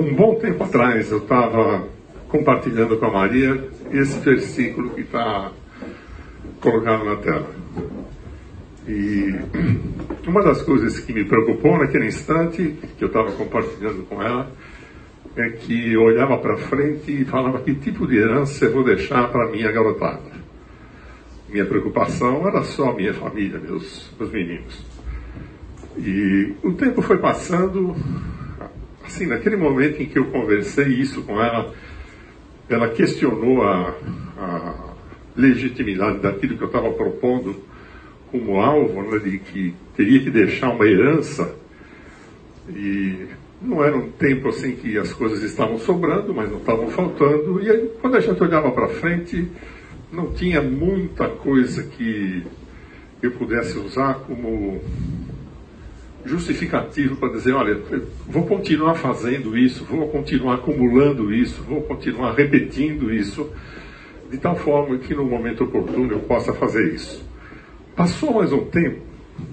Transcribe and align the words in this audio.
Um 0.00 0.14
bom 0.14 0.34
tempo 0.36 0.64
atrás 0.64 1.12
eu 1.12 1.18
estava 1.18 1.86
compartilhando 2.26 2.96
com 2.96 3.04
a 3.04 3.12
Maria 3.12 3.68
esse 3.92 4.18
versículo 4.20 4.88
que 4.94 5.02
está 5.02 5.52
colocado 6.58 7.04
na 7.04 7.16
tela. 7.16 7.50
E 8.88 9.34
uma 10.26 10.42
das 10.42 10.62
coisas 10.62 10.98
que 11.00 11.12
me 11.12 11.26
preocupou 11.26 11.76
naquele 11.76 12.06
instante, 12.06 12.78
que 12.96 13.04
eu 13.04 13.08
estava 13.08 13.30
compartilhando 13.32 14.06
com 14.06 14.22
ela, 14.22 14.50
é 15.36 15.50
que 15.50 15.92
eu 15.92 16.00
olhava 16.00 16.38
para 16.38 16.56
frente 16.56 17.20
e 17.20 17.26
falava 17.26 17.60
que 17.60 17.74
tipo 17.74 18.06
de 18.06 18.16
herança 18.16 18.64
eu 18.64 18.72
vou 18.72 18.82
deixar 18.82 19.30
para 19.30 19.50
minha 19.50 19.70
garotada. 19.70 20.32
Minha 21.46 21.66
preocupação 21.66 22.48
era 22.48 22.62
só 22.62 22.94
minha 22.94 23.12
família, 23.12 23.58
meus, 23.58 24.10
meus 24.18 24.32
meninos. 24.32 24.82
E 25.98 26.54
o 26.62 26.72
tempo 26.72 27.02
foi 27.02 27.18
passando, 27.18 27.94
assim, 29.10 29.26
naquele 29.26 29.56
momento 29.56 30.00
em 30.00 30.06
que 30.06 30.18
eu 30.18 30.26
conversei 30.26 30.86
isso 30.86 31.22
com 31.22 31.42
ela, 31.42 31.74
ela 32.68 32.88
questionou 32.88 33.62
a, 33.62 33.96
a 34.38 34.94
legitimidade 35.36 36.20
daquilo 36.20 36.56
que 36.56 36.62
eu 36.62 36.68
estava 36.68 36.90
propondo 36.92 37.56
como 38.30 38.60
alvo, 38.60 39.02
né, 39.02 39.18
de 39.18 39.38
que 39.38 39.74
teria 39.96 40.20
que 40.20 40.30
deixar 40.30 40.70
uma 40.70 40.86
herança. 40.86 41.56
E 42.68 43.26
não 43.60 43.84
era 43.84 43.96
um 43.96 44.10
tempo 44.12 44.48
assim 44.48 44.76
que 44.76 44.96
as 44.96 45.12
coisas 45.12 45.42
estavam 45.42 45.78
sobrando, 45.78 46.32
mas 46.32 46.48
não 46.48 46.58
estavam 46.58 46.88
faltando. 46.88 47.60
E 47.60 47.68
aí, 47.68 47.90
quando 48.00 48.16
a 48.16 48.20
gente 48.20 48.40
olhava 48.40 48.70
para 48.70 48.88
frente, 48.88 49.48
não 50.12 50.32
tinha 50.32 50.62
muita 50.62 51.28
coisa 51.28 51.82
que 51.82 52.44
eu 53.20 53.32
pudesse 53.32 53.76
usar 53.76 54.14
como 54.20 54.80
justificativo 56.24 57.16
para 57.16 57.30
dizer, 57.30 57.52
olha, 57.52 57.80
vou 58.26 58.46
continuar 58.46 58.94
fazendo 58.94 59.56
isso, 59.56 59.84
vou 59.84 60.08
continuar 60.08 60.54
acumulando 60.54 61.32
isso, 61.32 61.62
vou 61.62 61.82
continuar 61.82 62.34
repetindo 62.34 63.12
isso, 63.12 63.50
de 64.30 64.38
tal 64.38 64.56
forma 64.56 64.98
que 64.98 65.14
no 65.14 65.24
momento 65.24 65.64
oportuno 65.64 66.12
eu 66.12 66.20
possa 66.20 66.52
fazer 66.52 66.94
isso. 66.94 67.26
Passou 67.96 68.34
mais 68.34 68.52
um 68.52 68.64
tempo 68.66 69.00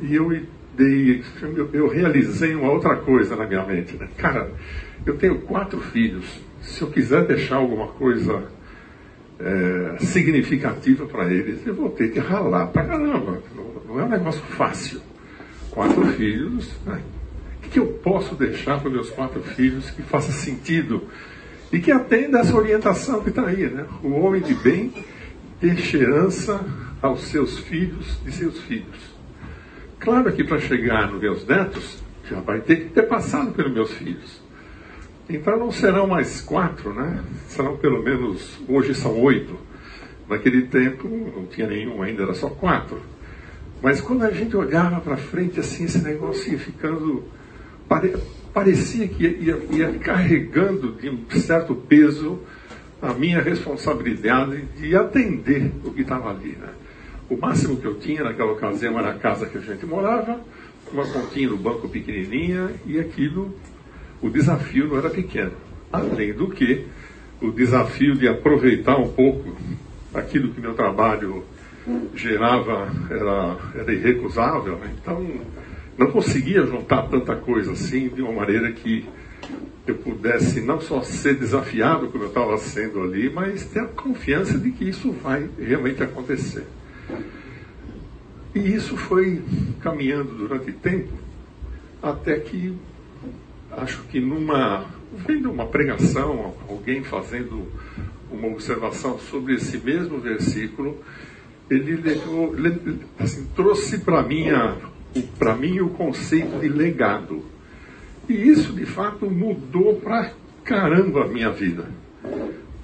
e 0.01 0.15
eu 0.15 0.29
dei, 0.75 1.23
eu, 1.41 1.69
eu 1.73 1.87
realizei 1.87 2.53
uma 2.53 2.71
outra 2.71 2.95
coisa 2.97 3.35
na 3.35 3.47
minha 3.47 3.65
mente. 3.65 3.97
Né? 3.97 4.07
Cara, 4.17 4.51
eu 5.05 5.17
tenho 5.17 5.39
quatro 5.39 5.79
filhos. 5.79 6.25
Se 6.61 6.81
eu 6.81 6.89
quiser 6.89 7.25
deixar 7.25 7.57
alguma 7.57 7.87
coisa 7.87 8.43
é, 9.39 9.97
significativa 9.99 11.05
para 11.05 11.31
eles, 11.31 11.65
eu 11.65 11.73
vou 11.73 11.89
ter 11.89 12.11
que 12.11 12.19
ralar 12.19 12.67
para 12.67 12.85
caramba. 12.85 13.41
Não, 13.55 13.83
não, 13.87 13.99
é 13.99 14.03
um 14.03 14.09
negócio 14.09 14.41
fácil. 14.41 15.01
Quatro 15.77 16.07
filhos, 16.13 16.71
né? 16.87 16.99
o 17.63 17.69
que 17.69 17.77
eu 17.77 17.85
posso 18.03 18.33
deixar 18.33 18.81
para 18.81 18.89
meus 18.89 19.11
quatro 19.11 19.43
filhos 19.43 19.91
que 19.91 20.01
faça 20.01 20.31
sentido 20.31 21.03
e 21.71 21.77
que 21.77 21.91
atenda 21.91 22.39
essa 22.39 22.55
orientação 22.55 23.21
que 23.21 23.29
está 23.29 23.45
aí, 23.45 23.69
né? 23.69 23.85
O 24.01 24.09
homem 24.13 24.41
de 24.41 24.55
bem 24.55 24.91
deixa 25.61 25.97
herança 25.97 26.65
aos 26.99 27.25
seus 27.25 27.59
filhos 27.59 28.19
e 28.25 28.31
seus 28.31 28.59
filhos. 28.61 29.15
Claro 29.99 30.33
que 30.33 30.43
para 30.43 30.57
chegar 30.57 31.11
nos 31.11 31.21
meus 31.21 31.45
netos, 31.45 32.03
já 32.27 32.39
vai 32.39 32.59
ter 32.61 32.77
que 32.77 32.89
ter 32.89 33.03
passado 33.03 33.51
pelos 33.51 33.71
meus 33.71 33.91
filhos. 33.93 34.41
Então 35.29 35.59
não 35.59 35.71
serão 35.71 36.07
mais 36.07 36.41
quatro, 36.41 36.91
né? 36.91 37.23
Serão 37.49 37.77
pelo 37.77 38.01
menos, 38.01 38.59
hoje 38.67 38.95
são 38.95 39.21
oito. 39.21 39.55
Naquele 40.27 40.63
tempo 40.63 41.07
não 41.07 41.45
tinha 41.45 41.67
nenhum 41.67 42.01
ainda, 42.01 42.23
era 42.23 42.33
só 42.33 42.49
quatro. 42.49 42.99
Mas 43.81 44.01
quando 44.01 44.23
a 44.23 44.31
gente 44.31 44.55
olhava 44.55 44.99
para 44.99 45.17
frente, 45.17 45.59
assim, 45.59 45.85
esse 45.85 45.99
negócio 45.99 46.51
ia 46.51 46.59
ficando. 46.59 47.23
Pare, 47.87 48.15
parecia 48.53 49.07
que 49.07 49.23
ia, 49.23 49.57
ia, 49.71 49.99
carregando 49.99 50.93
de 50.93 51.09
um 51.09 51.25
certo 51.39 51.75
peso 51.75 52.39
a 53.01 53.13
minha 53.13 53.41
responsabilidade 53.41 54.63
de 54.77 54.95
atender 54.95 55.71
o 55.85 55.91
que 55.91 56.01
estava 56.01 56.31
ali, 56.31 56.57
né? 56.59 56.69
O 57.29 57.37
máximo 57.37 57.77
que 57.77 57.85
eu 57.85 57.95
tinha 57.95 58.23
naquela 58.23 58.51
ocasião 58.53 58.97
era 58.97 59.11
a 59.11 59.19
casa 59.19 59.45
que 59.45 59.57
a 59.57 59.61
gente 59.61 59.85
morava, 59.85 60.39
uma 60.91 61.05
continha 61.05 61.49
no 61.49 61.57
banco 61.57 61.87
pequenininha 61.87 62.71
e 62.85 62.99
aquilo, 62.99 63.53
o 64.21 64.29
desafio 64.29 64.87
não 64.87 64.97
era 64.97 65.09
pequeno. 65.09 65.51
Além 65.91 66.33
do 66.33 66.49
que, 66.49 66.87
o 67.41 67.51
desafio 67.51 68.15
de 68.15 68.27
aproveitar 68.27 68.97
um 68.97 69.09
pouco 69.09 69.55
aquilo 70.13 70.49
que 70.49 70.59
meu 70.59 70.73
trabalho 70.73 71.43
gerava 72.15 72.91
era, 73.09 73.57
era 73.75 73.93
irrecusável. 73.93 74.77
Né? 74.77 74.95
Então, 75.01 75.25
não 75.97 76.11
conseguia 76.11 76.65
juntar 76.65 77.03
tanta 77.03 77.35
coisa 77.35 77.71
assim 77.71 78.09
de 78.09 78.21
uma 78.21 78.33
maneira 78.33 78.71
que 78.71 79.07
eu 79.85 79.95
pudesse 79.95 80.61
não 80.61 80.81
só 80.81 81.01
ser 81.01 81.35
desafiado 81.35 82.07
como 82.09 82.25
eu 82.25 82.27
estava 82.27 82.57
sendo 82.57 83.01
ali, 83.01 83.29
mas 83.29 83.65
ter 83.65 83.79
a 83.79 83.85
confiança 83.85 84.57
de 84.57 84.71
que 84.71 84.83
isso 84.83 85.11
vai 85.11 85.49
realmente 85.57 86.03
acontecer. 86.03 86.65
E 88.53 88.59
isso 88.59 88.97
foi 88.97 89.41
caminhando 89.79 90.33
durante 90.33 90.71
tempo, 90.73 91.13
até 92.01 92.39
que 92.39 92.75
acho 93.71 94.03
que 94.03 94.19
numa 94.19 94.85
vendo 95.25 95.51
uma 95.51 95.65
pregação, 95.65 96.53
alguém 96.67 97.03
fazendo 97.03 97.65
uma 98.29 98.47
observação 98.49 99.17
sobre 99.17 99.55
esse 99.55 99.77
mesmo 99.77 100.19
versículo, 100.19 100.97
ele 101.69 101.95
levou, 101.97 102.55
assim, 103.19 103.45
trouxe 103.55 103.99
para 103.99 104.23
mim, 104.23 105.79
o 105.79 105.89
conceito 105.89 106.59
de 106.59 106.69
legado. 106.69 107.43
E 108.29 108.33
isso 108.33 108.73
de 108.73 108.85
fato 108.85 109.29
mudou 109.29 109.95
para 109.95 110.33
caramba 110.63 111.25
a 111.25 111.27
minha 111.27 111.49
vida. 111.51 111.85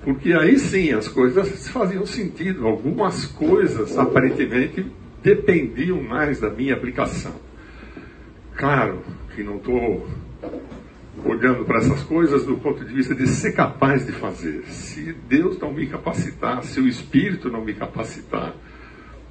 Porque 0.04 0.34
aí 0.34 0.60
sim 0.60 0.92
as 0.92 1.08
coisas 1.08 1.68
faziam 1.70 2.06
sentido, 2.06 2.68
algumas 2.68 3.26
coisas 3.26 3.98
aparentemente 3.98 4.86
dependiam 5.22 6.02
mais 6.04 6.42
da 6.42 6.50
minha 6.50 6.74
aplicação. 6.74 7.34
Claro 8.56 9.02
que 9.34 9.44
não 9.44 9.58
estou 9.58 10.08
olhando 11.24 11.64
para 11.64 11.78
essas 11.78 12.04
coisas 12.04 12.46
do 12.46 12.58
ponto 12.58 12.84
de 12.84 12.94
vista 12.94 13.16
de 13.16 13.28
ser 13.28 13.54
capaz 13.54 14.06
de 14.06 14.12
fazer. 14.12 14.66
Se 14.66 15.14
Deus 15.28 15.58
não 15.58 15.72
me 15.72 15.88
capacitar, 15.88 16.64
se 16.64 16.82
o 16.82 16.88
Espírito 16.88 17.50
não 17.50 17.64
me 17.64 17.74
capacitar, 17.74 18.54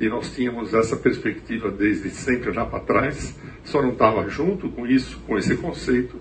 e 0.02 0.08
nós 0.08 0.34
tínhamos 0.34 0.74
essa 0.74 0.96
perspectiva 0.96 1.70
desde 1.70 2.10
sempre 2.10 2.52
já 2.52 2.64
para 2.64 2.80
trás, 2.80 3.38
só 3.64 3.80
não 3.80 3.92
estava 3.92 4.28
junto 4.28 4.68
com 4.68 4.86
isso, 4.86 5.18
com 5.26 5.38
esse 5.38 5.56
conceito, 5.56 6.16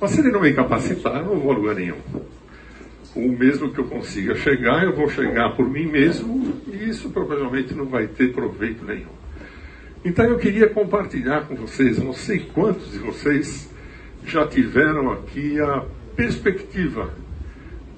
mas 0.00 0.10
se 0.10 0.20
ele 0.20 0.30
não 0.30 0.42
me 0.42 0.52
capacitar, 0.52 1.16
eu 1.16 1.26
não 1.26 1.40
vou 1.40 1.52
a 1.52 1.54
lugar 1.54 1.74
nenhum 1.74 1.98
o 3.14 3.28
mesmo 3.28 3.70
que 3.70 3.78
eu 3.78 3.84
consiga 3.84 4.34
chegar, 4.34 4.84
eu 4.84 4.94
vou 4.94 5.08
chegar 5.08 5.54
por 5.54 5.68
mim 5.68 5.86
mesmo 5.86 6.60
e 6.66 6.88
isso 6.88 7.10
provavelmente 7.10 7.74
não 7.74 7.86
vai 7.86 8.06
ter 8.06 8.32
proveito 8.32 8.84
nenhum. 8.84 9.10
Então 10.04 10.24
eu 10.24 10.38
queria 10.38 10.68
compartilhar 10.68 11.42
com 11.42 11.54
vocês, 11.54 11.98
não 11.98 12.12
sei 12.12 12.40
quantos 12.40 12.90
de 12.90 12.98
vocês 12.98 13.70
já 14.24 14.46
tiveram 14.46 15.12
aqui 15.12 15.60
a 15.60 15.84
perspectiva 16.16 17.14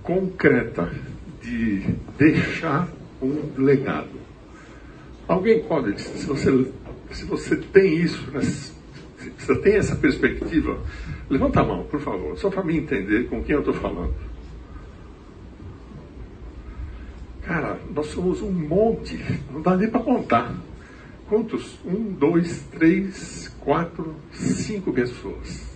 concreta 0.03 0.93
de 1.41 1.83
deixar 2.19 2.89
um 3.23 3.53
legado. 3.57 4.24
Alguém 5.27 5.63
pode 5.63 6.01
se 6.01 6.27
você, 6.27 6.73
se 7.11 7.25
você 7.25 7.57
tem 7.57 7.95
isso, 7.95 8.31
né, 8.31 8.43
se 8.43 8.73
você 9.39 9.57
tem 9.61 9.77
essa 9.77 9.97
perspectiva, 9.97 10.79
levanta 11.31 11.61
a 11.61 11.65
mão, 11.65 11.85
por 11.85 12.01
favor, 12.01 12.37
só 12.39 12.51
para 12.51 12.63
me 12.63 12.77
entender 12.77 13.29
com 13.29 13.43
quem 13.43 13.55
eu 13.55 13.61
estou 13.61 13.75
falando. 13.75 14.15
Cara, 17.43 17.79
nós 17.95 18.07
somos 18.07 18.41
um 18.41 18.51
monte, 18.51 19.19
não 19.51 19.61
dá 19.61 19.77
nem 19.77 19.91
para 19.91 20.01
contar. 20.01 20.55
Quantos? 21.29 21.79
Um, 21.85 22.13
dois, 22.13 22.65
três, 22.71 23.49
quatro, 23.61 24.15
cinco 24.33 24.93
pessoas. 24.93 25.75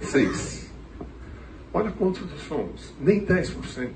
Seis. 0.00 0.70
Olha 1.72 1.90
quantos 1.90 2.22
somos. 2.42 2.94
Nem 3.00 3.24
10%. 3.24 3.90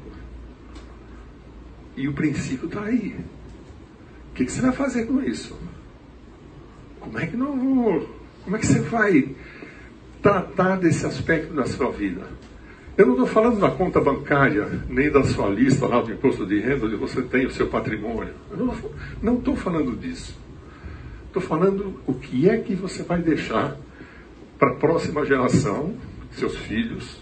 E 1.97 2.09
o 2.09 2.13
princípio 2.13 2.67
está 2.67 2.85
aí. 2.85 3.17
Que, 4.39 4.45
que, 4.45 4.53
você 4.53 4.61
vai 4.61 4.71
fazer 4.71 5.05
com 5.07 5.21
isso? 5.21 5.59
Como 7.01 7.19
é 7.19 7.27
que 7.27 7.37
não. 7.37 7.59
Como 8.45 8.55
é 8.55 8.61
que 8.61 8.67
você 8.67 8.79
vai 8.83 9.35
tratar 10.23 10.77
desse 10.77 11.05
aspecto 11.05 11.53
da 11.55 11.67
sua 11.67 11.91
vida? 11.91 12.23
Eu 12.97 13.07
não 13.07 13.15
estou 13.15 13.27
falando 13.27 13.59
da 13.59 13.69
conta 13.69 14.01
bancária, 14.01 14.85
nem 14.89 15.11
da 15.11 15.25
sua 15.25 15.49
lista 15.49 15.89
lá 15.89 16.01
do 16.01 16.13
imposto 16.13 16.47
de 16.47 16.61
renda, 16.61 16.87
onde 16.87 16.95
você 16.95 17.21
tem 17.21 17.47
o 17.47 17.51
seu 17.51 17.67
patrimônio. 17.67 18.33
Eu 18.53 18.73
não 19.21 19.39
estou 19.39 19.57
falando 19.57 19.99
disso. 19.99 20.39
Estou 21.27 21.43
falando 21.43 22.01
o 22.07 22.15
que 22.15 22.49
é 22.49 22.59
que 22.59 22.77
você 22.77 23.03
vai 23.03 23.21
deixar 23.21 23.77
para 24.57 24.71
a 24.71 24.75
próxima 24.77 25.27
geração, 25.27 25.97
seus 26.31 26.57
filhos, 26.57 27.21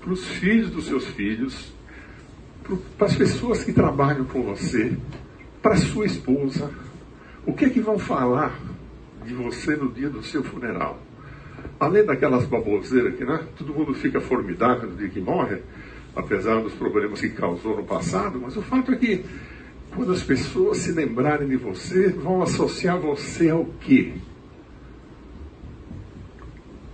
para 0.00 0.12
os 0.12 0.24
filhos 0.28 0.70
dos 0.70 0.86
seus 0.86 1.06
filhos, 1.08 1.72
para 2.96 3.08
as 3.08 3.16
pessoas 3.16 3.64
que 3.64 3.72
trabalham 3.72 4.24
com 4.26 4.44
você, 4.44 4.96
para 5.62 5.76
sua 5.76 6.04
esposa. 6.04 6.70
O 7.46 7.52
que 7.52 7.64
é 7.64 7.70
que 7.70 7.80
vão 7.80 7.98
falar 7.98 8.58
de 9.24 9.32
você 9.34 9.76
no 9.76 9.90
dia 9.90 10.10
do 10.10 10.22
seu 10.22 10.42
funeral? 10.42 11.00
além 11.82 12.04
daquelas 12.04 12.46
baboseiras 12.46 13.16
que 13.16 13.24
né, 13.24 13.44
todo 13.58 13.74
mundo 13.74 13.92
fica 13.92 14.20
formidável 14.20 14.88
no 14.88 14.96
dia 14.96 15.08
que 15.08 15.20
morre, 15.20 15.58
apesar 16.14 16.60
dos 16.60 16.72
problemas 16.74 17.20
que 17.20 17.30
causou 17.30 17.76
no 17.76 17.84
passado, 17.84 18.38
mas 18.40 18.56
o 18.56 18.62
fato 18.62 18.92
é 18.92 18.96
que 18.96 19.24
quando 19.94 20.12
as 20.12 20.22
pessoas 20.22 20.78
se 20.78 20.92
lembrarem 20.92 21.48
de 21.48 21.56
você, 21.56 22.08
vão 22.08 22.40
associar 22.40 23.00
você 23.00 23.50
ao 23.50 23.64
quê? 23.80 24.14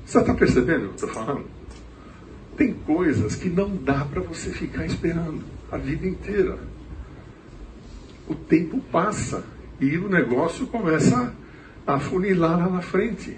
Você 0.06 0.18
está 0.18 0.32
percebendo 0.32 0.86
o 0.86 0.94
que 0.94 1.04
eu 1.04 1.08
estou 1.08 1.08
falando? 1.10 1.44
Tem 2.56 2.72
coisas 2.72 3.36
que 3.36 3.50
não 3.50 3.76
dá 3.76 4.06
para 4.06 4.22
você 4.22 4.50
ficar 4.50 4.86
esperando 4.86 5.44
a 5.70 5.76
vida 5.76 6.08
inteira. 6.08 6.58
O 8.28 8.34
tempo 8.34 8.80
passa 8.92 9.44
e 9.80 9.96
o 9.96 10.08
negócio 10.08 10.66
começa 10.66 11.32
a 11.86 11.98
funilar 11.98 12.58
lá 12.58 12.68
na 12.68 12.82
frente. 12.82 13.36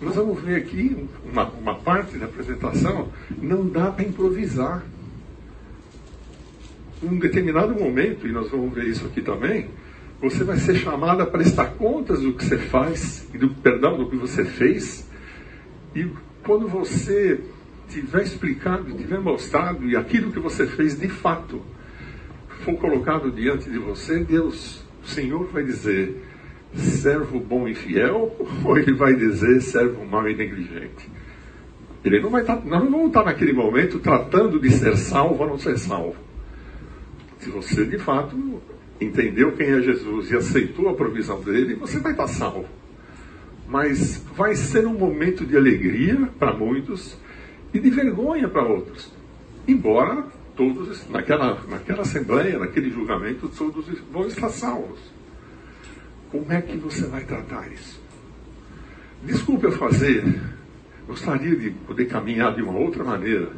Nós 0.00 0.14
vamos 0.14 0.40
ver 0.40 0.56
aqui 0.56 1.08
uma, 1.24 1.48
uma 1.50 1.74
parte 1.74 2.18
da 2.18 2.26
apresentação, 2.26 3.08
não 3.40 3.66
dá 3.66 3.90
para 3.90 4.04
improvisar. 4.04 4.82
Em 7.02 7.08
um 7.08 7.18
determinado 7.18 7.74
momento, 7.74 8.26
e 8.26 8.32
nós 8.32 8.50
vamos 8.50 8.74
ver 8.74 8.86
isso 8.86 9.06
aqui 9.06 9.22
também, 9.22 9.68
você 10.20 10.44
vai 10.44 10.58
ser 10.58 10.74
chamado 10.74 11.22
a 11.22 11.26
prestar 11.26 11.66
contas 11.76 12.20
do 12.20 12.34
que 12.34 12.44
você 12.44 12.58
faz, 12.58 13.26
e 13.32 13.38
do 13.38 13.48
perdão 13.48 13.96
do 13.96 14.08
que 14.08 14.16
você 14.16 14.44
fez, 14.44 15.08
e 15.94 16.06
quando 16.44 16.68
você 16.68 17.40
tiver 17.88 18.22
explicado, 18.22 18.92
tiver 18.92 19.18
mostrado, 19.18 19.88
e 19.88 19.96
aquilo 19.96 20.30
que 20.30 20.38
você 20.38 20.66
fez 20.66 20.98
de 20.98 21.08
fato 21.08 21.62
for 22.60 22.76
colocado 22.76 23.30
diante 23.30 23.70
de 23.70 23.78
você, 23.78 24.22
Deus, 24.24 24.84
o 25.02 25.06
Senhor 25.06 25.46
vai 25.46 25.64
dizer, 25.64 26.22
servo 26.74 27.40
bom 27.40 27.66
e 27.66 27.74
fiel, 27.74 28.36
ou 28.64 28.78
ele 28.78 28.94
vai 28.94 29.14
dizer 29.14 29.60
servo 29.60 30.04
mau 30.04 30.28
e 30.28 30.36
negligente? 30.36 31.10
Ele 32.04 32.20
não 32.20 32.30
vai 32.30 32.42
estar, 32.42 32.56
nós 32.64 32.82
não 32.82 32.90
vamos 32.90 33.08
estar 33.08 33.24
naquele 33.24 33.52
momento 33.52 33.98
tratando 33.98 34.58
de 34.58 34.70
ser 34.70 34.96
salvo 34.96 35.42
ou 35.42 35.50
não 35.50 35.58
ser 35.58 35.78
salvo. 35.78 36.16
Se 37.38 37.50
você 37.50 37.84
de 37.84 37.98
fato 37.98 38.36
entendeu 39.00 39.52
quem 39.52 39.68
é 39.68 39.80
Jesus 39.82 40.30
e 40.30 40.36
aceitou 40.36 40.88
a 40.88 40.94
provisão 40.94 41.40
dele, 41.40 41.74
você 41.74 41.98
vai 41.98 42.12
estar 42.12 42.26
salvo. 42.26 42.66
Mas 43.68 44.24
vai 44.36 44.54
ser 44.54 44.86
um 44.86 44.94
momento 44.94 45.44
de 45.44 45.56
alegria 45.56 46.28
para 46.38 46.54
muitos 46.54 47.18
e 47.72 47.78
de 47.78 47.90
vergonha 47.90 48.48
para 48.48 48.64
outros. 48.64 49.12
Embora 49.68 50.24
todos, 50.60 51.08
naquela, 51.08 51.58
naquela 51.66 52.02
assembleia, 52.02 52.58
naquele 52.58 52.90
julgamento, 52.90 53.48
todos 53.48 53.86
vão 54.12 54.26
estar 54.26 54.50
salvos. 54.50 55.00
Como 56.30 56.52
é 56.52 56.60
que 56.60 56.76
você 56.76 57.06
vai 57.06 57.24
tratar 57.24 57.72
isso? 57.72 57.98
Desculpe 59.24 59.64
eu 59.64 59.72
fazer, 59.72 60.22
gostaria 61.06 61.56
de 61.56 61.70
poder 61.70 62.04
caminhar 62.08 62.54
de 62.54 62.60
uma 62.60 62.78
outra 62.78 63.02
maneira 63.02 63.50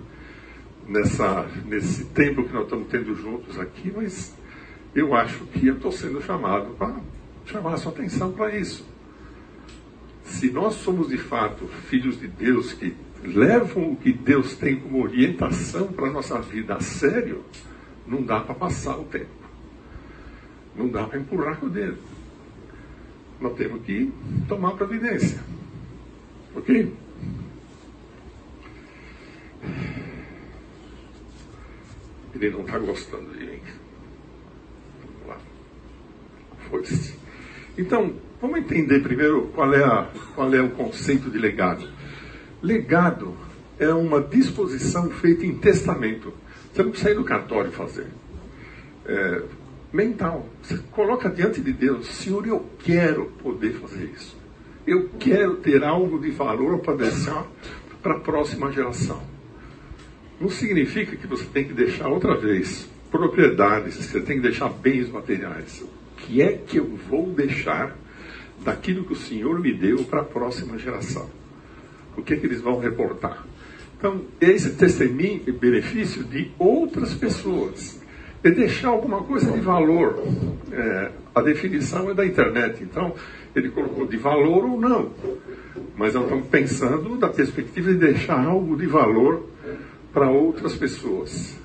nessa, 0.87 1.45
nesse 1.67 2.05
tempo 2.05 2.45
que 2.45 2.53
nós 2.53 2.65
estamos 2.65 2.87
tendo 2.87 3.17
juntos 3.17 3.59
aqui, 3.59 3.93
mas 3.95 4.33
eu 4.95 5.13
acho 5.13 5.45
que 5.47 5.67
eu 5.67 5.75
estou 5.75 5.91
sendo 5.91 6.23
chamado 6.23 6.71
para 6.75 7.01
chamar 7.47 7.75
a 7.75 7.77
sua 7.79 7.91
atenção 7.91 8.31
para 8.31 8.57
isso. 8.57 8.87
Se 10.23 10.53
nós 10.53 10.75
somos 10.75 11.09
de 11.09 11.19
fato 11.19 11.67
filhos 11.67 12.21
de 12.21 12.29
Deus 12.29 12.73
que 12.73 12.95
levam 13.23 13.93
o 13.93 13.97
que 13.97 14.13
Deus 14.13 14.57
tem 14.57 14.77
como 14.77 15.03
orientação 15.03 15.89
para 15.89 16.09
a 16.09 16.11
nossa 16.11 16.41
vida 16.41 16.75
a 16.75 16.81
sério, 16.81 17.45
não 18.07 18.23
dá 18.23 18.41
para 18.41 18.55
passar 18.55 18.97
o 18.99 19.05
tempo. 19.05 19.43
Não 20.77 20.89
dá 20.89 21.05
para 21.05 21.19
empurrar 21.19 21.59
com 21.59 21.67
o 21.67 21.71
dedo 21.71 21.99
nós 23.43 23.55
temos 23.57 23.83
que 23.85 24.11
tomar 24.49 24.73
providência. 24.73 25.41
Ok? 26.55 26.93
Ele 32.35 32.51
não 32.51 32.61
está 32.61 32.79
gostando 32.79 33.31
de 33.37 33.45
mim. 33.45 33.61
Vamos 35.05 35.29
lá. 35.29 35.39
Foi-se. 36.71 37.19
Então, 37.77 38.15
vamos 38.41 38.59
entender 38.59 39.01
primeiro 39.01 39.49
qual 39.49 39.75
é, 39.75 39.85
a, 39.85 40.11
qual 40.35 40.55
é 40.55 40.63
o 40.63 40.71
conceito 40.71 41.31
de 41.31 41.39
legado. 41.39 41.89
Legado 42.63 43.37
é 43.79 43.89
uma 43.89 44.21
disposição 44.21 45.11
feita 45.11 45.45
em 45.45 45.57
testamento. 45.57 46.33
Você 46.73 46.83
não 46.83 46.91
precisa 46.91 47.11
ir 47.11 47.17
no 47.17 47.25
cartório 47.25 47.73
fazer. 47.73 48.07
É, 49.05 49.43
mental. 49.93 50.47
Você 50.63 50.79
coloca 50.93 51.29
diante 51.29 51.61
de 51.61 51.73
Deus, 51.73 52.07
Senhor, 52.07 52.47
eu 52.47 52.65
quero 52.79 53.27
poder 53.43 53.73
fazer 53.75 54.05
isso. 54.15 54.37
Eu 54.87 55.11
quero 55.19 55.57
ter 55.57 55.83
algo 55.83 56.21
de 56.21 56.31
valor 56.31 56.79
para 56.79 56.97
deixar 56.97 57.47
para 58.01 58.15
a 58.15 58.21
próxima 58.21 58.71
geração. 58.71 59.21
Não 60.41 60.49
significa 60.49 61.17
que 61.17 61.27
você 61.27 61.45
tem 61.45 61.65
que 61.65 61.75
deixar 61.75 62.09
outra 62.09 62.37
vez 62.37 62.89
propriedades, 63.11 63.97
você 63.97 64.21
tem 64.21 64.37
que 64.37 64.43
deixar 64.43 64.69
bens 64.69 65.09
materiais. 65.09 65.83
O 65.83 66.17
que 66.17 66.41
é 66.41 66.53
que 66.53 66.79
eu 66.79 66.97
vou 67.09 67.31
deixar 67.33 67.97
daquilo 68.65 69.05
que 69.05 69.13
o 69.13 69.17
Senhor 69.17 69.61
me 69.61 69.73
deu 69.73 70.05
para 70.05 70.21
a 70.21 70.25
próxima 70.25 70.79
geração? 70.79 71.29
O 72.17 72.23
que 72.23 72.35
é 72.35 72.37
que 72.37 72.47
eles 72.47 72.61
vão 72.61 72.79
reportar? 72.79 73.47
Então, 73.99 74.23
esse 74.41 74.71
testemunho 74.71 75.43
e 75.47 75.53
benefício 75.53 76.25
de 76.25 76.51
outras 76.59 77.15
pessoas 77.15 78.01
é 78.43 78.51
deixar 78.51 78.89
alguma 78.89 79.23
coisa 79.23 79.51
de 79.53 79.61
valor. 79.61 80.19
É, 80.73 81.11
a 81.35 81.41
definição 81.41 82.11
é 82.11 82.15
da 82.15 82.27
internet, 82.27 82.83
então 82.83 83.15
ele 83.55 83.71
colocou 83.71 84.07
de 84.07 84.17
valor 84.17 84.65
ou 84.65 84.81
não. 84.81 85.13
Mas 85.97 86.15
nós 86.15 86.25
estamos 86.25 86.47
pensando 86.49 87.17
da 87.17 87.29
perspectiva 87.29 87.93
de 87.93 87.99
deixar 87.99 88.45
algo 88.45 88.77
de 88.77 88.87
valor 88.87 89.49
para 90.13 90.31
outras 90.31 90.75
pessoas. 90.75 91.57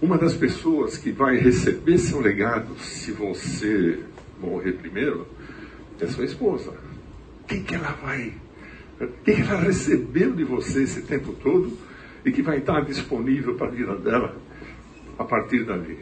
Uma 0.00 0.16
das 0.16 0.34
pessoas 0.34 0.96
que 0.96 1.10
vai 1.10 1.36
receber 1.36 1.98
seu 1.98 2.20
legado, 2.20 2.78
se 2.78 3.12
você 3.12 4.00
morrer 4.40 4.72
primeiro, 4.72 5.26
é 6.00 6.06
sua 6.06 6.24
esposa. 6.24 6.70
O 7.42 7.46
que, 7.46 7.60
que 7.60 7.74
ela 7.74 7.92
vai. 8.02 8.32
Que, 9.24 9.32
ela 9.32 9.60
recebeu 9.60 10.32
de 10.32 10.44
você 10.44 10.82
esse 10.82 11.02
tempo 11.02 11.32
todo 11.32 11.76
e 12.24 12.30
que 12.30 12.42
vai 12.42 12.58
estar 12.58 12.80
disponível 12.82 13.54
para 13.54 13.68
a 13.68 13.70
vida 13.70 13.96
dela 13.96 14.36
a 15.18 15.24
partir 15.24 15.64
dali. 15.64 15.98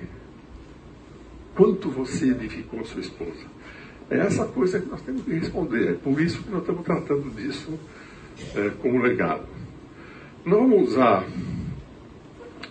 Quanto 1.54 1.90
você 1.90 2.30
edificou 2.30 2.84
sua 2.84 3.00
esposa? 3.00 3.46
É 4.10 4.18
essa 4.18 4.46
coisa 4.46 4.80
que 4.80 4.88
nós 4.88 5.02
temos 5.02 5.22
que 5.22 5.32
responder. 5.32 5.90
É 5.90 5.94
por 5.94 6.20
isso 6.20 6.42
que 6.42 6.50
nós 6.50 6.60
estamos 6.60 6.84
tratando 6.84 7.30
disso 7.34 7.78
é, 8.54 8.70
como 8.80 9.00
legado. 9.00 9.46
Nós 10.44 10.58
vamos 10.58 10.90
usar 10.90 11.24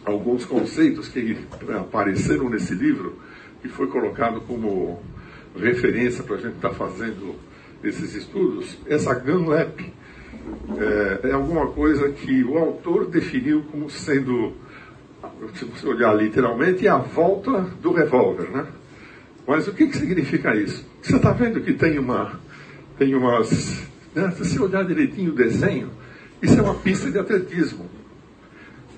alguns 0.03 0.45
conceitos 0.45 1.07
que 1.09 1.37
apareceram 1.79 2.49
nesse 2.49 2.73
livro, 2.73 3.17
que 3.61 3.67
foi 3.67 3.87
colocado 3.87 4.41
como 4.41 5.01
referência 5.55 6.23
para 6.23 6.35
a 6.35 6.39
gente 6.39 6.55
estar 6.55 6.69
tá 6.69 6.75
fazendo 6.75 7.35
esses 7.83 8.13
estudos. 8.15 8.77
Essa 8.87 9.13
GANLAP 9.13 9.93
é, 10.77 11.29
é 11.29 11.31
alguma 11.33 11.67
coisa 11.67 12.09
que 12.09 12.43
o 12.43 12.57
autor 12.57 13.07
definiu 13.07 13.63
como 13.71 13.89
sendo 13.89 14.53
se 15.53 15.65
você 15.65 15.87
olhar 15.87 16.13
literalmente, 16.13 16.87
a 16.87 16.97
volta 16.97 17.61
do 17.81 17.91
revólver, 17.91 18.49
né? 18.49 18.67
Mas 19.47 19.67
o 19.67 19.73
que, 19.73 19.87
que 19.87 19.97
significa 19.97 20.55
isso? 20.55 20.85
Você 21.01 21.15
está 21.15 21.31
vendo 21.31 21.61
que 21.61 21.73
tem 21.73 21.97
uma, 21.97 22.39
tem 22.97 23.15
umas, 23.15 23.87
né? 24.13 24.31
se 24.31 24.39
você 24.39 24.59
olhar 24.59 24.83
direitinho 24.83 25.31
o 25.31 25.35
desenho, 25.35 25.89
isso 26.41 26.59
é 26.59 26.61
uma 26.61 26.75
pista 26.75 27.09
de 27.09 27.17
atletismo. 27.17 27.85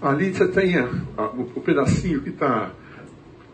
Ali 0.02 0.34
você 0.34 0.48
tem 0.48 0.78
a, 0.78 0.90
a, 1.18 1.26
o, 1.28 1.62
pedacinho 1.62 2.22
que 2.22 2.30
está 2.30 2.72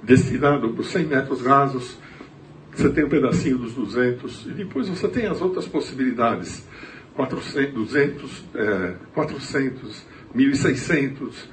destinado 0.01 0.69
para 0.69 0.81
os 0.81 0.87
100 0.87 1.05
metros 1.05 1.41
rasos, 1.41 1.97
você 2.73 2.89
tem 2.89 3.03
um 3.03 3.09
pedacinho 3.09 3.57
dos 3.57 3.73
200, 3.73 4.45
e 4.45 4.49
depois 4.51 4.87
você 4.87 5.07
tem 5.07 5.25
as 5.25 5.41
outras 5.41 5.67
possibilidades, 5.67 6.65
400, 7.15 7.73
200, 7.73 8.45
é, 8.55 8.93
400, 9.13 10.05
1600, 10.33 11.49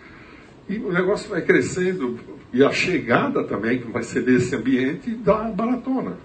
e 0.69 0.79
o 0.79 0.93
negócio 0.93 1.31
vai 1.31 1.43
crescendo, 1.43 2.19
e 2.53 2.65
a 2.65 2.71
chegada 2.71 3.45
também, 3.45 3.81
que 3.81 3.91
vai 3.91 4.03
ser 4.03 4.23
desse 4.23 4.55
ambiente, 4.55 5.15
da 5.15 5.45
maratona. 5.45 6.17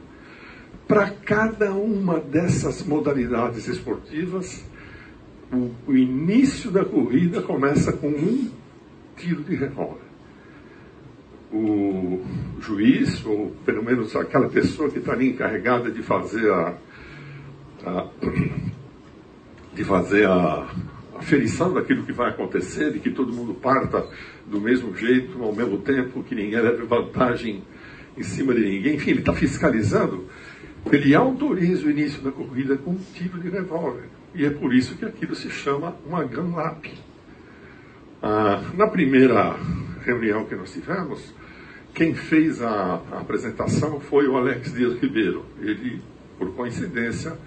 Para 0.88 1.10
cada 1.10 1.74
uma 1.74 2.20
dessas 2.20 2.84
modalidades 2.84 3.68
esportivas, 3.68 4.66
o, 5.52 5.72
o 5.88 5.96
início 5.96 6.72
da 6.72 6.84
corrida 6.84 7.42
começa 7.42 7.94
com 7.94 8.08
um 8.08 8.50
tiro 9.16 9.44
de 9.44 9.56
revólver. 9.56 10.08
O 11.52 12.22
juiz, 12.60 13.26
ou 13.26 13.52
pelo 13.66 13.84
menos 13.84 14.16
aquela 14.16 14.50
pessoa 14.50 14.90
que 14.90 15.00
está 15.00 15.14
ali 15.14 15.30
encarregada 15.30 15.90
de 15.90 16.02
fazer 16.02 16.52
a, 16.52 16.76
a 17.86 18.08
de 19.78 19.84
fazer 19.84 20.28
a, 20.28 20.68
aferição 21.18 21.74
daquilo 21.74 22.04
que 22.04 22.12
vai 22.12 22.30
acontecer, 22.30 22.92
de 22.92 23.00
que 23.00 23.10
todo 23.10 23.34
mundo 23.34 23.54
parta 23.54 24.08
do 24.46 24.62
mesmo 24.62 24.96
jeito, 24.96 25.42
ao 25.44 25.54
mesmo 25.54 25.80
tempo, 25.80 26.24
que 26.24 26.36
ninguém 26.36 26.60
leve 26.60 26.84
vantagem 26.84 27.64
em 28.16 28.24
cima 28.24 28.54
de 28.54 28.62
ninguém. 28.62 28.96
Enfim, 28.96 29.12
ele 29.12 29.20
está 29.20 29.34
fiscalizando. 29.34 30.26
ele 30.92 31.14
autoriza 31.14 31.88
o 31.88 31.92
início 31.92 32.22
da 32.22 32.32
corrida 32.32 32.78
com 32.78 32.92
um 32.92 33.00
tiro 33.14 33.40
de 33.40 33.50
revólver. 33.50 34.06
E 34.34 34.46
é 34.46 34.50
por 34.50 34.74
isso 34.74 34.96
que 34.96 35.06
aquilo 35.06 35.36
se 35.36 35.50
chama 35.50 35.96
uma 36.06 36.24
gun 36.24 36.56
lap. 36.56 36.92
Ah, 38.22 38.64
na 38.76 38.88
primeira 38.88 39.56
reunião 40.04 40.46
que 40.46 40.56
nós 40.56 40.72
tivemos, 40.72 41.34
quem 41.94 42.14
fez 42.14 42.62
a, 42.62 43.02
a, 43.12 43.20
apresentação 43.20 44.00
foi 44.00 44.28
o 44.28 44.38
Alex 44.38 44.74
Dias 44.74 45.00
Ribeiro. 45.00 45.46
Ele, 45.60 46.02
por 46.38 46.54
coincidência, 46.54 47.38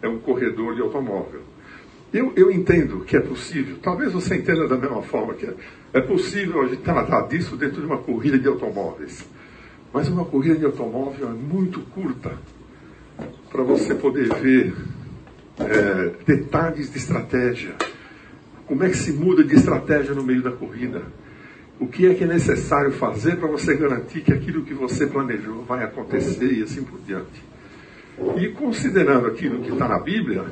é 0.00 0.08
um 0.08 0.18
corredor 0.18 0.74
de 0.74 0.80
automóvel. 0.80 1.42
Eu, 2.12 2.32
eu 2.36 2.50
entendo 2.50 3.00
que 3.00 3.16
é 3.16 3.20
possível, 3.20 3.76
talvez 3.82 4.12
você 4.12 4.36
entenda 4.36 4.66
da 4.68 4.76
mesma 4.76 5.02
forma 5.02 5.34
que 5.34 5.46
é, 5.46 5.54
é 5.92 6.00
possível 6.00 6.62
a 6.62 6.66
gente 6.66 6.82
tratar 6.82 7.22
disso 7.22 7.56
dentro 7.56 7.80
de 7.80 7.86
uma 7.86 7.98
corrida 7.98 8.38
de 8.38 8.46
automóveis. 8.46 9.26
Mas 9.92 10.08
uma 10.08 10.24
corrida 10.24 10.56
de 10.56 10.64
automóvel 10.64 11.28
é 11.28 11.32
muito 11.32 11.80
curta 11.80 12.32
para 13.50 13.62
você 13.62 13.94
poder 13.94 14.32
ver 14.34 14.74
é, 15.58 16.12
detalhes 16.26 16.90
de 16.90 16.98
estratégia. 16.98 17.74
Como 18.66 18.84
é 18.84 18.90
que 18.90 18.96
se 18.96 19.12
muda 19.12 19.42
de 19.42 19.54
estratégia 19.54 20.14
no 20.14 20.22
meio 20.22 20.42
da 20.42 20.52
corrida? 20.52 21.02
O 21.78 21.86
que 21.86 22.06
é 22.06 22.14
que 22.14 22.24
é 22.24 22.26
necessário 22.26 22.92
fazer 22.92 23.36
para 23.36 23.48
você 23.48 23.74
garantir 23.74 24.22
que 24.22 24.32
aquilo 24.32 24.64
que 24.64 24.74
você 24.74 25.06
planejou 25.06 25.62
vai 25.64 25.84
acontecer 25.84 26.52
e 26.52 26.62
assim 26.62 26.82
por 26.82 26.98
diante? 27.00 27.42
E 28.38 28.48
considerando 28.48 29.26
aquilo 29.26 29.60
que 29.60 29.70
está 29.70 29.86
na 29.86 29.98
Bíblia, 29.98 30.44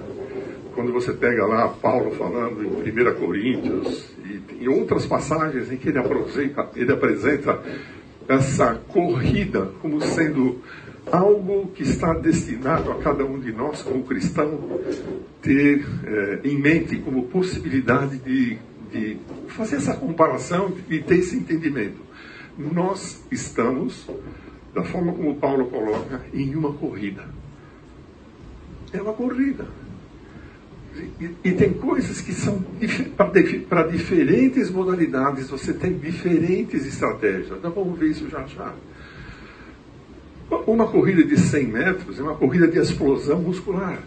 quando 0.74 0.92
você 0.92 1.12
pega 1.12 1.46
lá 1.46 1.68
Paulo 1.68 2.10
falando 2.12 2.62
em 2.62 2.90
1 2.90 3.14
Coríntios 3.14 4.14
e 4.24 4.64
em 4.64 4.68
outras 4.68 5.06
passagens 5.06 5.70
em 5.70 5.76
que 5.76 5.88
ele 5.88 5.98
apresenta, 5.98 6.70
ele 6.74 6.92
apresenta 6.92 7.62
essa 8.28 8.74
corrida 8.88 9.70
como 9.80 10.00
sendo 10.00 10.60
algo 11.12 11.68
que 11.68 11.82
está 11.82 12.14
destinado 12.14 12.90
a 12.90 12.96
cada 12.96 13.24
um 13.24 13.38
de 13.38 13.52
nós, 13.52 13.82
como 13.82 14.04
cristão, 14.04 14.80
ter 15.42 15.84
eh, 16.04 16.40
em 16.44 16.58
mente 16.58 16.96
como 16.96 17.26
possibilidade 17.26 18.18
de, 18.18 18.58
de 18.90 19.18
fazer 19.48 19.76
essa 19.76 19.94
comparação 19.94 20.72
e 20.88 20.98
ter 21.00 21.16
esse 21.16 21.36
entendimento. 21.36 22.02
Nós 22.56 23.22
estamos, 23.30 24.08
da 24.74 24.82
forma 24.82 25.12
como 25.12 25.34
Paulo 25.36 25.66
coloca, 25.66 26.24
em 26.32 26.54
uma 26.54 26.72
corrida. 26.72 27.28
É 28.92 29.02
uma 29.02 29.12
corrida. 29.12 29.66
E, 30.96 31.30
e, 31.42 31.52
tem 31.52 31.72
coisas 31.72 32.20
que 32.20 32.32
são 32.32 32.62
para 33.68 33.82
diferentes 33.88 34.70
modalidades, 34.70 35.50
você 35.50 35.72
tem 35.72 35.98
diferentes 35.98 36.86
estratégias. 36.86 37.60
Nós 37.60 37.74
vamos 37.74 37.98
ver 37.98 38.10
isso 38.10 38.28
já 38.28 38.46
já. 38.46 38.72
Uma 40.66 40.86
corrida 40.86 41.24
de 41.24 41.36
100 41.36 41.66
metros 41.66 42.18
é 42.18 42.22
uma 42.22 42.36
corrida 42.36 42.68
de 42.68 42.78
explosão 42.78 43.40
muscular. 43.40 43.98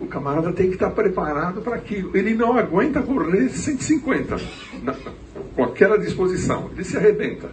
O 0.00 0.06
camarada 0.06 0.52
tem 0.52 0.68
que 0.68 0.74
estar 0.74 0.90
preparado 0.90 1.60
para 1.60 1.76
aquilo. 1.76 2.16
Ele 2.16 2.34
não 2.34 2.56
aguenta 2.56 3.02
correr 3.02 3.48
150 3.48 4.36
na, 4.82 4.94
com 5.54 5.64
aquela 5.64 5.98
disposição. 5.98 6.70
Ele 6.74 6.84
se 6.84 6.96
arrebenta. 6.96 7.50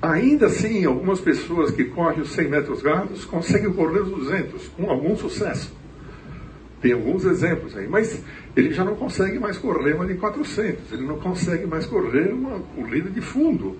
Ainda 0.00 0.46
assim, 0.46 0.84
algumas 0.84 1.20
pessoas 1.20 1.70
que 1.72 1.84
correm 1.84 2.20
os 2.20 2.32
100 2.32 2.48
metros 2.48 2.82
rasos 2.82 3.24
conseguem 3.24 3.72
correr 3.72 4.00
os 4.00 4.10
200 4.10 4.68
com 4.68 4.90
algum 4.90 5.16
sucesso. 5.16 5.76
Tem 6.80 6.92
alguns 6.92 7.24
exemplos 7.24 7.76
aí, 7.76 7.88
mas 7.88 8.22
ele 8.54 8.72
já 8.72 8.84
não 8.84 8.94
consegue 8.94 9.38
mais 9.38 9.58
correr 9.58 9.94
uma 9.94 10.06
de 10.06 10.14
400, 10.14 10.92
ele 10.92 11.06
não 11.06 11.18
consegue 11.18 11.66
mais 11.66 11.86
correr 11.86 12.32
uma 12.32 12.60
corrida 12.60 13.10
de 13.10 13.20
fundo, 13.20 13.76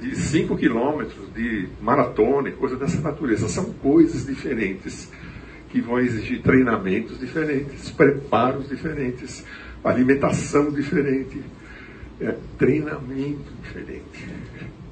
de 0.00 0.14
5 0.14 0.56
quilômetros, 0.56 1.32
de 1.34 1.68
maratona 1.80 2.50
coisa 2.52 2.76
dessa 2.76 3.00
natureza. 3.00 3.48
São 3.48 3.64
coisas 3.74 4.26
diferentes 4.26 5.10
que 5.70 5.80
vão 5.80 5.98
exigir 5.98 6.42
treinamentos 6.42 7.18
diferentes, 7.18 7.90
preparos 7.90 8.68
diferentes, 8.68 9.44
alimentação 9.82 10.70
diferente, 10.70 11.42
é, 12.20 12.34
treinamento 12.58 13.52
diferente. 13.62 14.28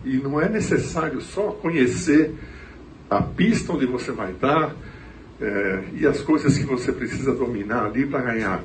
E 0.05 0.17
não 0.17 0.41
é 0.41 0.49
necessário 0.49 1.21
só 1.21 1.53
conhecer 1.53 2.35
a 3.09 3.23
pista 3.23 3.73
onde 3.73 3.87
você 3.87 4.11
vai 4.11 4.33
estar 4.33 4.75
é, 5.43 5.83
e 5.95 6.07
as 6.07 6.21
coisas 6.21 6.57
que 6.57 6.65
você 6.65 6.93
precisa 6.93 7.35
dominar 7.35 7.87
ali 7.87 8.07
para 8.07 8.21
ganhar. 8.21 8.63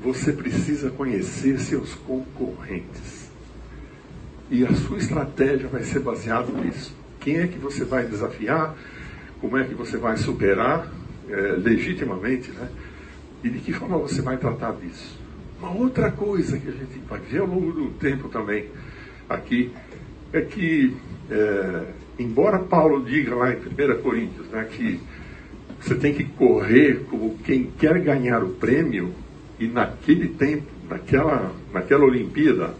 Você 0.00 0.32
precisa 0.32 0.88
conhecer 0.90 1.58
seus 1.58 1.94
concorrentes. 1.94 3.28
E 4.48 4.64
a 4.64 4.72
sua 4.72 4.98
estratégia 4.98 5.68
vai 5.68 5.82
ser 5.82 5.98
baseada 5.98 6.50
nisso. 6.52 6.96
Quem 7.18 7.38
é 7.38 7.48
que 7.48 7.58
você 7.58 7.84
vai 7.84 8.06
desafiar? 8.06 8.76
Como 9.40 9.58
é 9.58 9.64
que 9.64 9.74
você 9.74 9.96
vai 9.96 10.16
superar 10.16 10.90
é, 11.28 11.34
legitimamente, 11.58 12.50
né? 12.52 12.68
E 13.42 13.50
de 13.50 13.58
que 13.58 13.72
forma 13.72 13.98
você 13.98 14.22
vai 14.22 14.36
tratar 14.36 14.72
disso? 14.72 15.18
Uma 15.58 15.72
outra 15.72 16.10
coisa 16.12 16.58
que 16.58 16.68
a 16.68 16.72
gente 16.72 16.98
vai 17.08 17.18
ver 17.18 17.40
ao 17.40 17.46
longo 17.46 17.72
do 17.72 17.90
tempo 17.92 18.28
também 18.28 18.68
aqui 19.28 19.72
é 20.32 20.40
que, 20.42 20.96
é, 21.30 21.86
embora 22.18 22.60
Paulo 22.60 23.04
diga 23.04 23.34
lá 23.34 23.52
em 23.52 23.56
1 23.56 24.02
Coríntios 24.02 24.48
né, 24.48 24.66
que 24.70 25.00
você 25.80 25.94
tem 25.94 26.12
que 26.12 26.24
correr 26.24 27.06
como 27.08 27.38
quem 27.38 27.70
quer 27.78 27.98
ganhar 28.00 28.42
o 28.44 28.50
prêmio, 28.50 29.14
e 29.58 29.66
naquele 29.66 30.28
tempo, 30.28 30.66
naquela, 30.88 31.52
naquela 31.72 32.04
Olimpíada, 32.04 32.74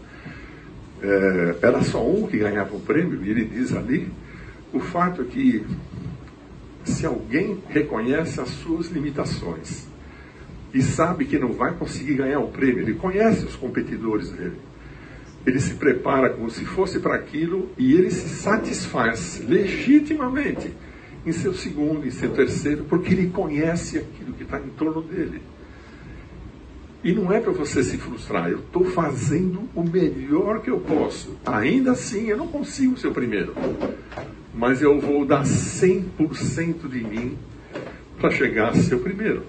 é, 1.01 1.57
era 1.61 1.81
só 1.81 2.07
um 2.07 2.27
que 2.27 2.37
ganhava 2.37 2.75
o 2.75 2.79
prêmio, 2.79 3.23
e 3.23 3.29
ele 3.29 3.45
diz 3.45 3.73
ali, 3.75 4.07
o 4.71 4.79
fato 4.79 5.23
é 5.23 5.25
que 5.25 5.65
se 6.83 7.05
alguém 7.05 7.59
reconhece 7.69 8.39
as 8.39 8.49
suas 8.49 8.87
limitações 8.87 9.87
e 10.73 10.81
sabe 10.81 11.25
que 11.25 11.37
não 11.37 11.53
vai 11.53 11.73
conseguir 11.73 12.15
ganhar 12.15 12.39
o 12.39 12.47
prêmio, 12.47 12.79
ele 12.79 12.93
conhece 12.93 13.45
os 13.45 13.55
competidores 13.55 14.29
dele, 14.29 14.57
ele 15.45 15.59
se 15.59 15.73
prepara 15.73 16.29
como 16.29 16.49
se 16.49 16.65
fosse 16.65 16.99
para 16.99 17.15
aquilo 17.15 17.69
e 17.77 17.93
ele 17.93 18.11
se 18.11 18.29
satisfaz 18.29 19.43
legitimamente 19.47 20.71
em 21.25 21.31
seu 21.31 21.53
segundo, 21.53 22.05
em 22.05 22.11
seu 22.11 22.31
terceiro, 22.31 22.85
porque 22.85 23.13
ele 23.13 23.29
conhece 23.29 23.97
aquilo 23.97 24.33
que 24.33 24.43
está 24.43 24.59
em 24.59 24.69
torno 24.69 25.01
dele. 25.01 25.41
E 27.03 27.11
não 27.13 27.31
é 27.31 27.39
para 27.39 27.51
você 27.51 27.83
se 27.83 27.97
frustrar, 27.97 28.49
eu 28.49 28.59
estou 28.59 28.85
fazendo 28.85 29.67
o 29.73 29.83
melhor 29.83 30.61
que 30.61 30.69
eu 30.69 30.79
posso. 30.79 31.35
Ainda 31.45 31.93
assim, 31.93 32.27
eu 32.27 32.37
não 32.37 32.47
consigo 32.47 32.97
ser 32.97 33.07
o 33.07 33.13
primeiro. 33.13 33.55
Mas 34.53 34.81
eu 34.81 34.99
vou 34.99 35.25
dar 35.25 35.43
100% 35.43 36.87
de 36.87 37.03
mim 37.03 37.37
para 38.19 38.29
chegar 38.29 38.69
a 38.69 38.75
ser 38.75 38.95
o 38.95 38.99
primeiro. 38.99 39.43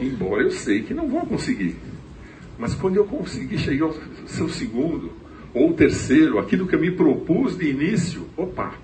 Embora 0.00 0.42
eu 0.42 0.50
sei 0.50 0.82
que 0.82 0.92
não 0.92 1.08
vou 1.08 1.24
conseguir. 1.26 1.76
Mas 2.58 2.74
quando 2.74 2.96
eu 2.96 3.04
conseguir 3.04 3.58
chegar 3.58 3.86
ao 3.86 3.94
seu 4.26 4.48
segundo 4.48 5.12
ou 5.54 5.72
terceiro, 5.74 6.38
aquilo 6.38 6.66
que 6.66 6.74
eu 6.74 6.80
me 6.80 6.90
propus 6.90 7.56
de 7.56 7.70
início, 7.70 8.26
opa, 8.36 8.74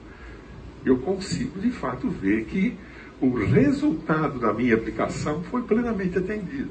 eu 0.87 0.99
consigo 0.99 1.59
de 1.59 1.73
fato 1.73 2.09
ver 2.09 2.45
que 2.45 2.76
o 3.21 3.35
resultado 3.35 4.38
da 4.38 4.52
minha 4.52 4.75
aplicação 4.75 5.43
foi 5.45 5.62
plenamente 5.62 6.16
atendido. 6.16 6.71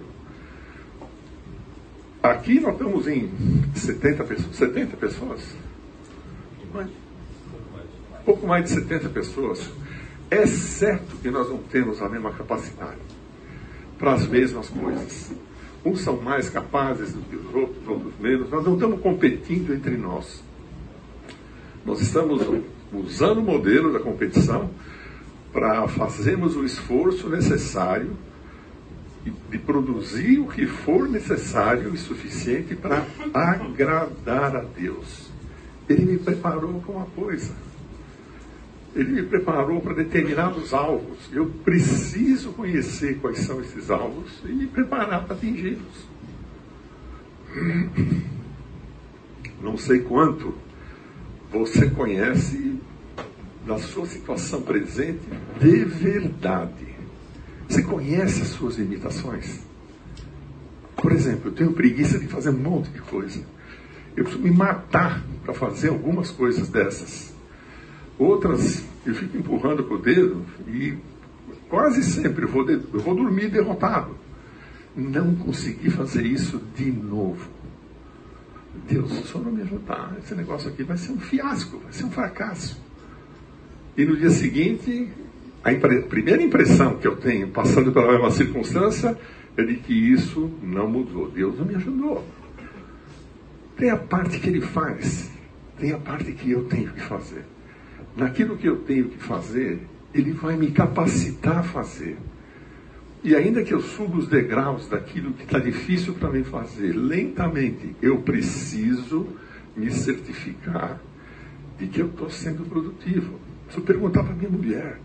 Aqui 2.23 2.59
nós 2.59 2.73
estamos 2.73 3.07
em 3.07 3.29
70 3.75 4.23
pessoas. 4.23 4.55
70 4.55 4.97
pessoas? 4.97 5.41
Pouco 8.23 8.47
mais 8.47 8.63
de 8.63 8.69
70 8.71 9.09
pessoas. 9.09 9.69
É 10.31 10.47
certo 10.47 11.17
que 11.17 11.29
nós 11.29 11.49
não 11.49 11.59
temos 11.59 12.01
a 12.01 12.09
mesma 12.09 12.31
capacidade 12.31 12.97
para 13.99 14.13
as 14.13 14.27
mesmas 14.27 14.69
coisas. 14.69 15.31
Uns 15.83 16.01
são 16.01 16.19
mais 16.19 16.49
capazes 16.49 17.13
do 17.13 17.21
que 17.21 17.35
os 17.35 17.53
outros, 17.53 17.87
outros 17.87 18.13
menos. 18.19 18.49
Nós 18.49 18.65
não 18.65 18.73
estamos 18.73 19.01
competindo 19.01 19.73
entre 19.73 19.95
nós. 19.97 20.43
Nós 21.85 22.01
estamos 22.01 22.41
usando 22.99 23.39
o 23.39 23.43
modelo 23.43 23.91
da 23.93 23.99
competição 23.99 24.69
para 25.51 25.87
fazermos 25.87 26.55
o 26.55 26.63
esforço 26.65 27.29
necessário 27.29 28.11
de 29.49 29.57
produzir 29.57 30.39
o 30.39 30.47
que 30.47 30.67
for 30.67 31.07
necessário 31.07 31.93
e 31.93 31.97
suficiente 31.97 32.75
para 32.75 33.05
agradar 33.33 34.55
a 34.55 34.61
Deus. 34.61 35.31
Ele 35.89 36.05
me 36.05 36.17
preparou 36.17 36.81
para 36.81 36.95
uma 36.95 37.05
coisa. 37.07 37.53
Ele 38.95 39.11
me 39.11 39.23
preparou 39.23 39.81
para 39.81 39.93
determinados 39.93 40.73
alvos. 40.73 41.17
Eu 41.31 41.47
preciso 41.63 42.51
conhecer 42.53 43.19
quais 43.19 43.39
são 43.39 43.59
esses 43.61 43.89
alvos 43.89 44.31
e 44.45 44.49
me 44.49 44.67
preparar 44.67 45.25
para 45.25 45.35
atingi-los. 45.35 46.05
Não 49.61 49.77
sei 49.77 49.99
quanto 49.99 50.53
você 51.59 51.89
conhece 51.89 52.75
da 53.65 53.77
sua 53.79 54.05
situação 54.05 54.61
presente 54.61 55.21
de 55.59 55.85
verdade. 55.85 56.95
Você 57.67 57.81
conhece 57.81 58.41
as 58.41 58.49
suas 58.49 58.75
limitações? 58.75 59.61
Por 60.95 61.11
exemplo, 61.11 61.49
eu 61.49 61.53
tenho 61.53 61.71
preguiça 61.71 62.19
de 62.19 62.27
fazer 62.27 62.49
um 62.49 62.57
monte 62.57 62.89
de 62.89 62.99
coisa. 62.99 63.41
Eu 64.15 64.23
preciso 64.23 64.43
me 64.43 64.51
matar 64.51 65.23
para 65.43 65.53
fazer 65.53 65.89
algumas 65.89 66.29
coisas 66.29 66.69
dessas. 66.69 67.33
Outras 68.19 68.83
eu 69.05 69.13
fico 69.13 69.37
empurrando 69.37 69.83
com 69.83 69.95
o 69.95 70.01
dedo 70.01 70.45
e 70.67 70.97
quase 71.69 72.03
sempre 72.03 72.45
vou, 72.45 72.65
de, 72.65 72.73
eu 72.73 72.99
vou 72.99 73.15
dormir 73.15 73.49
derrotado. 73.49 74.15
Não 74.95 75.35
consegui 75.35 75.89
fazer 75.89 76.25
isso 76.25 76.61
de 76.75 76.91
novo. 76.91 77.54
Deus, 78.87 79.11
se 79.11 79.21
o 79.21 79.25
senhor 79.25 79.45
não 79.45 79.51
me 79.51 79.61
ajudar, 79.61 80.15
esse 80.19 80.35
negócio 80.35 80.69
aqui 80.69 80.83
vai 80.83 80.97
ser 80.97 81.11
um 81.11 81.19
fiasco, 81.19 81.79
vai 81.79 81.91
ser 81.91 82.05
um 82.05 82.11
fracasso. 82.11 82.81
E 83.97 84.05
no 84.05 84.15
dia 84.17 84.29
seguinte, 84.29 85.09
a 85.63 85.73
impre 85.73 86.01
primeira 86.03 86.43
impressão 86.43 86.97
que 86.97 87.07
eu 87.07 87.15
tenho, 87.15 87.47
passando 87.47 87.91
pela 87.91 88.11
mesma 88.11 88.29
circunstância, 88.31 89.17
é 89.57 89.63
de 89.63 89.75
que 89.77 89.93
isso 89.93 90.51
não 90.61 90.89
mudou. 90.89 91.31
Deus 91.31 91.57
não 91.57 91.65
me 91.65 91.75
ajudou. 91.75 92.23
Tem 93.77 93.89
a 93.89 93.97
parte 93.97 94.39
que 94.39 94.49
ele 94.49 94.61
faz, 94.61 95.31
tem 95.79 95.91
a 95.91 95.97
parte 95.97 96.31
que 96.33 96.51
eu 96.51 96.65
tenho 96.65 96.91
que 96.91 97.01
fazer. 97.01 97.45
Naquilo 98.15 98.57
que 98.57 98.67
eu 98.67 98.77
tenho 98.77 99.09
que 99.09 99.17
fazer, 99.17 99.81
ele 100.13 100.31
vai 100.31 100.55
me 100.55 100.71
capacitar 100.71 101.57
a 101.57 101.63
fazer. 101.63 102.17
E 103.25 103.35
ainda 103.35 103.63
que 103.63 103.73
eu 103.73 103.81
suba 103.81 104.19
os 104.19 104.27
degraus 104.27 104.87
daquilo 104.87 105.33
que 105.33 105.45
está 105.45 105.57
difícil 105.57 106.13
para 106.13 106.29
mim 106.29 106.43
fazer, 106.43 106.93
lentamente, 106.93 107.95
eu 107.99 108.19
preciso 108.19 109.27
me 109.75 109.89
certificar 109.89 111.01
de 111.79 111.87
que 111.87 112.03
eu 112.03 112.05
estou 112.05 112.29
sendo 112.29 112.63
produtivo. 112.69 113.39
Preciso 113.65 113.83
perguntar 113.83 114.23
para 114.23 114.35
minha 114.35 114.51
mulher, 114.51 114.99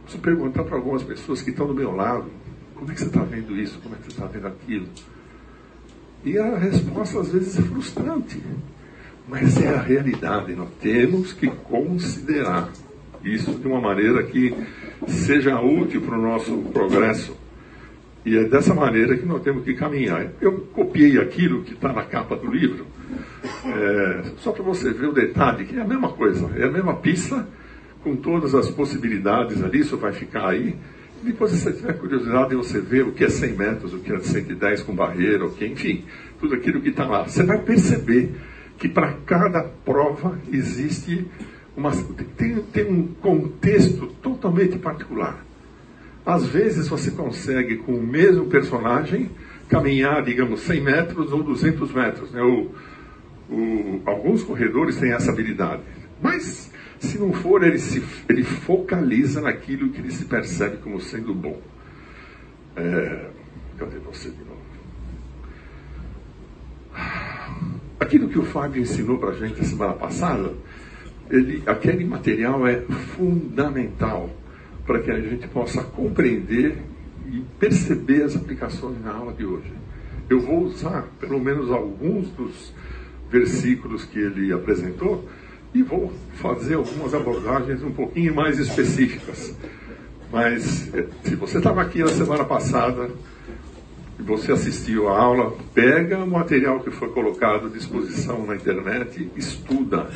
preciso 0.00 0.22
perguntar 0.22 0.64
para 0.64 0.76
algumas 0.76 1.02
pessoas 1.02 1.42
que 1.42 1.50
estão 1.50 1.66
do 1.66 1.74
meu 1.74 1.94
lado, 1.94 2.24
como 2.74 2.90
é 2.90 2.94
que 2.94 3.00
você 3.00 3.08
está 3.08 3.22
vendo 3.22 3.54
isso? 3.54 3.78
Como 3.82 3.96
é 3.96 3.98
que 3.98 4.04
você 4.04 4.12
está 4.12 4.24
vendo 4.24 4.46
aquilo? 4.46 4.86
E 6.24 6.38
a 6.38 6.56
resposta 6.56 7.20
às 7.20 7.32
vezes 7.32 7.58
é 7.58 7.62
frustrante, 7.62 8.42
mas 9.28 9.60
é 9.60 9.68
a 9.68 9.82
realidade. 9.82 10.54
Nós 10.54 10.70
temos 10.80 11.34
que 11.34 11.48
considerar 11.48 12.72
isso 13.22 13.52
de 13.52 13.68
uma 13.68 13.78
maneira 13.78 14.22
que 14.22 14.54
seja 15.06 15.60
útil 15.60 16.00
para 16.00 16.18
o 16.18 16.22
nosso 16.22 16.56
progresso. 16.72 17.41
E 18.24 18.36
é 18.36 18.44
dessa 18.44 18.72
maneira 18.74 19.16
que 19.16 19.26
nós 19.26 19.42
temos 19.42 19.64
que 19.64 19.74
caminhar. 19.74 20.28
Eu 20.40 20.52
copiei 20.72 21.18
aquilo 21.18 21.62
que 21.62 21.74
está 21.74 21.92
na 21.92 22.04
capa 22.04 22.36
do 22.36 22.50
livro, 22.50 22.86
é, 23.64 24.22
só 24.38 24.52
para 24.52 24.62
você 24.62 24.92
ver 24.92 25.06
o 25.06 25.12
detalhe, 25.12 25.64
que 25.64 25.76
é 25.76 25.80
a 25.80 25.86
mesma 25.86 26.10
coisa, 26.12 26.48
é 26.56 26.64
a 26.64 26.70
mesma 26.70 26.94
pista, 26.96 27.46
com 28.02 28.16
todas 28.16 28.54
as 28.54 28.70
possibilidades 28.70 29.62
ali, 29.62 29.80
isso 29.80 29.96
vai 29.96 30.12
ficar 30.12 30.48
aí. 30.48 30.76
Depois, 31.22 31.52
se 31.52 31.60
você 31.60 31.72
tiver 31.72 31.92
curiosidade, 31.94 32.54
você 32.54 32.80
vê 32.80 33.02
o 33.02 33.12
que 33.12 33.24
é 33.24 33.28
100 33.28 33.52
metros, 33.56 33.94
o 33.94 33.98
que 33.98 34.12
é 34.12 34.18
110 34.18 34.82
com 34.82 34.94
barreira, 34.94 35.44
o 35.44 35.52
que, 35.52 35.64
enfim, 35.64 36.04
tudo 36.40 36.54
aquilo 36.54 36.80
que 36.80 36.88
está 36.88 37.06
lá. 37.06 37.24
Você 37.24 37.44
vai 37.44 37.58
perceber 37.58 38.34
que 38.76 38.88
para 38.88 39.12
cada 39.24 39.62
prova 39.62 40.36
existe 40.52 41.24
uma, 41.76 41.92
tem, 42.36 42.56
tem 42.56 42.90
um 42.90 43.06
contexto 43.06 44.08
totalmente 44.20 44.78
particular. 44.78 45.44
Às 46.24 46.46
vezes 46.46 46.86
você 46.88 47.10
consegue, 47.10 47.78
com 47.78 47.94
o 47.94 48.02
mesmo 48.02 48.46
personagem, 48.46 49.30
caminhar, 49.68 50.22
digamos, 50.22 50.60
100 50.60 50.80
metros 50.80 51.32
ou 51.32 51.42
200 51.42 51.92
metros. 51.92 52.30
Né? 52.30 52.40
O, 52.40 52.70
o, 53.52 54.02
alguns 54.06 54.42
corredores 54.44 54.96
têm 54.96 55.12
essa 55.12 55.32
habilidade. 55.32 55.82
Mas, 56.22 56.70
se 57.00 57.18
não 57.18 57.32
for, 57.32 57.64
ele, 57.64 57.78
se, 57.78 58.02
ele 58.28 58.44
focaliza 58.44 59.40
naquilo 59.40 59.90
que 59.90 60.00
ele 60.00 60.12
se 60.12 60.24
percebe 60.26 60.76
como 60.76 61.00
sendo 61.00 61.34
bom. 61.34 61.60
É, 62.76 63.30
cadê 63.76 63.98
você 63.98 64.30
de 64.30 64.44
novo? 64.44 64.62
Aquilo 67.98 68.28
que 68.28 68.38
o 68.38 68.44
Fábio 68.44 68.80
ensinou 68.80 69.18
para 69.18 69.30
a 69.30 69.34
gente 69.34 69.60
a 69.60 69.64
semana 69.64 69.94
passada, 69.94 70.52
ele, 71.30 71.62
aquele 71.66 72.04
material 72.04 72.66
é 72.66 72.80
fundamental 73.16 74.30
para 74.86 75.00
que 75.00 75.10
a 75.10 75.20
gente 75.20 75.46
possa 75.48 75.82
compreender 75.82 76.76
e 77.30 77.40
perceber 77.58 78.24
as 78.24 78.36
aplicações 78.36 79.00
na 79.02 79.12
aula 79.12 79.32
de 79.32 79.44
hoje. 79.44 79.72
Eu 80.28 80.40
vou 80.40 80.64
usar 80.64 81.08
pelo 81.20 81.38
menos 81.38 81.70
alguns 81.70 82.28
dos 82.30 82.72
versículos 83.30 84.04
que 84.04 84.18
ele 84.18 84.52
apresentou 84.52 85.28
e 85.74 85.82
vou 85.82 86.12
fazer 86.34 86.74
algumas 86.74 87.14
abordagens 87.14 87.82
um 87.82 87.92
pouquinho 87.92 88.34
mais 88.34 88.58
específicas. 88.58 89.56
Mas 90.30 90.92
eh, 90.94 91.06
se 91.24 91.34
você 91.34 91.58
estava 91.58 91.82
aqui 91.82 92.00
na 92.00 92.08
semana 92.08 92.44
passada 92.44 93.10
e 94.18 94.22
você 94.22 94.52
assistiu 94.52 95.08
a 95.08 95.18
aula, 95.18 95.56
pega 95.74 96.18
o 96.18 96.26
material 96.26 96.80
que 96.80 96.90
foi 96.90 97.08
colocado 97.08 97.66
à 97.66 97.70
disposição 97.70 98.46
na 98.46 98.56
internet, 98.56 99.30
estuda 99.36 100.10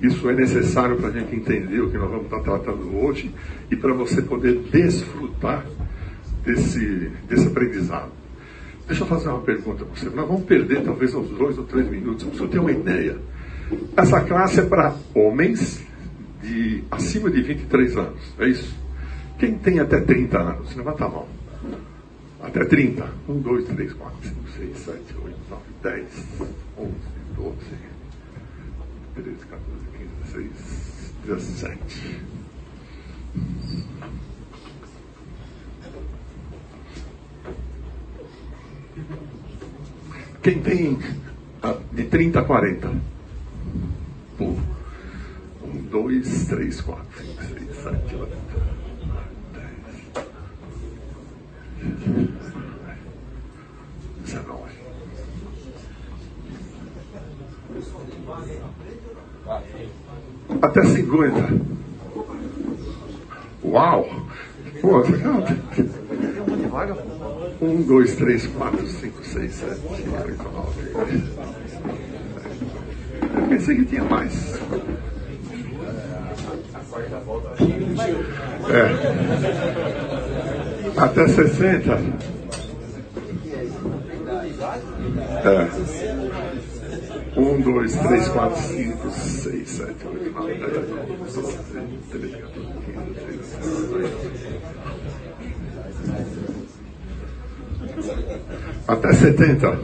isso 0.00 0.28
é 0.28 0.34
necessário 0.34 0.96
para 0.96 1.08
a 1.08 1.12
gente 1.12 1.34
entender 1.34 1.80
o 1.80 1.90
que 1.90 1.96
nós 1.96 2.10
vamos 2.10 2.24
estar 2.26 2.40
tratando 2.40 2.96
hoje 2.96 3.34
e 3.70 3.76
para 3.76 3.92
você 3.94 4.20
poder 4.22 4.58
desfrutar 4.70 5.64
desse, 6.44 7.10
desse 7.28 7.48
aprendizado. 7.48 8.12
Deixa 8.86 9.02
eu 9.02 9.06
fazer 9.06 9.28
uma 9.28 9.40
pergunta 9.40 9.84
para 9.84 9.96
você. 9.96 10.08
Nós 10.10 10.28
vamos 10.28 10.44
perder 10.44 10.82
talvez 10.84 11.14
uns 11.14 11.28
dois 11.30 11.58
ou 11.58 11.64
três 11.64 11.88
minutos, 11.88 12.24
para 12.24 12.38
você 12.38 12.46
ter 12.46 12.58
uma 12.58 12.70
ideia. 12.70 13.18
Essa 13.96 14.20
classe 14.20 14.60
é 14.60 14.62
para 14.62 14.94
homens 15.14 15.84
de 16.40 16.84
acima 16.90 17.28
de 17.28 17.42
23 17.42 17.96
anos, 17.96 18.34
é 18.38 18.48
isso? 18.48 18.76
Quem 19.38 19.58
tem 19.58 19.80
até 19.80 20.00
30 20.00 20.38
anos? 20.38 20.74
Levanta 20.76 21.04
a 21.04 21.08
mão. 21.08 21.26
Até 22.40 22.64
30. 22.64 23.06
1, 23.28 23.40
2, 23.40 23.64
3, 23.64 23.92
4, 23.92 24.16
5, 24.22 24.36
6, 24.56 24.78
7, 24.78 24.98
8, 25.24 25.36
9, 25.50 25.62
10, 25.82 26.06
11, 26.78 26.90
12, 27.36 27.56
13, 29.14 29.36
14, 29.36 29.36
15, 29.36 29.55
16, 30.36 31.14
17. 31.24 32.20
Quem 40.42 40.60
tem 40.62 40.98
ah, 41.62 41.78
de 41.92 42.04
30 42.04 42.40
a 42.40 42.44
40? 42.44 42.92
Pô. 44.36 44.54
1, 45.64 45.82
2, 45.90 46.48
3, 46.48 46.80
4, 46.82 47.06
5, 47.16 47.42
6, 47.42 47.76
7, 47.82 48.14
8, 48.14 48.36
10. 49.52 49.64
19. 54.24 54.66
Até 60.62 60.84
50. 60.84 61.60
Uau! 63.64 64.08
Pô, 64.80 64.98
legal. 64.98 65.42
Um, 67.60 67.82
dois, 67.82 68.14
três, 68.16 68.46
quatro, 68.46 68.86
cinco, 68.86 69.24
seis, 69.24 69.54
sete, 69.54 69.80
oito, 70.24 70.42
nove. 70.50 70.92
Eu 73.34 73.42
pensei 73.48 73.76
que 73.76 73.84
tinha 73.86 74.04
mais. 74.04 74.60
É. 78.68 78.90
Até 80.96 81.28
60. 81.28 81.92
É. 85.44 86.45
1, 87.36 87.60
2, 87.60 87.96
3, 87.98 88.28
4, 88.28 88.56
5, 88.56 89.10
6, 89.10 89.68
7, 89.68 90.06
8, 90.06 90.32
9, 90.32 90.54
10, 90.54 90.76
11, 91.20 91.34
12, 91.34 91.58
13, 92.10 92.36
14, 92.36 92.66
15, 92.86 93.14
16, 93.14 93.66
Até 98.88 99.12
70. 99.12 99.78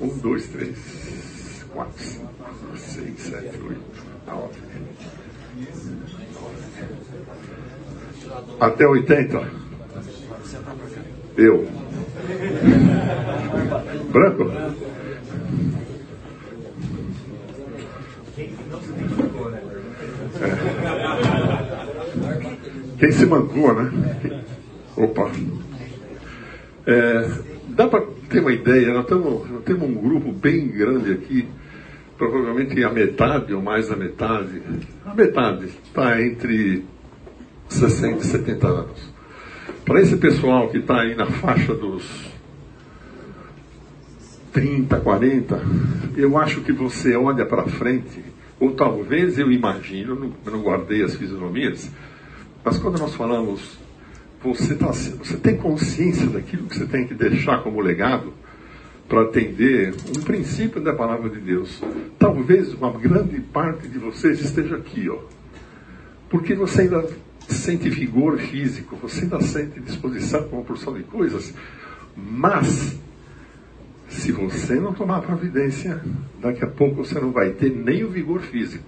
1, 0.00 0.18
2, 0.18 0.46
3, 0.48 0.76
4, 1.74 1.92
5, 1.98 2.30
6, 2.76 3.20
7, 3.20 3.60
8, 3.60 3.80
9. 4.26 4.70
Até 8.60 8.86
80. 8.86 9.46
Eu. 11.36 11.66
Branco? 14.10 14.50
É. 14.50 14.90
Quem 22.98 23.12
se 23.12 23.26
mancou, 23.26 23.74
né? 23.74 24.44
Opa. 24.96 25.30
É, 26.86 27.30
dá 27.68 27.86
para 27.86 28.04
ter 28.28 28.40
uma 28.40 28.52
ideia, 28.52 28.92
nós, 28.92 29.06
tamo, 29.06 29.46
nós 29.50 29.62
temos 29.64 29.88
um 29.88 29.94
grupo 29.94 30.32
bem 30.32 30.68
grande 30.68 31.12
aqui, 31.12 31.48
provavelmente 32.18 32.82
a 32.82 32.90
metade 32.90 33.54
ou 33.54 33.62
mais 33.62 33.88
da 33.88 33.96
metade, 33.96 34.62
a 35.06 35.14
metade 35.14 35.66
está 35.66 36.20
entre 36.20 36.84
60 37.68 38.18
e 38.18 38.26
70 38.26 38.66
anos. 38.66 39.14
Para 39.84 40.00
esse 40.00 40.16
pessoal 40.16 40.68
que 40.68 40.78
está 40.78 41.00
aí 41.00 41.14
na 41.14 41.26
faixa 41.26 41.74
dos 41.74 42.29
30, 44.52 45.00
40, 45.00 45.62
eu 46.16 46.36
acho 46.38 46.60
que 46.62 46.72
você 46.72 47.14
olha 47.16 47.46
para 47.46 47.64
frente 47.66 48.22
Ou 48.58 48.72
talvez 48.72 49.38
eu 49.38 49.50
imagino, 49.50 50.14
não, 50.14 50.32
eu 50.44 50.52
não 50.52 50.62
guardei 50.62 51.02
as 51.02 51.14
fisionomias, 51.14 51.90
mas 52.62 52.78
quando 52.78 52.98
nós 52.98 53.14
falamos, 53.14 53.78
você, 54.42 54.74
tá, 54.74 54.88
você 54.88 55.36
tem 55.38 55.56
consciência 55.56 56.26
daquilo 56.26 56.66
que 56.66 56.76
você 56.76 56.86
tem 56.86 57.06
que 57.06 57.14
deixar 57.14 57.62
como 57.62 57.80
legado 57.80 58.32
para 59.08 59.22
atender 59.22 59.94
um 60.16 60.20
princípio 60.22 60.80
da 60.80 60.92
palavra 60.92 61.28
de 61.28 61.40
Deus. 61.40 61.82
Talvez 62.18 62.72
uma 62.74 62.92
grande 62.92 63.40
parte 63.40 63.88
de 63.88 63.98
vocês 63.98 64.40
esteja 64.40 64.76
aqui, 64.76 65.08
ó. 65.08 65.18
Porque 66.28 66.54
você 66.54 66.82
ainda 66.82 67.08
sente 67.48 67.90
vigor 67.90 68.38
físico, 68.38 68.96
você 68.96 69.22
ainda 69.22 69.40
sente 69.40 69.80
disposição 69.80 70.44
para 70.44 70.56
uma 70.56 70.64
porção 70.64 70.94
de 70.94 71.02
coisas, 71.02 71.52
mas 72.16 72.98
se 74.10 74.32
você 74.32 74.74
não 74.74 74.92
tomar 74.92 75.22
providência, 75.22 76.02
daqui 76.40 76.64
a 76.64 76.66
pouco 76.66 77.04
você 77.04 77.18
não 77.20 77.30
vai 77.30 77.50
ter 77.50 77.70
nem 77.70 78.04
o 78.04 78.10
vigor 78.10 78.40
físico 78.40 78.84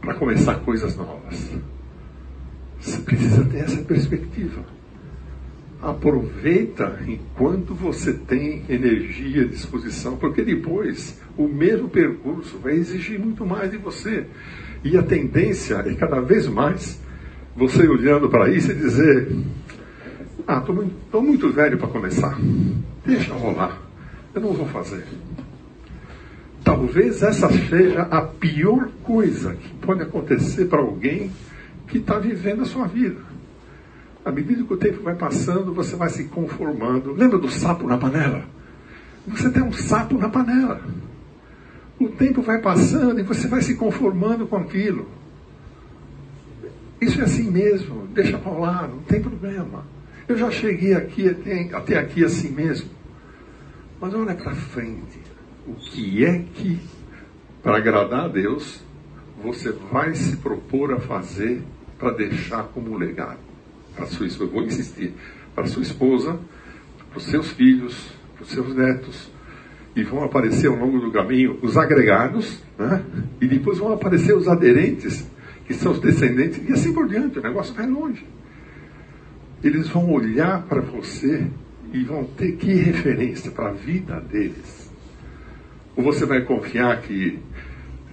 para 0.00 0.14
começar 0.14 0.56
coisas 0.56 0.94
novas. 0.94 1.50
Você 2.78 3.00
precisa 3.00 3.44
ter 3.44 3.58
essa 3.58 3.82
perspectiva. 3.82 4.62
Aproveita 5.80 7.00
enquanto 7.06 7.74
você 7.74 8.12
tem 8.12 8.64
energia, 8.68 9.46
disposição, 9.46 10.16
porque 10.16 10.42
depois 10.42 11.20
o 11.36 11.48
mesmo 11.48 11.88
percurso 11.88 12.58
vai 12.58 12.74
exigir 12.74 13.18
muito 13.18 13.44
mais 13.46 13.70
de 13.70 13.78
você. 13.78 14.26
E 14.84 14.96
a 14.96 15.02
tendência 15.02 15.76
é 15.76 15.94
cada 15.94 16.20
vez 16.20 16.46
mais 16.46 17.00
você 17.56 17.88
olhando 17.88 18.28
para 18.28 18.50
isso 18.50 18.70
e 18.70 18.74
dizer: 18.74 19.28
Ah, 20.50 20.60
estou 20.60 20.74
muito, 20.74 21.22
muito 21.22 21.52
velho 21.52 21.76
para 21.76 21.88
começar. 21.88 22.38
Deixa 23.04 23.34
rolar. 23.34 23.78
Eu 24.34 24.40
não 24.40 24.54
vou 24.54 24.64
fazer. 24.64 25.04
Talvez 26.64 27.22
essa 27.22 27.50
seja 27.50 28.00
a 28.04 28.22
pior 28.22 28.88
coisa 29.02 29.54
que 29.54 29.74
pode 29.74 30.02
acontecer 30.02 30.64
para 30.64 30.80
alguém 30.80 31.30
que 31.86 31.98
está 31.98 32.18
vivendo 32.18 32.62
a 32.62 32.64
sua 32.64 32.86
vida. 32.86 33.20
À 34.24 34.32
medida 34.32 34.64
que 34.64 34.72
o 34.72 34.78
tempo 34.78 35.02
vai 35.02 35.14
passando, 35.14 35.74
você 35.74 35.96
vai 35.96 36.08
se 36.08 36.24
conformando. 36.24 37.12
Lembra 37.12 37.38
do 37.38 37.50
sapo 37.50 37.86
na 37.86 37.98
panela? 37.98 38.42
Você 39.26 39.50
tem 39.50 39.62
um 39.62 39.72
sapo 39.72 40.16
na 40.16 40.30
panela. 40.30 40.80
O 42.00 42.08
tempo 42.08 42.40
vai 42.40 42.58
passando 42.58 43.20
e 43.20 43.22
você 43.22 43.48
vai 43.48 43.60
se 43.60 43.74
conformando 43.74 44.46
com 44.46 44.56
aquilo. 44.56 45.06
Isso 47.02 47.20
é 47.20 47.24
assim 47.24 47.50
mesmo, 47.50 48.06
deixa 48.14 48.38
rolar, 48.38 48.88
não 48.88 49.00
tem 49.00 49.20
problema. 49.20 49.97
Eu 50.28 50.36
já 50.36 50.50
cheguei 50.50 50.92
aqui 50.92 51.26
até, 51.26 51.74
até 51.74 51.98
aqui 51.98 52.22
assim 52.22 52.50
mesmo. 52.50 52.90
Mas 53.98 54.12
olha 54.12 54.34
para 54.34 54.54
frente. 54.54 55.18
O 55.66 55.72
que 55.74 56.22
é 56.22 56.44
que, 56.54 56.78
para 57.62 57.78
agradar 57.78 58.26
a 58.26 58.28
Deus, 58.28 58.84
você 59.42 59.72
vai 59.90 60.14
se 60.14 60.36
propor 60.36 60.92
a 60.92 61.00
fazer 61.00 61.62
para 61.98 62.10
deixar 62.10 62.64
como 62.64 62.96
legado? 62.96 63.38
Para 63.96 64.04
sua 64.04 64.26
esposa, 64.26 64.50
vou 64.50 64.62
insistir, 64.64 65.14
para 65.54 65.66
sua 65.66 65.82
esposa, 65.82 66.38
para 67.08 67.18
os 67.18 67.24
seus 67.24 67.50
filhos, 67.52 68.12
para 68.34 68.44
os 68.44 68.50
seus 68.50 68.74
netos, 68.76 69.32
e 69.96 70.04
vão 70.04 70.22
aparecer 70.22 70.68
ao 70.68 70.76
longo 70.76 71.00
do 71.00 71.10
caminho 71.10 71.58
os 71.62 71.76
agregados, 71.76 72.62
né? 72.78 73.02
e 73.40 73.48
depois 73.48 73.78
vão 73.78 73.92
aparecer 73.92 74.36
os 74.36 74.46
aderentes, 74.46 75.26
que 75.66 75.72
são 75.72 75.92
os 75.92 76.00
descendentes, 76.00 76.62
e 76.68 76.72
assim 76.72 76.92
por 76.92 77.08
diante, 77.08 77.38
o 77.38 77.42
negócio 77.42 77.74
vai 77.74 77.86
longe. 77.86 78.24
Eles 79.62 79.88
vão 79.88 80.10
olhar 80.10 80.62
para 80.62 80.80
você 80.80 81.46
e 81.92 82.04
vão 82.04 82.24
ter 82.24 82.52
que 82.52 82.72
referência 82.72 83.50
para 83.50 83.70
a 83.70 83.72
vida 83.72 84.20
deles. 84.20 84.90
Ou 85.96 86.04
você 86.04 86.24
vai 86.24 86.42
confiar 86.42 87.00
que 87.02 87.38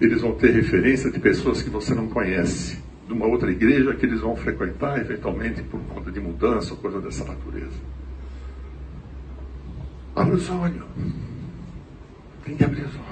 eles 0.00 0.20
vão 0.20 0.34
ter 0.34 0.52
referência 0.52 1.10
de 1.10 1.20
pessoas 1.20 1.62
que 1.62 1.70
você 1.70 1.94
não 1.94 2.08
conhece, 2.08 2.82
de 3.06 3.12
uma 3.12 3.26
outra 3.26 3.50
igreja 3.50 3.94
que 3.94 4.04
eles 4.04 4.20
vão 4.20 4.36
frequentar 4.36 4.98
eventualmente 5.00 5.62
por 5.62 5.80
conta 5.80 6.10
de 6.10 6.20
mudança 6.20 6.74
ou 6.74 6.80
coisa 6.80 7.00
dessa 7.00 7.24
natureza. 7.24 7.80
Abra 10.14 10.34
os 10.34 10.50
olhos. 10.50 10.84
Tem 12.44 12.56
que 12.56 12.64
abrir 12.64 12.84
os 12.84 12.94
olhos. 12.94 13.06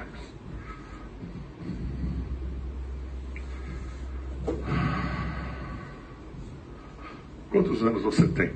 Quantos 7.54 7.84
anos 7.84 8.02
você 8.02 8.26
tem? 8.26 8.50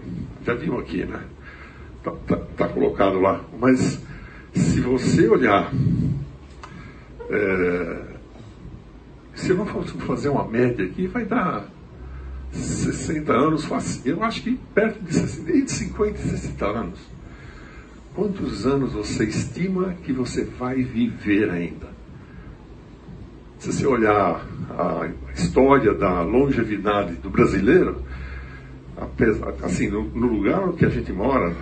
Já 0.45 0.55
viu 0.55 0.77
aqui, 0.77 1.05
né? 1.05 1.23
Está 1.99 2.11
tá, 2.27 2.37
tá 2.57 2.69
colocado 2.69 3.21
lá. 3.21 3.45
Mas 3.57 4.03
se 4.53 4.81
você 4.81 5.29
olhar, 5.29 5.73
é, 7.31 8.03
se 9.37 9.51
eu 9.51 9.67
fosse 9.67 9.93
fazer 9.99 10.31
uma 10.31 10.45
média 10.49 10.85
aqui, 10.85 11.07
vai 11.07 11.25
dar 11.25 11.69
60 12.51 13.33
anos. 13.33 13.71
Eu 14.05 14.21
acho 14.25 14.43
que 14.43 14.59
perto 14.75 15.01
de 15.01 15.15
60, 15.15 15.57
entre 15.57 15.75
50 15.75 16.19
e 16.19 16.23
60 16.31 16.67
anos. 16.67 16.99
Quantos 18.17 18.67
anos 18.67 18.95
você 18.95 19.27
estima 19.27 19.95
que 20.03 20.13
você 20.13 20.43
vai 20.43 20.83
viver 20.83 21.49
ainda? 21.51 21.87
Se 23.61 23.73
você 23.73 23.87
olhar 23.87 24.45
a 24.71 25.09
história 25.37 25.95
da 25.95 26.21
longevidade 26.23 27.15
do 27.15 27.31
brasileiro, 27.31 28.03
assim, 29.63 29.89
no, 29.89 30.05
no 30.05 30.27
lugar 30.27 30.73
que 30.73 30.85
a 30.85 30.89
gente 30.89 31.13
mora, 31.13 31.55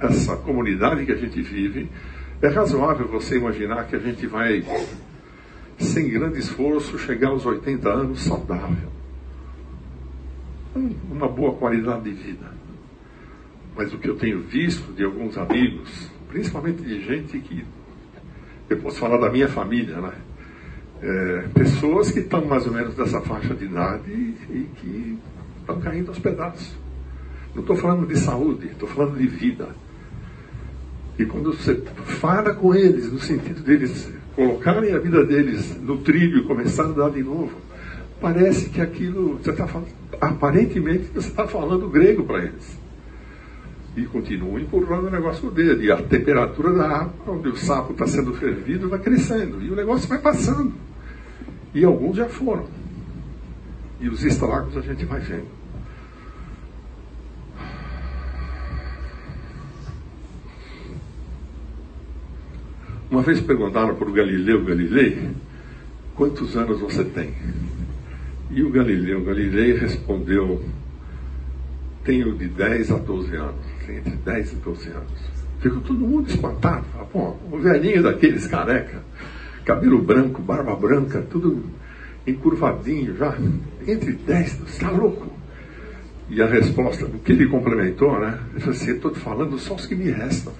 essa 0.00 0.36
comunidade 0.36 1.04
que 1.04 1.12
a 1.12 1.16
gente 1.16 1.40
vive, 1.42 1.90
é 2.40 2.48
razoável 2.48 3.08
você 3.08 3.36
imaginar 3.36 3.86
que 3.86 3.96
a 3.96 3.98
gente 3.98 4.26
vai, 4.26 4.64
sem 5.78 6.08
grande 6.08 6.38
esforço, 6.38 6.98
chegar 6.98 7.28
aos 7.28 7.44
80 7.44 7.88
anos 7.88 8.20
saudável. 8.22 8.90
Uma 11.10 11.28
boa 11.28 11.54
qualidade 11.54 12.04
de 12.04 12.10
vida 12.10 12.58
mas 13.78 13.94
o 13.94 13.98
que 13.98 14.10
eu 14.10 14.16
tenho 14.16 14.40
visto 14.40 14.92
de 14.92 15.04
alguns 15.04 15.38
amigos, 15.38 16.10
principalmente 16.28 16.82
de 16.82 17.00
gente 17.00 17.38
que, 17.38 17.64
eu 18.68 18.76
posso 18.78 18.98
falar 18.98 19.18
da 19.18 19.30
minha 19.30 19.48
família, 19.48 20.00
né? 20.00 20.12
É, 21.00 21.48
pessoas 21.54 22.10
que 22.10 22.18
estão 22.18 22.44
mais 22.44 22.66
ou 22.66 22.72
menos 22.72 22.96
dessa 22.96 23.20
faixa 23.20 23.54
de 23.54 23.66
idade 23.66 24.10
e 24.10 24.68
que 24.74 25.16
estão 25.68 25.80
caindo 25.80 26.08
aos 26.08 26.18
pedaços. 26.18 26.74
Não 27.54 27.60
estou 27.60 27.76
falando 27.76 28.06
de 28.06 28.16
saúde, 28.18 28.68
estou 28.68 28.88
falando 28.88 29.18
de 29.18 29.26
vida. 29.26 29.68
E 31.18 31.24
quando 31.26 31.52
você 31.52 31.82
fala 32.04 32.54
com 32.54 32.74
eles, 32.74 33.12
no 33.12 33.18
sentido 33.18 33.62
deles 33.62 34.10
colocarem 34.34 34.94
a 34.94 34.98
vida 34.98 35.24
deles 35.24 35.76
no 35.80 35.98
trilho 35.98 36.38
e 36.38 36.44
começar 36.44 36.84
a 36.84 36.86
andar 36.86 37.10
de 37.10 37.22
novo, 37.22 37.52
parece 38.20 38.70
que 38.70 38.80
aquilo, 38.80 39.38
você 39.42 39.50
está 39.50 39.66
falando, 39.66 39.88
aparentemente 40.20 41.10
você 41.12 41.28
está 41.28 41.46
falando 41.46 41.88
grego 41.88 42.24
para 42.24 42.44
eles 42.44 42.78
e 43.96 44.06
continua 44.06 44.60
empurrando 44.60 45.08
o 45.08 45.10
negócio 45.10 45.50
dele. 45.50 45.86
E 45.86 45.92
a 45.92 45.96
temperatura 45.96 46.72
da 46.72 46.88
água, 46.88 47.34
onde 47.34 47.48
o 47.48 47.56
sapo 47.56 47.92
está 47.92 48.06
sendo 48.06 48.32
fervido, 48.34 48.88
vai 48.88 49.00
crescendo. 49.00 49.60
E 49.60 49.70
o 49.70 49.74
negócio 49.74 50.08
vai 50.08 50.18
passando. 50.18 50.72
E 51.74 51.84
alguns 51.84 52.16
já 52.16 52.28
foram. 52.28 52.66
E 54.00 54.08
os 54.08 54.22
estragos 54.24 54.76
a 54.76 54.80
gente 54.80 55.04
vai 55.04 55.20
vendo. 55.20 55.48
Uma 63.10 63.22
vez 63.22 63.40
perguntaram 63.40 63.94
para 63.94 64.08
o 64.08 64.12
Galileu 64.12 64.64
Galilei 64.64 65.30
quantos 66.14 66.56
anos 66.56 66.80
você 66.80 67.04
tem? 67.04 67.32
E 68.50 68.62
o 68.62 68.70
Galileu 68.70 69.24
Galilei 69.24 69.78
respondeu: 69.78 70.62
tenho 72.04 72.34
de 72.36 72.48
10 72.48 72.90
a 72.92 72.96
12 72.98 73.36
anos 73.36 73.66
entre 73.88 74.16
10 74.16 74.52
e 74.52 74.56
12 74.56 74.88
anos. 74.90 75.12
Ficou 75.60 75.80
todo 75.80 76.00
mundo 76.00 76.28
espantado. 76.28 76.84
Fala, 76.92 77.04
pô, 77.06 77.34
um 77.50 77.60
velhinho 77.60 78.02
daqueles 78.02 78.46
careca, 78.46 79.02
cabelo 79.64 80.00
branco, 80.00 80.40
barba 80.40 80.74
branca, 80.76 81.22
tudo 81.30 81.64
encurvadinho 82.28 83.16
já, 83.16 83.36
entre 83.86 84.12
10, 84.12 84.52
você 84.52 84.64
está 84.64 84.90
louco? 84.90 85.32
E 86.30 86.42
a 86.42 86.46
resposta, 86.46 87.06
o 87.06 87.18
que 87.18 87.32
ele 87.32 87.48
complementou, 87.48 88.20
né? 88.20 88.38
Ele 88.50 88.60
falou 88.60 88.74
assim, 88.74 88.90
estou 88.92 89.14
falando 89.14 89.58
só 89.58 89.74
os 89.74 89.86
que 89.86 89.94
me 89.94 90.10
restam. 90.10 90.52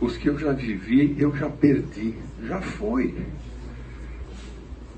Os 0.00 0.16
que 0.16 0.28
eu 0.28 0.38
já 0.38 0.52
vivi, 0.52 1.16
eu 1.18 1.36
já 1.36 1.48
perdi. 1.48 2.14
Já 2.46 2.60
foi. 2.60 3.14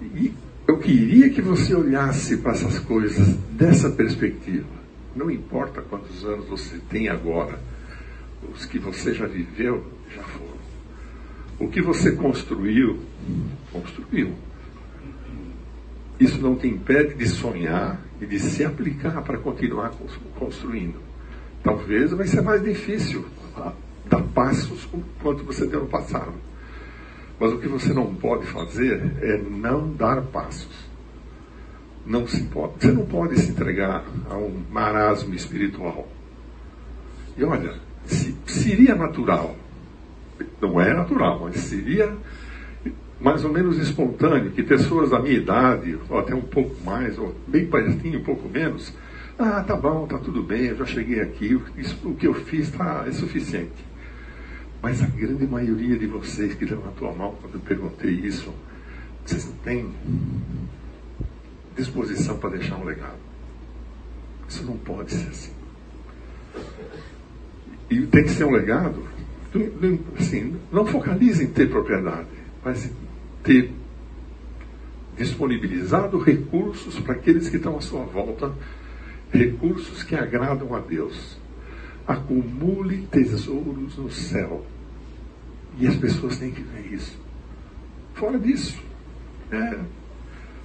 E 0.01 0.33
eu 0.69 0.79
queria 0.79 1.31
que 1.31 1.43
você 1.43 1.75
olhasse 1.75 2.37
para 2.39 2.53
essas 2.53 2.79
coisas 2.79 3.37
dessa 3.53 3.91
perspectiva. 3.91 4.67
Não 5.15 5.31
importa 5.31 5.81
quantos 5.83 6.25
anos 6.25 6.47
você 6.49 6.79
tem 6.91 7.09
agora, 7.09 7.59
os 8.55 8.67
que 8.67 8.79
você 8.79 9.15
já 9.15 9.27
viveu, 9.27 9.85
já 10.15 10.23
foram. 10.23 10.57
O 11.59 11.69
que 11.69 11.81
você 11.81 12.13
construiu, 12.13 13.01
construiu. 13.73 14.35
Isso 16.19 16.41
não 16.41 16.57
te 16.57 16.67
impede 16.67 17.15
de 17.15 17.27
sonhar 17.27 18.01
e 18.21 18.27
de 18.27 18.39
se 18.39 18.65
aplicar 18.65 19.23
para 19.23 19.39
continuar 19.39 19.93
construindo. 20.39 20.99
Talvez 21.63 22.13
vai 22.13 22.27
ser 22.27 22.41
mais 22.41 22.63
difícil 22.63 23.25
dar 24.07 24.23
passos 24.35 24.89
quanto 25.23 25.45
você 25.45 25.67
deu 25.67 25.81
no 25.81 25.89
passado. 25.89 26.33
Mas 27.39 27.53
o 27.53 27.59
que 27.59 27.69
você 27.69 27.93
não 27.93 28.15
pode 28.15 28.47
fazer 28.47 29.13
é 29.21 29.37
não 29.37 29.93
dar 29.93 30.23
passos. 30.23 30.87
Não 32.07 32.27
se 32.27 32.45
pode, 32.45 32.75
você 32.81 32.93
não 32.93 33.05
pode 33.05 33.39
se 33.39 33.51
entregar 33.51 34.05
a 34.31 34.37
um 34.37 34.63
marasmo 34.71 35.35
espiritual. 35.35 36.09
E 37.37 37.45
olha, 37.45 37.75
se, 38.07 38.35
seria 38.47 38.95
natural, 38.95 39.57
não 40.61 40.81
é 40.81 40.95
natural, 40.95 41.41
mas 41.43 41.57
seria 41.57 42.17
mais 43.21 43.45
ou 43.45 43.53
menos 43.53 43.79
espontâneo 43.79 44.51
que 44.51 44.63
pessoas 44.63 45.11
da 45.11 45.19
minha 45.19 45.37
idade, 45.37 45.99
ou 46.09 46.19
até 46.19 46.35
um 46.35 46.43
pouco 46.43 46.77
mais, 46.85 47.19
ou 47.19 47.35
bem 47.47 47.67
pertinho, 47.67 48.21
um 48.21 48.25
pouco 48.25 48.49
menos, 48.49 48.93
ah, 49.39 49.63
tá 49.63 49.77
bom, 49.77 50.07
tá 50.07 50.19
tudo 50.19 50.43
bem, 50.43 50.67
eu 50.67 50.77
já 50.77 50.87
cheguei 50.87 51.21
aqui, 51.21 51.61
isso, 51.77 51.97
o 52.09 52.15
que 52.15 52.27
eu 52.27 52.35
fiz 52.35 52.71
tá, 52.71 53.05
é 53.07 53.13
suficiente. 53.13 53.85
Mas 54.83 55.03
a 55.03 55.07
grande 55.07 55.47
maioria 55.47 55.99
de 55.99 56.07
vocês 56.07 56.55
que 56.55 56.65
levantou 56.65 57.11
a 57.11 57.13
mão 57.13 57.35
quando 57.41 57.55
eu 57.55 57.61
perguntei 57.61 58.13
isso, 58.13 58.53
vocês 59.25 59.47
não 59.47 59.55
têm 59.57 59.91
disposição 61.77 62.39
para 62.39 62.51
deixar 62.51 62.77
um 62.77 62.85
legado. 62.85 63.19
Isso 64.49 64.65
não 64.65 64.77
pode 64.77 65.13
ser 65.13 65.29
assim. 65.29 65.53
E 67.91 68.07
tem 68.07 68.25
que 68.25 68.31
ser 68.31 68.45
um 68.45 68.53
legado, 68.53 69.03
assim, 70.19 70.57
não 70.73 70.87
focalize 70.87 71.43
em 71.43 71.49
ter 71.49 71.69
propriedade, 71.69 72.29
mas 72.65 72.91
ter 73.47 73.73
disponibilizado 75.17 76.19
recursos 76.19 76.99
para 77.01 77.15
aqueles 77.15 77.49
que 77.49 77.57
estão 77.57 77.79
à 77.79 77.81
sua 77.81 78.05
volta, 78.05 78.53
recursos 79.33 80.03
que 80.03 80.15
agradam 80.15 80.75
a 80.75 80.81
Deus. 80.81 81.39
Acumule 82.07 83.07
tesouros 83.11 83.97
no 83.97 84.11
céu. 84.11 84.67
E 85.79 85.87
as 85.87 85.97
pessoas 85.97 86.39
têm 86.39 86.51
que 86.51 86.63
ver 86.63 86.93
isso. 86.93 87.19
Fora 88.15 88.39
disso, 88.39 88.83
é 89.51 89.79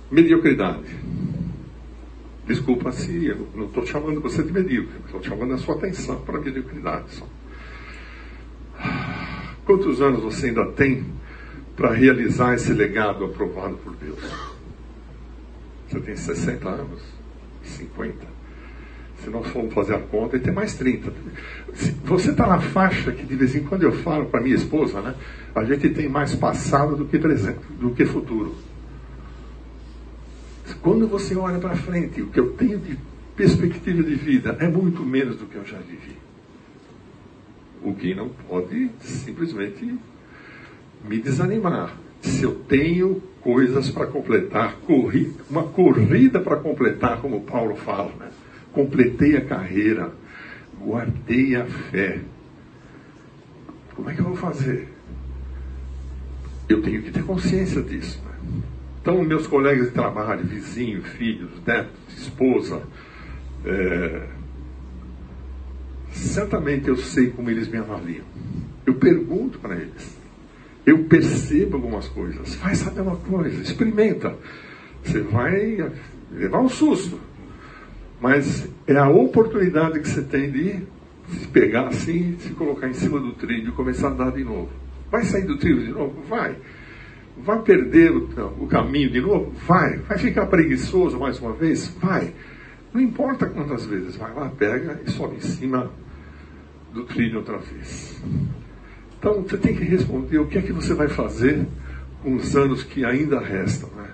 mediocridade. 0.09 0.95
Desculpa 2.45 2.91
se 2.91 3.27
eu 3.27 3.47
não 3.55 3.65
estou 3.65 3.85
chamando 3.85 4.19
você 4.19 4.43
de 4.43 4.51
medíocre, 4.51 4.97
estou 5.05 5.23
chamando 5.23 5.53
a 5.53 5.57
sua 5.57 5.75
atenção 5.75 6.19
para 6.21 6.37
a 6.37 6.41
mediocridade 6.41 7.11
só. 7.11 7.27
Quantos 9.65 10.01
anos 10.01 10.21
você 10.21 10.47
ainda 10.47 10.65
tem 10.71 11.05
para 11.75 11.91
realizar 11.93 12.53
esse 12.53 12.73
legado 12.73 13.25
aprovado 13.25 13.77
por 13.77 13.95
Deus? 13.95 14.19
Você 15.87 15.99
tem 15.99 16.15
60 16.15 16.69
anos? 16.69 17.01
50? 17.63 18.15
Se 19.23 19.29
nós 19.29 19.47
formos 19.47 19.73
fazer 19.73 19.95
a 19.95 19.99
conta, 19.99 20.35
ele 20.35 20.43
tem 20.43 20.53
mais 20.53 20.73
30. 20.75 21.13
Você 22.05 22.31
está 22.31 22.47
na 22.47 22.59
faixa 22.59 23.11
que 23.11 23.23
de 23.23 23.35
vez 23.35 23.55
em 23.55 23.63
quando 23.63 23.83
eu 23.83 23.91
falo 23.91 24.25
para 24.25 24.41
minha 24.41 24.55
esposa, 24.55 25.01
né? 25.01 25.15
A 25.53 25.63
gente 25.63 25.89
tem 25.89 26.09
mais 26.09 26.33
passado 26.33 26.95
do 26.95 27.05
que 27.05 27.19
presente, 27.19 27.59
do 27.79 27.91
que 27.91 28.05
futuro. 28.05 28.55
Quando 30.81 31.07
você 31.07 31.35
olha 31.35 31.59
para 31.59 31.75
frente, 31.75 32.21
o 32.21 32.27
que 32.27 32.39
eu 32.39 32.53
tenho 32.53 32.79
de 32.79 32.97
perspectiva 33.35 34.01
de 34.01 34.15
vida 34.15 34.57
é 34.59 34.67
muito 34.67 35.03
menos 35.03 35.35
do 35.35 35.45
que 35.45 35.55
eu 35.55 35.65
já 35.65 35.77
vivi. 35.77 36.17
O 37.83 37.93
que 37.93 38.15
não 38.15 38.29
pode 38.29 38.89
simplesmente 39.01 39.97
me 41.03 41.19
desanimar. 41.19 41.95
Se 42.21 42.43
eu 42.43 42.53
tenho 42.53 43.21
coisas 43.41 43.89
para 43.89 44.05
completar, 44.05 44.75
corri, 44.85 45.33
uma 45.49 45.63
corrida 45.63 46.39
para 46.39 46.57
completar, 46.57 47.19
como 47.19 47.41
Paulo 47.41 47.75
fala, 47.75 48.11
né? 48.19 48.29
completei 48.71 49.35
a 49.35 49.45
carreira, 49.45 50.11
guardei 50.79 51.55
a 51.55 51.65
fé. 51.65 52.21
Como 53.95 54.09
é 54.09 54.13
que 54.13 54.21
eu 54.21 54.25
vou 54.25 54.35
fazer? 54.35 54.87
Eu 56.69 56.81
tenho 56.81 57.01
que 57.01 57.11
ter 57.11 57.23
consciência 57.23 57.81
disso. 57.81 58.21
Né? 58.23 58.61
Então, 59.01 59.21
meus 59.23 59.47
colegas 59.47 59.87
de 59.87 59.93
trabalho, 59.93 60.45
vizinhos, 60.45 61.07
filhos, 61.09 61.51
netos, 61.65 61.91
esposa, 62.17 62.83
é... 63.65 64.27
certamente 66.11 66.87
eu 66.87 66.95
sei 66.95 67.31
como 67.31 67.49
eles 67.49 67.67
me 67.67 67.77
avaliam. 67.77 68.25
Eu 68.85 68.95
pergunto 68.95 69.59
para 69.59 69.75
eles. 69.75 70.20
Eu 70.85 71.03
percebo 71.05 71.77
algumas 71.77 72.07
coisas. 72.07 72.55
Faz 72.55 72.79
saber 72.79 73.01
uma 73.01 73.17
coisa, 73.17 73.61
experimenta. 73.61 74.35
Você 75.03 75.21
vai 75.21 75.91
levar 76.31 76.59
um 76.59 76.69
susto. 76.69 77.19
Mas 78.19 78.69
é 78.87 78.97
a 78.97 79.09
oportunidade 79.09 79.99
que 79.99 80.07
você 80.07 80.21
tem 80.21 80.51
de 80.51 80.79
se 81.27 81.47
pegar 81.47 81.87
assim, 81.87 82.37
se 82.39 82.53
colocar 82.53 82.87
em 82.87 82.93
cima 82.93 83.19
do 83.19 83.33
trilho 83.33 83.69
e 83.69 83.71
começar 83.71 84.09
a 84.09 84.11
andar 84.11 84.31
de 84.31 84.43
novo. 84.43 84.69
Vai 85.09 85.23
sair 85.23 85.45
do 85.45 85.57
trilho 85.57 85.83
de 85.83 85.91
novo? 85.91 86.21
Vai. 86.29 86.55
Vai 87.37 87.61
perder 87.61 88.11
o, 88.11 88.27
o 88.59 88.67
caminho 88.67 89.09
de 89.09 89.21
novo? 89.21 89.51
Vai. 89.67 89.97
Vai 89.99 90.17
ficar 90.17 90.45
preguiçoso 90.47 91.19
mais 91.19 91.39
uma 91.39 91.53
vez? 91.53 91.87
Vai. 92.01 92.33
Não 92.93 93.01
importa 93.01 93.45
quantas 93.45 93.85
vezes, 93.85 94.17
vai 94.17 94.33
lá, 94.33 94.49
pega 94.49 95.01
e 95.05 95.11
sobe 95.11 95.37
em 95.37 95.41
cima 95.41 95.89
do 96.93 97.05
trilho 97.05 97.39
outra 97.39 97.57
vez. 97.57 98.21
Então 99.21 99.43
você 99.43 99.55
tem 99.55 99.75
que 99.75 99.83
responder 99.83 100.39
o 100.39 100.47
que 100.47 100.57
é 100.57 100.63
que 100.63 100.73
você 100.73 100.95
vai 100.95 101.07
fazer 101.07 101.67
com 102.23 102.35
os 102.35 102.55
anos 102.55 102.81
que 102.81 103.05
ainda 103.05 103.39
restam. 103.39 103.87
Né? 103.91 104.09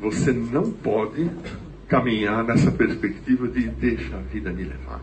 Você 0.00 0.32
não 0.32 0.70
pode 0.70 1.28
caminhar 1.88 2.44
nessa 2.44 2.70
perspectiva 2.70 3.48
de 3.48 3.66
deixa 3.66 4.16
a 4.16 4.20
vida 4.20 4.52
me 4.52 4.62
levar. 4.62 5.02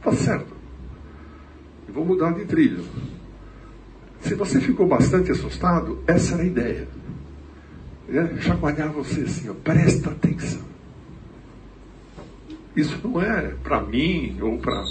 Tá 0.00 0.12
certo. 0.12 0.56
Eu 1.88 1.94
vou 1.94 2.04
mudar 2.04 2.30
de 2.30 2.44
trilho. 2.44 2.84
Se 4.20 4.36
você 4.36 4.60
ficou 4.60 4.86
bastante 4.86 5.32
assustado, 5.32 5.98
essa 6.06 6.34
era 6.34 6.44
a 6.44 6.46
ideia. 6.46 6.88
É 8.08 8.40
chacoalhar 8.40 8.92
você 8.92 9.22
assim, 9.22 9.48
ó, 9.48 9.54
presta 9.54 10.10
atenção. 10.10 10.62
Isso 12.76 13.00
não 13.02 13.20
é 13.20 13.48
para 13.64 13.82
mim 13.82 14.38
ou 14.40 14.58
para. 14.58 14.84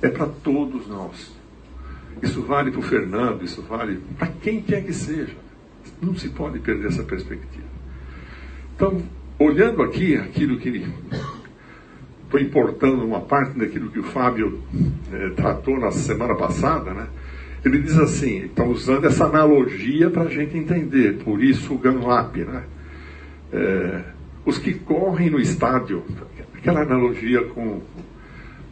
É 0.00 0.08
para 0.08 0.26
todos 0.26 0.86
nós. 0.86 1.33
Isso 2.22 2.42
vale 2.42 2.70
para 2.70 2.80
o 2.80 2.82
Fernando, 2.82 3.44
isso 3.44 3.62
vale 3.62 4.00
para 4.18 4.28
quem 4.28 4.62
quer 4.62 4.84
que 4.84 4.92
seja. 4.92 5.34
Não 6.00 6.14
se 6.14 6.28
pode 6.28 6.58
perder 6.58 6.88
essa 6.88 7.02
perspectiva. 7.02 7.64
Então, 8.74 9.02
olhando 9.38 9.82
aqui 9.82 10.16
aquilo 10.16 10.58
que 10.58 10.86
estou 12.24 12.40
importando 12.40 13.04
uma 13.04 13.20
parte 13.20 13.58
daquilo 13.58 13.90
que 13.90 14.00
o 14.00 14.02
Fábio 14.02 14.62
é, 15.12 15.30
tratou 15.30 15.78
na 15.78 15.90
semana 15.90 16.34
passada, 16.34 16.92
né? 16.92 17.06
Ele 17.64 17.80
diz 17.80 17.96
assim, 17.98 18.44
está 18.44 18.64
usando 18.64 19.06
essa 19.06 19.24
analogia 19.24 20.10
para 20.10 20.24
a 20.24 20.28
gente 20.28 20.56
entender, 20.56 21.18
por 21.24 21.42
isso 21.42 21.74
o 21.74 21.78
Gunlap, 21.78 22.36
né? 22.36 22.64
É, 23.52 24.02
os 24.44 24.58
que 24.58 24.74
correm 24.74 25.30
no 25.30 25.40
estádio, 25.40 26.02
aquela 26.54 26.82
analogia 26.82 27.42
com 27.44 27.80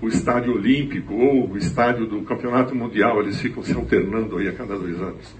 o 0.03 0.09
estádio 0.09 0.57
olímpico 0.57 1.15
ou 1.15 1.49
o 1.49 1.57
estádio 1.57 2.07
do 2.07 2.23
campeonato 2.23 2.75
mundial, 2.75 3.23
eles 3.23 3.41
ficam 3.41 3.62
se 3.62 3.73
alternando 3.73 4.37
aí 4.37 4.49
a 4.49 4.53
cada 4.53 4.77
dois 4.77 5.01
anos. 5.01 5.33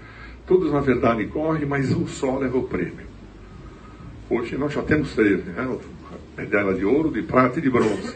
Todos, 0.47 0.71
na 0.71 0.79
verdade, 0.79 1.25
correm, 1.27 1.65
mas 1.65 1.91
um 1.91 2.07
só 2.07 2.37
leva 2.37 2.57
o 2.57 2.63
prêmio. 2.63 3.05
Hoje 4.29 4.57
nós 4.57 4.71
já 4.71 4.81
temos 4.81 5.13
três, 5.13 5.43
né? 5.45 5.77
medalha 6.37 6.73
de 6.73 6.85
ouro, 6.85 7.11
de 7.11 7.21
prata 7.21 7.59
e 7.59 7.61
de 7.61 7.69
bronze. 7.69 8.15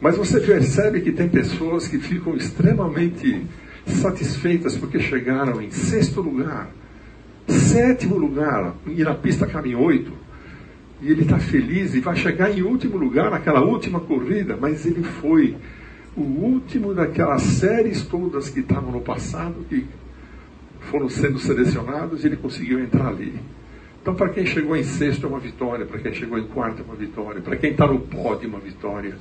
Mas 0.00 0.16
você 0.16 0.40
percebe 0.40 1.00
que 1.00 1.12
tem 1.12 1.28
pessoas 1.28 1.86
que 1.86 1.98
ficam 1.98 2.34
extremamente 2.34 3.46
satisfeitas 3.86 4.76
porque 4.76 4.98
chegaram 4.98 5.62
em 5.62 5.70
sexto 5.70 6.20
lugar, 6.20 6.68
sétimo 7.48 8.18
lugar, 8.18 8.74
e 8.86 9.02
na 9.04 9.14
pista 9.14 9.48
em 9.64 9.74
oito. 9.76 10.12
E 11.00 11.10
ele 11.10 11.22
está 11.22 11.38
feliz 11.38 11.94
e 11.94 12.00
vai 12.00 12.16
chegar 12.16 12.50
em 12.50 12.62
último 12.62 12.96
lugar 12.96 13.30
naquela 13.30 13.62
última 13.62 14.00
corrida, 14.00 14.56
mas 14.58 14.86
ele 14.86 15.02
foi 15.02 15.56
o 16.16 16.22
último 16.22 16.94
daquelas 16.94 17.42
séries 17.42 18.02
todas 18.02 18.48
que 18.48 18.60
estavam 18.60 18.90
no 18.90 19.00
passado, 19.02 19.66
que 19.68 19.86
foram 20.80 21.08
sendo 21.08 21.38
selecionados, 21.38 22.24
e 22.24 22.26
ele 22.26 22.36
conseguiu 22.36 22.80
entrar 22.80 23.08
ali. 23.08 23.34
Então, 24.00 24.14
para 24.14 24.30
quem 24.30 24.46
chegou 24.46 24.76
em 24.76 24.84
sexto 24.84 25.26
é 25.26 25.28
uma 25.28 25.40
vitória, 25.40 25.84
para 25.84 25.98
quem 25.98 26.14
chegou 26.14 26.38
em 26.38 26.46
quarto 26.46 26.80
é 26.80 26.84
uma 26.84 26.94
vitória, 26.94 27.42
para 27.42 27.56
quem 27.56 27.72
está 27.72 27.86
no 27.86 28.00
pódio 28.00 28.46
é 28.46 28.48
uma 28.48 28.60
vitória. 28.60 29.16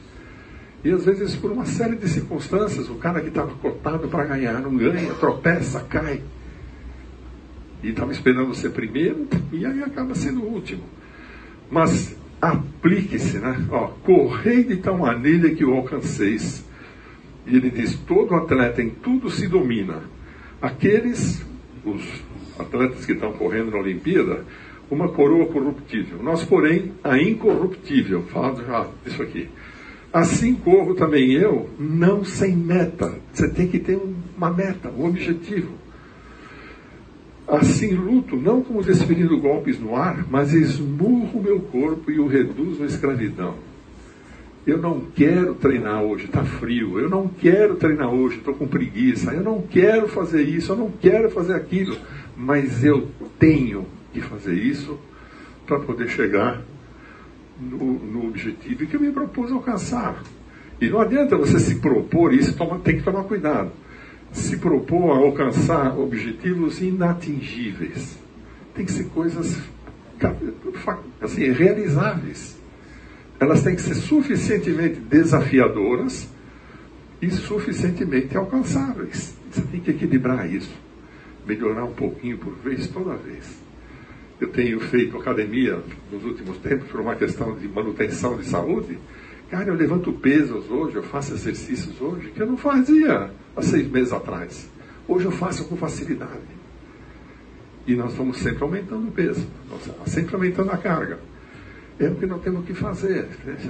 E 0.84 0.92
às 0.92 1.04
vezes, 1.04 1.36
por 1.36 1.52
uma 1.52 1.66
série 1.66 1.96
de 1.96 2.08
circunstâncias, 2.08 2.88
o 2.88 2.96
cara 2.96 3.20
que 3.20 3.30
estava 3.30 3.52
cotado 3.56 4.08
para 4.08 4.24
ganhar 4.26 4.62
não 4.62 4.78
ganha, 4.78 5.14
tropeça, 5.16 5.80
cai. 5.90 6.22
E 7.82 7.90
estava 7.90 8.12
esperando 8.12 8.54
ser 8.54 8.70
primeiro, 8.70 9.28
e 9.52 9.66
aí 9.66 9.82
acaba 9.82 10.14
sendo 10.14 10.44
o 10.44 10.54
último. 10.54 10.84
Mas 11.70 12.16
aplique-se, 12.42 13.40
né? 13.40 13.66
Ó, 13.72 13.88
correi 14.04 14.64
de 14.64 14.78
tal 14.78 14.98
maneira 14.98 15.50
que 15.50 15.66
o 15.66 15.74
alcanceis. 15.74 16.66
E 17.46 17.56
ele 17.56 17.70
diz: 17.70 17.96
todo 17.96 18.36
atleta 18.36 18.82
em 18.82 18.90
tudo 18.90 19.30
se 19.30 19.48
domina. 19.48 20.04
Aqueles, 20.62 21.46
os 21.84 22.04
atletas 22.58 23.06
que 23.06 23.14
estão 23.14 23.34
correndo 23.34 23.72
na 23.72 23.78
Olimpíada, 23.78 24.46
uma 24.90 25.10
coroa 25.10 25.48
corruptível. 25.48 26.22
Nós, 26.22 26.44
porém, 26.44 26.94
a 27.04 27.18
incorruptível. 27.18 28.24
Falo 28.24 28.64
já 28.66 28.88
isso 29.06 29.22
aqui. 29.22 29.50
Assim 30.14 30.56
corro 30.56 30.96
também 30.96 31.34
eu, 31.34 31.70
não 31.78 32.24
sem 32.24 32.56
meta. 32.56 33.20
Você 33.34 33.50
tem 33.50 33.68
que 33.68 33.80
ter 33.80 34.00
uma 34.38 34.50
meta, 34.50 34.90
um 34.90 35.08
objetivo. 35.08 35.74
Assim 37.48 37.94
luto, 37.94 38.36
não 38.36 38.64
como 38.64 38.84
desferindo 38.84 39.40
golpes 39.40 39.80
no 39.80 39.96
ar, 39.96 40.26
mas 40.30 40.54
esmurro 40.54 41.42
meu 41.42 41.60
corpo 41.60 42.10
e 42.10 42.20
o 42.20 42.28
reduzo 42.28 42.84
à 42.84 42.86
escravidão. 42.88 43.56
Eu 44.66 44.80
não 44.80 45.00
quero 45.16 45.54
treinar 45.54 46.02
hoje, 46.02 46.26
está 46.26 46.44
frio. 46.44 47.00
Eu 47.00 47.08
não 47.08 47.28
quero 47.28 47.76
treinar 47.76 48.10
hoje, 48.12 48.38
estou 48.38 48.56
com 48.56 48.68
preguiça. 48.68 49.32
Eu 49.32 49.44
não 49.44 49.62
quero 49.62 50.08
fazer 50.08 50.42
isso, 50.42 50.72
eu 50.72 50.76
não 50.76 50.90
quero 50.90 51.30
fazer 51.30 51.54
aquilo. 51.54 51.96
Mas 52.36 52.84
eu 52.84 53.10
tenho 53.38 53.86
que 54.12 54.22
fazer 54.22 54.56
isso 54.56 54.98
para 55.68 55.80
poder 55.80 56.08
chegar 56.10 56.62
no, 57.60 57.94
no, 57.94 58.28
objetivo 58.28 58.86
que 58.88 58.96
eu 58.96 59.00
me 59.00 59.12
propus 59.12 59.52
alcançar. 59.52 60.24
E 60.82 60.90
não 60.90 61.00
adianta 61.00 61.38
você 61.38 61.60
se 61.60 61.76
propor 61.76 62.34
isso, 62.34 62.58
toma, 62.58 62.80
tem 62.80 62.98
que 62.98 63.04
tomar 63.04 63.24
cuidado. 63.24 63.72
Se 64.36 64.58
propor 64.58 65.12
a 65.12 65.18
alcançar 65.18 65.98
objetivos 65.98 66.80
inatingíveis. 66.80 68.20
Tem 68.76 68.86
que 68.86 68.92
ser 68.92 69.06
coisas 69.06 69.58
assim, 71.22 71.52
realizáveis 71.52 72.56
elas 73.40 73.64
têm 73.64 73.76
que 73.76 73.82
ser 73.82 73.96
suficientemente 73.96 75.00
desafiadoras 75.00 76.30
e 77.22 77.30
suficientemente 77.30 78.36
alcançáveis. 78.38 79.38
Você 79.52 79.62
tem 79.62 79.80
que 79.80 79.92
equilibrar 79.92 80.52
isso, 80.52 80.74
melhorar 81.46 81.86
um 81.86 81.94
pouquinho 81.94 82.38
por 82.38 82.54
vez, 82.56 82.88
toda 82.88 83.16
vez. 83.16 83.64
Eu 84.40 84.50
tenho 84.50 84.80
feito 84.80 85.18
academia 85.18 85.82
nos 86.12 86.24
últimos 86.24 86.58
tempos 86.58 86.88
por 86.90 87.00
uma 87.00 87.16
questão 87.16 87.56
de 87.56 87.68
manutenção 87.68 88.38
de 88.38 88.46
saúde. 88.46 88.98
Cara, 89.50 89.70
eu 89.70 89.76
levanto 89.76 90.12
pesos 90.14 90.70
hoje, 90.70 90.96
eu 90.96 91.04
faço 91.04 91.34
exercícios 91.34 92.00
hoje 92.02 92.32
que 92.32 92.42
eu 92.42 92.48
não 92.48 92.58
fazia 92.58 93.32
há 93.56 93.62
seis 93.62 93.88
meses 93.88 94.12
atrás. 94.12 94.70
Hoje 95.08 95.26
eu 95.26 95.32
faço 95.32 95.66
com 95.66 95.78
facilidade. 95.78 96.56
E 97.86 97.96
nós 97.96 98.12
estamos 98.12 98.38
sempre 98.38 98.64
aumentando 98.64 99.08
o 99.08 99.12
peso, 99.12 99.46
sempre 100.08 100.36
aumentando 100.36 100.72
a 100.72 100.78
carga. 100.78 101.20
É 102.00 102.08
o 102.08 102.16
que 102.16 102.26
nós 102.26 102.42
temos 102.42 102.66
que 102.66 102.74
fazer. 102.74 103.28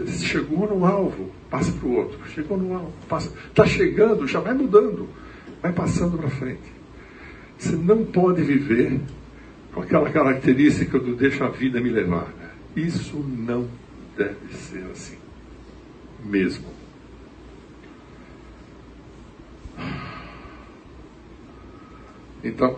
Chegou 0.08 0.68
no 0.68 0.86
alvo, 0.86 1.32
passa 1.50 1.72
para 1.74 1.88
o 1.88 1.96
outro. 1.96 2.18
Chegou 2.30 2.58
no 2.58 2.74
alvo, 2.74 2.94
passa. 3.08 3.32
Está 3.50 3.66
chegando, 3.66 4.26
já 4.26 4.40
vai 4.40 4.54
mudando. 4.54 5.08
Vai 5.62 5.74
passando 5.74 6.18
para 6.18 6.30
frente. 6.30 6.74
Você 7.58 7.76
não 7.76 8.06
pode 8.06 8.42
viver 8.42 9.00
com 9.74 9.82
aquela 9.82 10.10
característica 10.10 10.98
do 10.98 11.16
deixa 11.16 11.46
a 11.46 11.50
vida 11.50 11.82
me 11.82 11.90
levar. 11.90 12.34
Isso 12.76 13.18
não 13.18 13.68
deve 14.18 14.54
ser 14.54 14.86
assim. 14.92 15.15
Mesmo. 16.26 16.68
Então, 22.44 22.78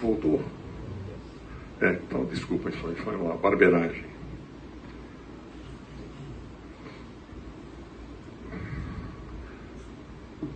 voltou? 0.00 0.42
É, 1.80 1.92
então, 1.92 2.24
desculpa, 2.24 2.70
isso 2.70 2.78
foi 2.78 3.14
uma 3.14 3.36
barbeiragem. 3.36 4.16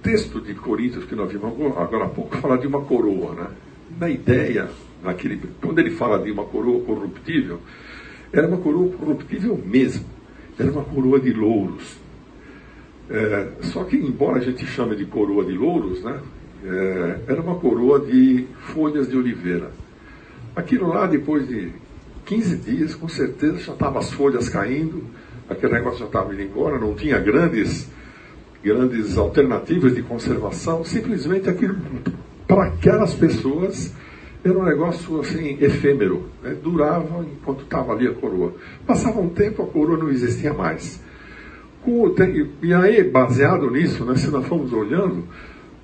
texto 0.03 0.41
de 0.41 0.55
Coríntios 0.55 1.05
que 1.05 1.15
nós 1.15 1.31
vimos 1.31 1.53
agora 1.77 2.05
há 2.05 2.09
pouco 2.09 2.37
fala 2.39 2.59
de 2.59 2.67
uma 2.67 2.81
coroa, 2.83 3.35
né? 3.35 3.47
Na 3.99 4.09
ideia, 4.09 4.69
naquele, 5.03 5.41
quando 5.61 5.79
ele 5.79 5.91
fala 5.91 6.19
de 6.19 6.31
uma 6.31 6.45
coroa 6.45 6.83
corruptível, 6.85 7.61
era 8.33 8.47
uma 8.47 8.57
coroa 8.57 8.91
corruptível 8.93 9.57
mesmo. 9.65 10.05
Era 10.59 10.71
uma 10.71 10.85
coroa 10.85 11.21
de 11.21 11.33
louros. 11.33 11.99
É, 13.11 13.49
só 13.63 13.83
que, 13.85 13.97
embora 13.97 14.39
a 14.39 14.41
gente 14.41 14.65
chame 14.67 14.95
de 14.95 15.05
coroa 15.05 15.45
de 15.45 15.53
louros, 15.53 16.03
né? 16.03 16.21
É, 16.65 17.19
era 17.29 17.41
uma 17.41 17.57
coroa 17.57 17.99
de 17.99 18.47
folhas 18.73 19.09
de 19.09 19.17
oliveira. 19.17 19.71
Aquilo 20.55 20.89
lá, 20.89 21.07
depois 21.07 21.49
de 21.49 21.73
15 22.27 22.57
dias, 22.59 22.95
com 22.95 23.09
certeza 23.09 23.59
já 23.59 23.73
estavam 23.73 23.99
as 23.99 24.13
folhas 24.13 24.49
caindo, 24.49 25.05
aquele 25.49 25.73
negócio 25.73 25.99
já 26.01 26.07
estava 26.07 26.33
indo 26.33 26.43
embora, 26.43 26.79
não 26.79 26.95
tinha 26.95 27.19
grandes 27.19 27.91
grandes 28.63 29.17
alternativas 29.17 29.95
de 29.95 30.03
conservação, 30.03 30.85
simplesmente 30.85 31.49
aquilo, 31.49 31.77
para 32.47 32.67
aquelas 32.67 33.15
pessoas, 33.15 33.93
era 34.45 34.59
um 34.59 34.65
negócio 34.65 35.21
assim, 35.21 35.57
efêmero. 35.61 36.27
Né? 36.43 36.57
Durava 36.63 37.25
enquanto 37.25 37.63
estava 37.63 37.93
ali 37.93 38.07
a 38.07 38.15
coroa. 38.15 38.55
Passava 38.87 39.21
um 39.21 39.29
tempo, 39.29 39.63
a 39.63 39.67
coroa 39.67 39.99
não 39.99 40.11
existia 40.11 40.53
mais. 40.53 41.01
E 42.63 42.75
aí, 42.75 43.03
baseado 43.03 43.71
nisso, 43.71 44.05
né, 44.05 44.17
se 44.17 44.31
nós 44.31 44.47
formos 44.47 44.73
olhando, 44.73 45.25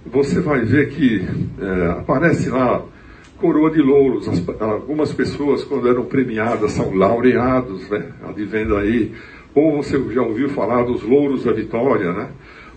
você 0.04 0.40
vai 0.40 0.64
ver 0.64 0.90
que 0.90 1.26
é, 1.60 1.90
aparece 1.98 2.50
lá 2.50 2.82
coroa 3.38 3.70
de 3.70 3.80
louros. 3.80 4.28
As, 4.28 4.42
algumas 4.60 5.12
pessoas, 5.12 5.64
quando 5.64 5.88
eram 5.88 6.04
premiadas, 6.04 6.72
são 6.72 6.94
laureados, 6.94 7.88
né? 7.88 8.12
Advendo 8.28 8.76
aí. 8.76 9.12
Ou 9.54 9.82
você 9.82 9.98
já 10.12 10.22
ouviu 10.22 10.50
falar 10.50 10.84
dos 10.84 11.02
louros 11.02 11.44
da 11.44 11.52
vitória, 11.52 12.12
né? 12.12 12.28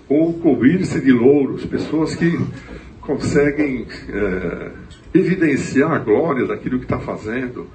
ou 0.10 0.34
cobrir-se 0.34 1.00
de 1.00 1.12
louros, 1.12 1.66
pessoas 1.66 2.16
que 2.16 2.38
conseguem 3.00 3.86
é, 4.10 4.72
evidenciar 5.14 5.92
a 5.92 6.00
glória 6.00 6.48
daquilo 6.48 6.80
que 6.80 6.86
está 6.86 7.00
fazendo. 7.00 7.68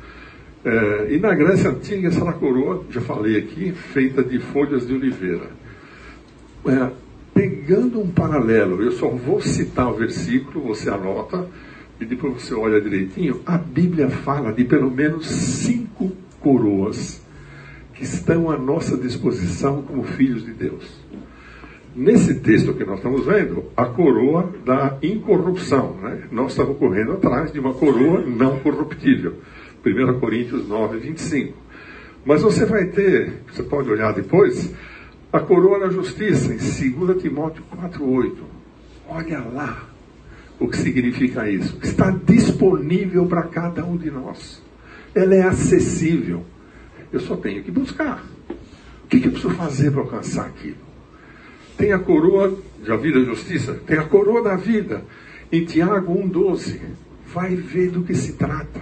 É, 0.64 1.14
e 1.14 1.18
na 1.18 1.34
Grécia 1.34 1.70
Antiga, 1.70 2.08
essa 2.08 2.32
coroa, 2.32 2.84
já 2.90 3.00
falei 3.00 3.36
aqui, 3.36 3.72
feita 3.72 4.22
de 4.22 4.38
folhas 4.38 4.86
de 4.86 4.94
oliveira. 4.94 5.50
É, 6.66 6.90
pegando 7.34 8.00
um 8.00 8.10
paralelo, 8.10 8.82
eu 8.82 8.92
só 8.92 9.08
vou 9.08 9.40
citar 9.40 9.90
o 9.90 9.96
versículo, 9.96 10.64
você 10.64 10.88
anota, 10.88 11.46
e 12.00 12.04
depois 12.06 12.42
você 12.42 12.54
olha 12.54 12.80
direitinho, 12.80 13.40
a 13.44 13.58
Bíblia 13.58 14.08
fala 14.08 14.52
de 14.52 14.64
pelo 14.64 14.90
menos 14.90 15.26
cinco 15.26 16.12
coroas 16.40 17.22
que 17.92 18.04
estão 18.04 18.50
à 18.50 18.56
nossa 18.56 18.96
disposição 18.96 19.82
como 19.82 20.02
filhos 20.02 20.44
de 20.44 20.52
Deus 20.52 21.04
nesse 21.94 22.40
texto 22.40 22.74
que 22.74 22.84
nós 22.84 22.96
estamos 22.96 23.24
vendo, 23.24 23.64
a 23.76 23.86
coroa 23.86 24.52
da 24.64 24.98
incorrupção. 25.02 25.96
Né? 26.02 26.24
Nós 26.30 26.50
estamos 26.50 26.76
correndo 26.76 27.12
atrás 27.12 27.52
de 27.52 27.60
uma 27.60 27.72
coroa 27.72 28.20
não 28.22 28.58
corruptível. 28.58 29.34
1 29.84 30.20
Coríntios 30.20 30.68
9, 30.68 30.98
25. 30.98 31.54
Mas 32.24 32.42
você 32.42 32.64
vai 32.64 32.86
ter, 32.86 33.42
você 33.52 33.62
pode 33.62 33.90
olhar 33.90 34.12
depois, 34.12 34.72
a 35.32 35.40
coroa 35.40 35.80
da 35.80 35.90
justiça, 35.90 36.52
em 36.52 36.56
2 36.96 37.20
Timóteo 37.20 37.62
4, 37.70 38.08
8. 38.08 38.44
Olha 39.08 39.40
lá 39.40 39.88
o 40.58 40.68
que 40.68 40.76
significa 40.76 41.48
isso. 41.50 41.78
Está 41.82 42.10
disponível 42.10 43.26
para 43.26 43.42
cada 43.42 43.84
um 43.84 43.96
de 43.96 44.10
nós. 44.10 44.62
Ela 45.14 45.34
é 45.34 45.42
acessível. 45.42 46.44
Eu 47.12 47.20
só 47.20 47.36
tenho 47.36 47.62
que 47.62 47.70
buscar. 47.70 48.24
O 49.04 49.06
que, 49.08 49.20
que 49.20 49.28
eu 49.28 49.32
preciso 49.32 49.54
fazer 49.54 49.90
para 49.90 50.00
alcançar 50.00 50.46
aquilo? 50.46 50.84
tem 51.76 51.92
a 51.92 51.98
coroa 51.98 52.56
da 52.86 52.96
vida 52.96 53.18
e 53.18 53.24
justiça, 53.24 53.74
tem 53.86 53.98
a 53.98 54.04
coroa 54.04 54.42
da 54.42 54.56
vida. 54.56 55.04
Em 55.50 55.64
Tiago 55.64 56.14
1,12, 56.14 56.80
vai 57.26 57.54
ver 57.54 57.90
do 57.90 58.02
que 58.02 58.14
se 58.14 58.34
trata. 58.34 58.80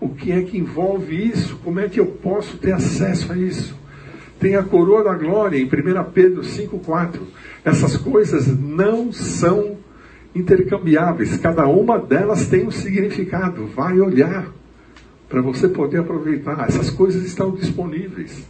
O 0.00 0.08
que 0.10 0.30
é 0.30 0.42
que 0.42 0.58
envolve 0.58 1.14
isso? 1.14 1.56
Como 1.64 1.80
é 1.80 1.88
que 1.88 1.98
eu 1.98 2.06
posso 2.06 2.56
ter 2.58 2.72
acesso 2.72 3.32
a 3.32 3.36
isso? 3.36 3.76
Tem 4.38 4.54
a 4.54 4.62
coroa 4.62 5.02
da 5.02 5.14
glória 5.14 5.58
em 5.58 5.64
1 5.64 5.68
Pedro 6.12 6.42
5,4. 6.42 7.20
Essas 7.64 7.96
coisas 7.96 8.46
não 8.46 9.12
são 9.12 9.76
intercambiáveis, 10.34 11.36
cada 11.38 11.66
uma 11.66 11.98
delas 11.98 12.46
tem 12.46 12.66
um 12.66 12.70
significado. 12.70 13.66
Vai 13.66 13.98
olhar 13.98 14.52
para 15.28 15.42
você 15.42 15.68
poder 15.68 15.98
aproveitar. 15.98 16.66
Essas 16.68 16.90
coisas 16.90 17.24
estão 17.24 17.50
disponíveis. 17.50 18.46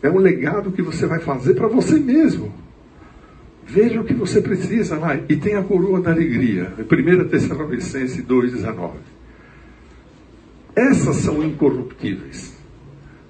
É 0.00 0.10
um 0.10 0.18
legado 0.18 0.70
que 0.70 0.82
você 0.82 1.06
vai 1.06 1.18
fazer 1.18 1.54
para 1.54 1.66
você 1.66 1.98
mesmo. 1.98 2.52
Veja 3.66 4.00
o 4.00 4.04
que 4.04 4.14
você 4.14 4.40
precisa 4.40 4.96
lá. 4.96 5.16
E 5.28 5.36
tem 5.36 5.54
a 5.56 5.62
coroa 5.62 6.00
da 6.00 6.12
alegria. 6.12 6.72
1 6.78 7.28
Tessalonicenses 7.28 8.24
2,19. 8.24 9.13
Essas 10.74 11.16
são 11.16 11.42
incorruptíveis. 11.42 12.56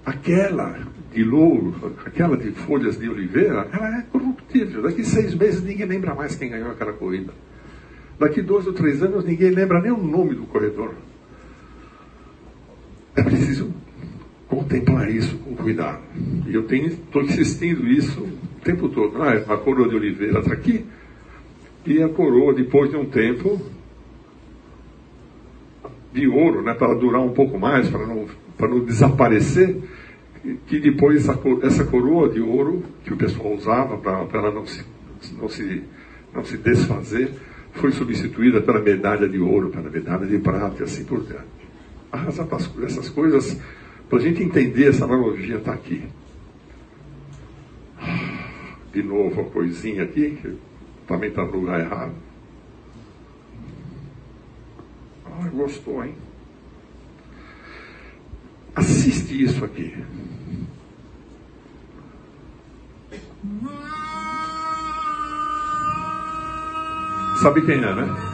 Aquela 0.05 0.79
de 1.13 1.23
louro, 1.23 1.95
aquela 2.05 2.37
de 2.37 2.51
folhas 2.51 2.99
de 2.99 3.09
oliveira, 3.09 3.69
ela 3.73 3.99
é 3.99 4.03
corruptível. 4.03 4.83
Daqui 4.83 5.05
seis 5.05 5.35
meses 5.35 5.63
ninguém 5.63 5.87
lembra 5.87 6.15
mais 6.15 6.35
quem 6.35 6.51
ganhou 6.51 6.71
aquela 6.71 6.93
corrida. 6.93 7.33
Daqui 8.19 8.43
dois 8.43 8.67
ou 8.67 8.73
três 8.73 9.03
anos 9.03 9.25
ninguém 9.25 9.51
lembra 9.51 9.81
nem 9.81 9.93
o 9.93 10.03
nome 10.03 10.35
do 10.35 10.43
corredor. 10.47 10.95
É 13.17 13.23
preciso 13.23 13.73
contemplar 14.49 15.11
isso 15.11 15.37
com 15.39 15.55
cuidado. 15.55 16.03
E 16.47 16.55
eu 16.55 16.67
estou 16.67 17.23
insistindo 17.23 17.87
isso 17.87 18.21
o 18.21 18.65
tempo 18.65 18.89
todo. 18.89 19.23
Ah, 19.23 19.33
a 19.33 19.57
coroa 19.57 19.89
de 19.89 19.97
oliveira 19.97 20.41
está 20.41 20.53
aqui, 20.53 20.85
e 21.87 22.03
a 22.03 22.09
coroa, 22.09 22.55
depois 22.55 22.91
de 22.91 22.97
um 22.97 23.05
tempo, 23.05 23.61
de 26.15 26.29
ouro, 26.29 26.63
né, 26.63 26.73
para 26.75 26.95
durar 26.95 27.21
um 27.21 27.33
pouco 27.33 27.59
mais, 27.59 27.91
para 27.91 28.07
não, 28.07 28.27
para 28.57 28.69
não 28.69 28.85
desaparecer, 28.85 29.77
que 30.67 30.79
depois 30.79 31.29
essa 31.63 31.85
coroa 31.85 32.29
de 32.29 32.41
ouro 32.41 32.85
que 33.03 33.13
o 33.13 33.17
pessoal 33.17 33.53
usava 33.55 33.99
para 33.99 34.39
ela 34.39 34.53
não 34.53 34.65
se, 34.65 34.85
não, 35.37 35.49
se, 35.49 35.83
não 36.33 36.45
se 36.45 36.57
desfazer, 36.57 37.33
foi 37.73 37.91
substituída 37.91 38.61
pela 38.63 38.81
medalha 38.81 39.29
de 39.29 39.41
ouro, 39.41 39.71
pela 39.71 39.91
medalha 39.91 40.25
de 40.25 40.39
prata 40.39 40.77
e 40.81 40.85
assim 40.85 41.05
por 41.05 41.21
diante. 41.25 41.45
A 42.13 42.19
razão 42.19 42.47
dessas 42.79 43.09
coisas, 43.09 43.61
para 44.09 44.19
a 44.19 44.23
gente 44.23 44.41
entender 44.41 44.91
essa 44.91 45.05
analogia, 45.05 45.57
está 45.57 45.73
aqui. 45.73 46.05
De 48.93 49.03
novo 49.03 49.41
a 49.41 49.45
coisinha 49.47 50.05
aqui, 50.05 50.39
que 50.41 50.57
também 51.09 51.31
está 51.31 51.45
no 51.45 51.51
lugar 51.51 51.81
errado. 51.81 52.15
Gostou, 55.53 56.05
hein? 56.05 56.15
Assiste 58.75 59.45
isso 59.45 59.65
aqui. 59.65 59.95
Sabe 67.41 67.63
quem 67.67 67.77
é, 67.77 67.95
né? 67.95 68.34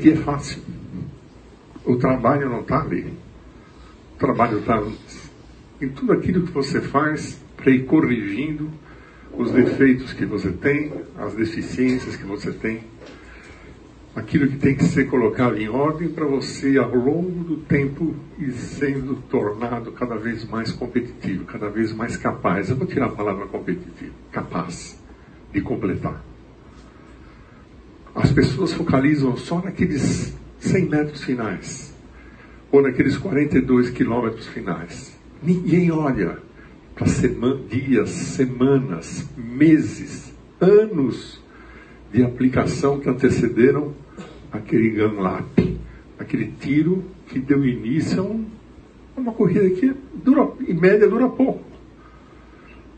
Competir 0.00 0.12
é 0.14 0.16
fácil. 0.16 0.62
O 1.84 1.96
trabalho 1.96 2.48
não 2.48 2.60
está 2.60 2.80
ali. 2.80 3.12
O 4.14 4.18
trabalho 4.18 4.58
está 4.58 4.82
em 5.80 5.88
tudo 5.90 6.12
aquilo 6.12 6.46
que 6.46 6.52
você 6.52 6.80
faz 6.80 7.38
para 7.56 7.70
ir 7.70 7.84
corrigindo 7.84 8.70
os 9.36 9.52
defeitos 9.52 10.12
que 10.12 10.24
você 10.24 10.50
tem, 10.50 10.92
as 11.18 11.34
deficiências 11.34 12.16
que 12.16 12.24
você 12.24 12.50
tem, 12.50 12.80
aquilo 14.14 14.48
que 14.48 14.56
tem 14.56 14.74
que 14.74 14.84
ser 14.84 15.06
colocado 15.08 15.56
em 15.56 15.68
ordem 15.68 16.08
para 16.08 16.26
você, 16.26 16.76
ao 16.78 16.94
longo 16.94 17.44
do 17.44 17.56
tempo, 17.58 18.14
ir 18.38 18.52
sendo 18.52 19.16
tornado 19.30 19.92
cada 19.92 20.16
vez 20.16 20.44
mais 20.48 20.72
competitivo, 20.72 21.44
cada 21.44 21.68
vez 21.68 21.92
mais 21.92 22.16
capaz. 22.16 22.70
Eu 22.70 22.76
vou 22.76 22.86
tirar 22.86 23.06
a 23.06 23.10
palavra 23.10 23.46
competitivo, 23.46 24.14
capaz 24.32 25.00
de 25.52 25.60
completar. 25.60 26.29
As 28.14 28.32
pessoas 28.32 28.72
focalizam 28.72 29.36
só 29.36 29.62
naqueles 29.62 30.36
100 30.58 30.88
metros 30.88 31.24
finais, 31.24 31.94
ou 32.70 32.82
naqueles 32.82 33.16
42 33.16 33.90
quilômetros 33.90 34.46
finais. 34.48 35.16
Ninguém 35.42 35.90
olha 35.90 36.38
para 36.94 37.06
dias, 37.68 38.10
semanas, 38.10 39.26
meses, 39.36 40.32
anos 40.60 41.40
de 42.12 42.22
aplicação 42.22 42.98
que 42.98 43.08
antecederam 43.08 43.94
aquele 44.52 44.90
gun 44.90 45.22
aquele 46.18 46.52
tiro 46.60 47.04
que 47.28 47.38
deu 47.38 47.64
início 47.64 48.20
a, 48.20 48.24
um, 48.24 48.44
uma 49.16 49.32
corrida 49.32 49.70
que 49.70 49.94
dura, 50.22 50.50
em 50.66 50.74
média 50.74 51.08
dura 51.08 51.28
pouco. 51.28 51.64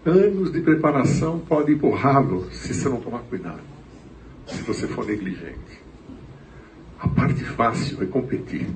Anos 0.04 0.50
de 0.50 0.60
preparação 0.62 1.38
podem 1.38 1.76
empurrá-lo 1.76 2.50
se 2.50 2.74
você 2.74 2.88
não 2.88 2.96
tomar 2.96 3.20
cuidado 3.20 3.71
se 4.52 4.62
você 4.62 4.86
for 4.86 5.06
negligente. 5.06 5.82
A 6.98 7.08
parte 7.08 7.44
fácil 7.44 8.02
é 8.02 8.06
competir. 8.06 8.66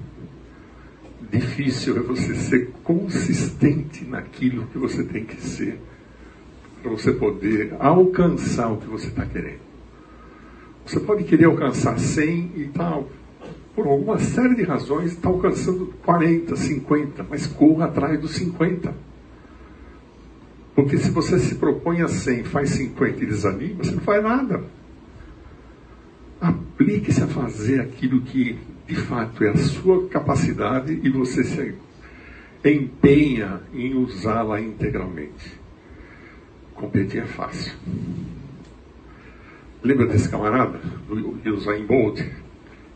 Difícil 1.31 1.97
é 1.97 2.01
você 2.01 2.35
ser 2.35 2.71
consistente 2.83 4.05
naquilo 4.05 4.67
que 4.67 4.79
você 4.79 5.05
tem 5.05 5.25
que 5.25 5.41
ser 5.41 5.79
para 6.83 6.91
você 6.91 7.13
poder 7.13 7.75
alcançar 7.81 8.73
o 8.73 8.77
que 8.77 8.87
você 8.87 9.09
está 9.09 9.27
querendo. 9.27 9.67
Você 10.85 11.01
pode 11.01 11.25
querer 11.25 11.47
alcançar 11.47 11.99
100 11.99 12.53
e 12.55 12.65
tal, 12.73 13.09
por 13.75 13.87
alguma 13.87 14.19
série 14.19 14.55
de 14.55 14.63
razões, 14.63 15.13
está 15.13 15.29
alcançando 15.29 15.93
40, 16.05 16.55
50, 16.55 17.27
mas 17.29 17.47
corra 17.47 17.87
atrás 17.87 18.21
dos 18.21 18.33
50. 18.33 18.95
Porque 20.77 20.97
se 20.97 21.11
você 21.11 21.39
se 21.39 21.57
propõe 21.57 22.03
a 22.03 22.09
100, 22.09 22.45
faz 22.45 22.71
50 22.71 23.25
e 23.25 23.27
desanima, 23.27 23.83
você 23.83 23.93
não 23.93 24.01
faz 24.01 24.23
nada. 24.23 24.63
Aplique-se 26.41 27.23
a 27.23 27.27
fazer 27.27 27.81
aquilo 27.81 28.23
que 28.23 28.59
de 28.87 28.95
fato 28.95 29.43
é 29.43 29.51
a 29.51 29.57
sua 29.57 30.09
capacidade 30.09 31.01
e 31.03 31.09
você 31.09 31.43
se 31.45 31.75
empenha 32.65 33.61
em 33.73 33.95
usá-la 33.95 34.61
integralmente. 34.61 35.61
Competir 36.75 37.23
é 37.23 37.27
fácil. 37.27 37.73
Lembra 39.83 40.07
desse 40.07 40.29
camarada, 40.29 40.81
do 41.09 41.55
Usain 41.55 41.87
Bolt? 41.87 42.21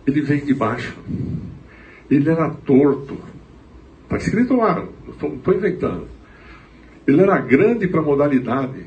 Ele 0.06 0.20
vem 0.22 0.44
de 0.44 0.54
baixo. 0.54 0.96
Ele 2.10 2.28
era 2.28 2.50
torto. 2.50 3.16
Está 4.04 4.16
escrito 4.16 4.56
lá, 4.56 4.86
não 5.20 5.34
estou 5.34 5.54
inventando. 5.54 6.08
Ele 7.06 7.22
era 7.22 7.38
grande 7.38 7.86
para 7.86 8.00
a 8.00 8.04
modalidade. 8.04 8.86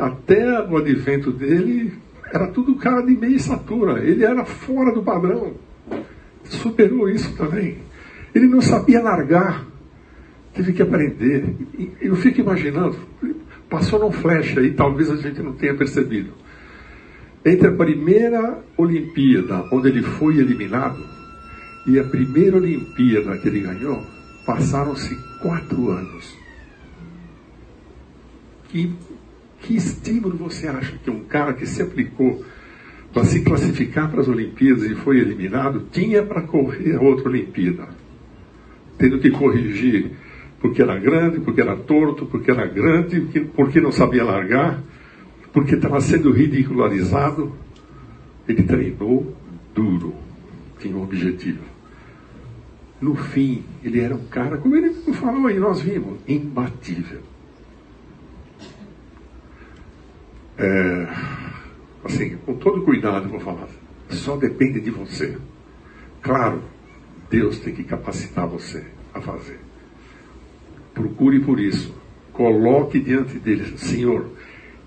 Até 0.00 0.62
o 0.62 0.76
advento 0.76 1.30
dele, 1.30 1.92
era 2.32 2.46
tudo 2.48 2.76
cara 2.76 3.02
de 3.02 3.12
meia 3.12 3.36
estatura. 3.36 4.02
Ele 4.02 4.24
era 4.24 4.44
fora 4.44 4.92
do 4.92 5.02
padrão. 5.02 5.52
Superou 6.44 7.08
isso 7.08 7.36
também. 7.36 7.78
Ele 8.34 8.46
não 8.46 8.62
sabia 8.62 9.02
largar. 9.02 9.66
Teve 10.54 10.72
que 10.72 10.82
aprender. 10.82 11.54
Eu 12.00 12.16
fico 12.16 12.40
imaginando, 12.40 12.96
passou 13.68 13.98
num 14.00 14.10
flash 14.10 14.56
aí, 14.56 14.72
talvez 14.72 15.10
a 15.10 15.16
gente 15.16 15.42
não 15.42 15.52
tenha 15.52 15.74
percebido. 15.74 16.32
Entre 17.44 17.68
a 17.68 17.72
primeira 17.72 18.62
Olimpíada, 18.78 19.66
onde 19.70 19.88
ele 19.88 20.02
foi 20.02 20.38
eliminado, 20.38 21.02
E 21.84 21.98
a 21.98 22.04
primeira 22.04 22.56
Olimpíada 22.56 23.36
que 23.38 23.48
ele 23.48 23.60
ganhou, 23.60 24.06
passaram-se 24.46 25.16
quatro 25.40 25.90
anos. 25.90 26.38
Que, 28.68 28.94
que 29.62 29.76
estímulo 29.76 30.36
você 30.36 30.66
acha 30.66 30.98
que 30.98 31.10
um 31.10 31.24
cara 31.24 31.54
que 31.54 31.64
se 31.66 31.80
aplicou 31.80 32.44
para 33.12 33.24
se 33.24 33.42
classificar 33.42 34.10
para 34.10 34.20
as 34.20 34.28
Olimpíadas 34.28 34.84
e 34.84 34.94
foi 34.96 35.18
eliminado 35.18 35.86
tinha 35.90 36.22
para 36.22 36.42
correr 36.42 36.96
outra 36.96 37.28
Olimpíada? 37.28 37.88
Tendo 38.98 39.18
que 39.18 39.30
corrigir 39.30 40.10
porque 40.60 40.80
era 40.80 40.96
grande, 40.98 41.40
porque 41.40 41.60
era 41.60 41.76
torto, 41.76 42.26
porque 42.26 42.50
era 42.50 42.66
grande, 42.66 43.20
porque 43.54 43.80
não 43.80 43.90
sabia 43.90 44.22
largar, 44.22 44.80
porque 45.52 45.74
estava 45.74 46.00
sendo 46.00 46.30
ridicularizado. 46.30 47.52
Ele 48.46 48.62
treinou 48.62 49.36
duro, 49.74 50.14
tinha 50.78 50.96
um 50.96 51.02
objetivo. 51.02 51.62
No 53.00 53.16
fim, 53.16 53.64
ele 53.82 53.98
era 53.98 54.14
um 54.14 54.26
cara, 54.26 54.56
como 54.58 54.76
ele 54.76 54.90
falou 55.12 55.50
e 55.50 55.58
nós 55.58 55.80
vimos, 55.80 56.20
imbatível. 56.28 57.31
É, 60.62 61.08
assim, 62.04 62.36
com 62.46 62.54
todo 62.54 62.82
cuidado, 62.82 63.28
vou 63.28 63.40
falar, 63.40 63.68
só 64.08 64.36
depende 64.36 64.80
de 64.80 64.90
você. 64.90 65.36
Claro, 66.20 66.62
Deus 67.28 67.58
tem 67.58 67.74
que 67.74 67.84
capacitar 67.84 68.46
você 68.46 68.84
a 69.12 69.20
fazer. 69.20 69.58
Procure 70.94 71.40
por 71.40 71.58
isso. 71.58 71.94
Coloque 72.32 73.00
diante 73.00 73.38
dele, 73.38 73.76
Senhor, 73.76 74.30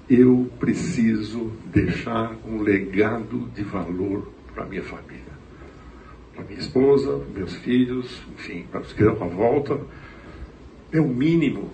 eu 0.09 0.49
preciso 0.59 1.51
deixar 1.65 2.35
um 2.47 2.61
legado 2.61 3.49
de 3.53 3.63
valor 3.63 4.31
para 4.53 4.65
minha 4.65 4.83
família 4.83 5.25
para 6.35 6.43
minha 6.43 6.59
esposa, 6.59 7.25
meus 7.33 7.55
filhos, 7.55 8.21
enfim, 8.33 8.65
para 8.69 8.81
os 8.81 8.91
que 8.91 9.01
dão 9.01 9.23
a 9.23 9.27
volta. 9.27 9.79
É 10.91 10.99
o 10.99 11.07
mínimo 11.07 11.71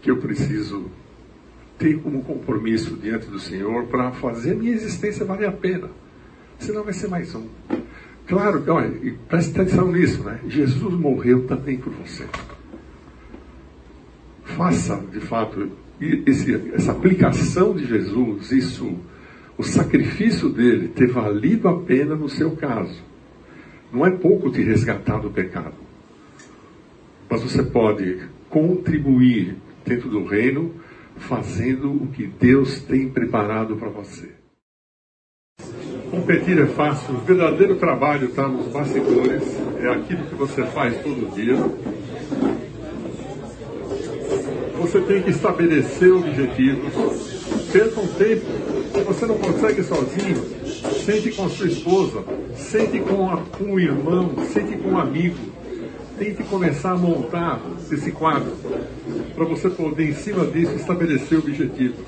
que 0.00 0.10
eu 0.10 0.16
preciso 0.16 0.90
ter 1.78 2.00
como 2.00 2.22
compromisso 2.22 2.96
diante 2.96 3.26
do 3.26 3.38
Senhor 3.38 3.84
para 3.86 4.10
fazer 4.12 4.56
minha 4.56 4.72
existência 4.72 5.24
valer 5.24 5.48
a 5.48 5.52
pena. 5.52 5.88
Senão 6.58 6.82
vai 6.82 6.92
ser 6.92 7.08
mais 7.08 7.34
um. 7.34 7.46
Claro 8.26 8.62
olha, 8.68 8.92
preste 9.28 9.58
atenção 9.58 9.90
nisso, 9.90 10.22
né? 10.24 10.40
Jesus 10.48 10.92
morreu 10.94 11.46
também 11.46 11.78
por 11.78 11.92
você. 11.92 12.26
Faça, 14.44 14.96
de 15.12 15.20
fato, 15.20 15.70
esse, 16.26 16.54
essa 16.74 16.92
aplicação 16.92 17.74
de 17.74 17.86
Jesus, 17.86 18.50
isso, 18.50 18.98
o 19.56 19.62
sacrifício 19.62 20.48
dele 20.48 20.88
ter 20.88 21.08
valido 21.08 21.68
a 21.68 21.80
pena 21.80 22.14
no 22.14 22.28
seu 22.28 22.50
caso. 22.52 23.02
Não 23.92 24.04
é 24.04 24.10
pouco 24.10 24.50
te 24.50 24.62
resgatar 24.62 25.18
do 25.18 25.30
pecado. 25.30 25.74
Mas 27.30 27.42
você 27.42 27.62
pode 27.62 28.18
contribuir 28.50 29.56
dentro 29.84 30.08
do 30.08 30.24
reino 30.24 30.74
fazendo 31.18 31.90
o 31.92 32.06
que 32.08 32.26
Deus 32.26 32.80
tem 32.80 33.08
preparado 33.08 33.76
para 33.76 33.88
você. 33.88 34.30
Competir 36.10 36.58
é 36.58 36.66
fácil, 36.66 37.16
o 37.16 37.18
verdadeiro 37.18 37.76
trabalho 37.76 38.28
está 38.28 38.48
nos 38.48 38.66
bastidores, 38.68 39.42
é 39.78 39.88
aquilo 39.88 40.24
que 40.24 40.34
você 40.34 40.64
faz 40.66 40.96
todo 41.02 41.34
dia. 41.34 41.56
Você 44.80 45.00
tem 45.02 45.22
que 45.22 45.30
estabelecer 45.30 46.12
objetivos, 46.12 46.92
perca 47.70 48.00
um 48.00 48.06
tempo, 48.06 48.46
você 49.04 49.26
não 49.26 49.36
consegue 49.36 49.82
sozinho, 49.82 50.42
sente 51.04 51.32
com 51.32 51.44
a 51.44 51.48
sua 51.50 51.66
esposa, 51.66 52.24
sente 52.54 53.00
com, 53.00 53.28
a, 53.28 53.36
com 53.38 53.72
o 53.72 53.80
irmão, 53.80 54.34
sente 54.52 54.76
com 54.76 54.90
um 54.90 54.98
amigo. 54.98 55.57
Tente 56.18 56.42
começar 56.42 56.92
a 56.92 56.96
montar 56.96 57.60
esse 57.92 58.10
quadro 58.10 58.52
para 59.36 59.44
você 59.44 59.70
poder, 59.70 60.08
em 60.10 60.14
cima 60.14 60.44
disso, 60.46 60.74
estabelecer 60.74 61.38
objetivos. 61.38 62.04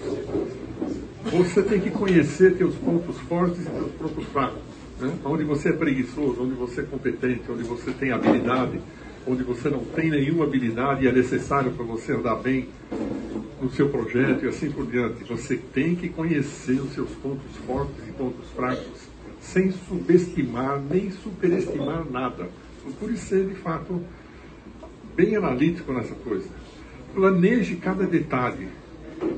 Você 1.31 1.63
tem 1.63 1.81
que 1.81 1.91
conhecer 1.91 2.57
seus 2.57 2.75
pontos 2.75 3.17
fortes 3.29 3.61
e 3.61 3.65
seus 3.65 3.93
pontos 3.93 4.25
fracos. 4.33 4.59
Né? 4.99 5.13
Onde 5.25 5.45
você 5.45 5.69
é 5.69 5.73
preguiçoso, 5.73 6.43
onde 6.43 6.55
você 6.55 6.81
é 6.81 6.85
competente, 6.85 7.43
onde 7.49 7.63
você 7.63 7.93
tem 7.93 8.11
habilidade, 8.11 8.81
onde 9.25 9.45
você 9.45 9.69
não 9.69 9.85
tem 9.85 10.11
nenhuma 10.11 10.45
habilidade 10.45 11.05
e 11.05 11.09
é 11.09 11.13
necessário 11.13 11.71
para 11.71 11.85
você 11.85 12.13
andar 12.13 12.35
bem 12.35 12.69
no 13.63 13.71
seu 13.71 13.89
projeto 13.91 14.45
e 14.45 14.49
assim 14.49 14.73
por 14.73 14.87
diante. 14.87 15.23
Você 15.23 15.57
tem 15.57 15.95
que 15.95 16.09
conhecer 16.09 16.81
os 16.81 16.93
seus 16.95 17.11
pontos 17.11 17.57
fortes 17.65 18.09
e 18.09 18.11
pontos 18.11 18.51
fracos, 18.57 19.09
sem 19.41 19.71
subestimar 19.71 20.83
nem 20.91 21.13
superestimar 21.13 22.05
nada. 22.11 22.49
Procure 22.83 23.17
ser, 23.17 23.47
de 23.47 23.55
fato, 23.57 24.03
bem 25.15 25.37
analítico 25.37 25.93
nessa 25.93 26.15
coisa. 26.15 26.49
Planeje 27.15 27.77
cada 27.77 28.07
detalhe, 28.07 28.69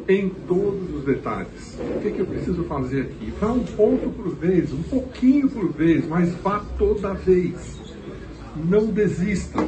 em 0.08 0.28
todos 0.28 0.94
os 0.94 1.04
detalhes. 1.04 1.78
O 1.78 2.00
que, 2.00 2.08
é 2.08 2.10
que 2.10 2.20
eu 2.20 2.26
preciso 2.26 2.64
fazer 2.64 3.02
aqui? 3.02 3.32
Vá 3.40 3.52
um 3.52 3.64
ponto 3.64 4.10
por 4.10 4.34
vez, 4.34 4.72
um 4.72 4.82
pouquinho 4.82 5.48
por 5.48 5.72
vez, 5.72 6.06
mas 6.06 6.32
vá 6.36 6.64
toda 6.78 7.14
vez. 7.14 7.80
Não 8.68 8.86
desista. 8.86 9.66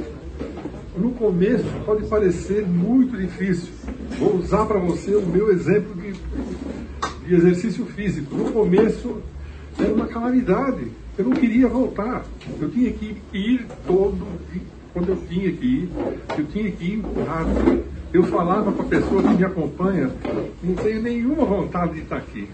No 0.96 1.10
começo 1.12 1.64
pode 1.84 2.06
parecer 2.06 2.64
muito 2.66 3.16
difícil. 3.16 3.72
Vou 4.18 4.36
usar 4.36 4.66
para 4.66 4.78
você 4.78 5.14
o 5.16 5.26
meu 5.26 5.50
exemplo 5.50 5.94
de, 6.00 6.12
de 7.26 7.34
exercício 7.34 7.84
físico. 7.86 8.34
No 8.34 8.52
começo 8.52 9.20
era 9.78 9.92
uma 9.92 10.06
calamidade. 10.06 10.90
Eu 11.16 11.24
não 11.26 11.32
queria 11.32 11.68
voltar. 11.68 12.24
Eu 12.60 12.70
tinha 12.70 12.92
que 12.92 13.16
ir 13.32 13.66
todo 13.86 14.26
quando 14.92 15.08
eu 15.08 15.16
tinha 15.28 15.52
que 15.52 15.66
ir, 15.66 15.90
eu 16.38 16.46
tinha 16.46 16.70
que 16.70 16.84
ir 16.84 16.94
empurrado. 16.94 17.84
Eu 18.12 18.22
falava 18.24 18.70
para 18.70 18.84
a 18.84 18.88
pessoa 18.88 19.22
que 19.22 19.34
me 19.34 19.44
acompanha, 19.44 20.08
não 20.62 20.74
tenho 20.76 21.02
nenhuma 21.02 21.44
vontade 21.44 21.94
de 21.94 22.00
estar 22.02 22.18
aqui, 22.18 22.48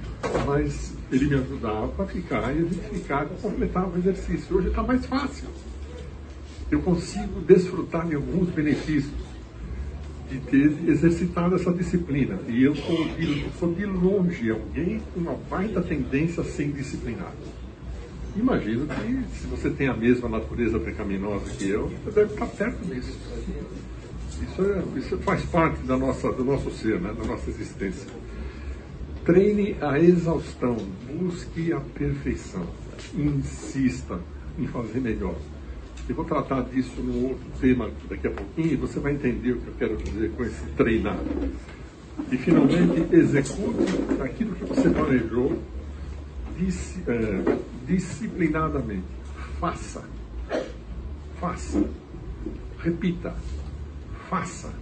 mas 0.47 0.95
ele 1.13 1.27
me 1.27 1.35
ajudava 1.35 1.89
para 1.89 2.07
ficar 2.07 2.57
e 2.57 2.61
a 2.61 2.63
gente 2.63 2.81
ficava 2.95 3.29
completava 3.43 3.95
o 3.95 3.99
exercício. 3.99 4.57
Hoje 4.57 4.69
está 4.69 4.83
mais 4.83 5.05
fácil 5.05 5.49
eu 6.71 6.81
consigo 6.81 7.41
desfrutar 7.41 8.07
de 8.07 8.15
alguns 8.15 8.49
benefícios 8.51 9.13
de 10.31 10.39
ter 10.39 10.89
exercitado 10.89 11.57
essa 11.57 11.73
disciplina. 11.73 12.39
E 12.47 12.63
eu 12.63 12.77
sou 12.77 13.05
de, 13.17 13.47
sou 13.59 13.75
de 13.75 13.85
longe 13.85 14.49
alguém 14.51 15.01
com 15.13 15.21
uma 15.21 15.35
baita 15.51 15.83
tendência 15.83 16.43
a 16.43 16.45
ser 16.45 16.67
indisciplinado. 16.67 17.37
Imagino 18.37 18.87
que 18.87 19.39
se 19.39 19.47
você 19.47 19.71
tem 19.71 19.89
a 19.89 19.95
mesma 19.95 20.29
natureza 20.29 20.79
pecaminosa 20.79 21.51
que 21.51 21.69
eu, 21.69 21.89
você 22.05 22.11
deve 22.13 22.33
estar 22.33 22.47
perto 22.47 22.85
disso. 22.85 23.19
Isso, 24.43 24.63
é, 24.63 24.99
isso 24.99 25.19
faz 25.19 25.45
parte 25.45 25.83
da 25.83 25.97
nossa, 25.97 26.33
do 26.33 26.45
nosso 26.45 26.71
ser, 26.71 27.01
né, 27.01 27.13
da 27.13 27.25
nossa 27.25 27.51
existência. 27.51 28.09
Treine 29.25 29.77
a 29.81 29.99
exaustão, 29.99 30.77
busque 31.13 31.73
a 31.73 31.81
perfeição, 31.81 32.67
insista 33.15 34.19
em 34.59 34.67
fazer 34.67 35.01
melhor. 35.01 35.35
Eu 36.09 36.15
vou 36.15 36.25
tratar 36.25 36.63
disso 36.63 37.01
num 37.01 37.29
outro 37.29 37.47
tema 37.61 37.91
daqui 38.09 38.27
a 38.27 38.31
pouquinho 38.31 38.73
e 38.73 38.77
você 38.77 38.99
vai 38.99 39.13
entender 39.13 39.53
o 39.53 39.61
que 39.61 39.69
eu 39.69 39.75
quero 39.79 39.97
dizer 39.97 40.31
com 40.33 40.45
esse 40.45 40.65
treinar. 40.77 41.19
E 42.31 42.37
finalmente, 42.37 43.15
execute 43.15 44.21
aquilo 44.21 44.55
que 44.55 44.65
você 44.65 44.89
planejou 44.89 45.57
é, 47.07 47.59
disciplinadamente. 47.91 49.05
Faça. 49.59 50.03
Faça. 51.41 51.85
Repita. 52.79 53.35
Faça. 54.29 54.73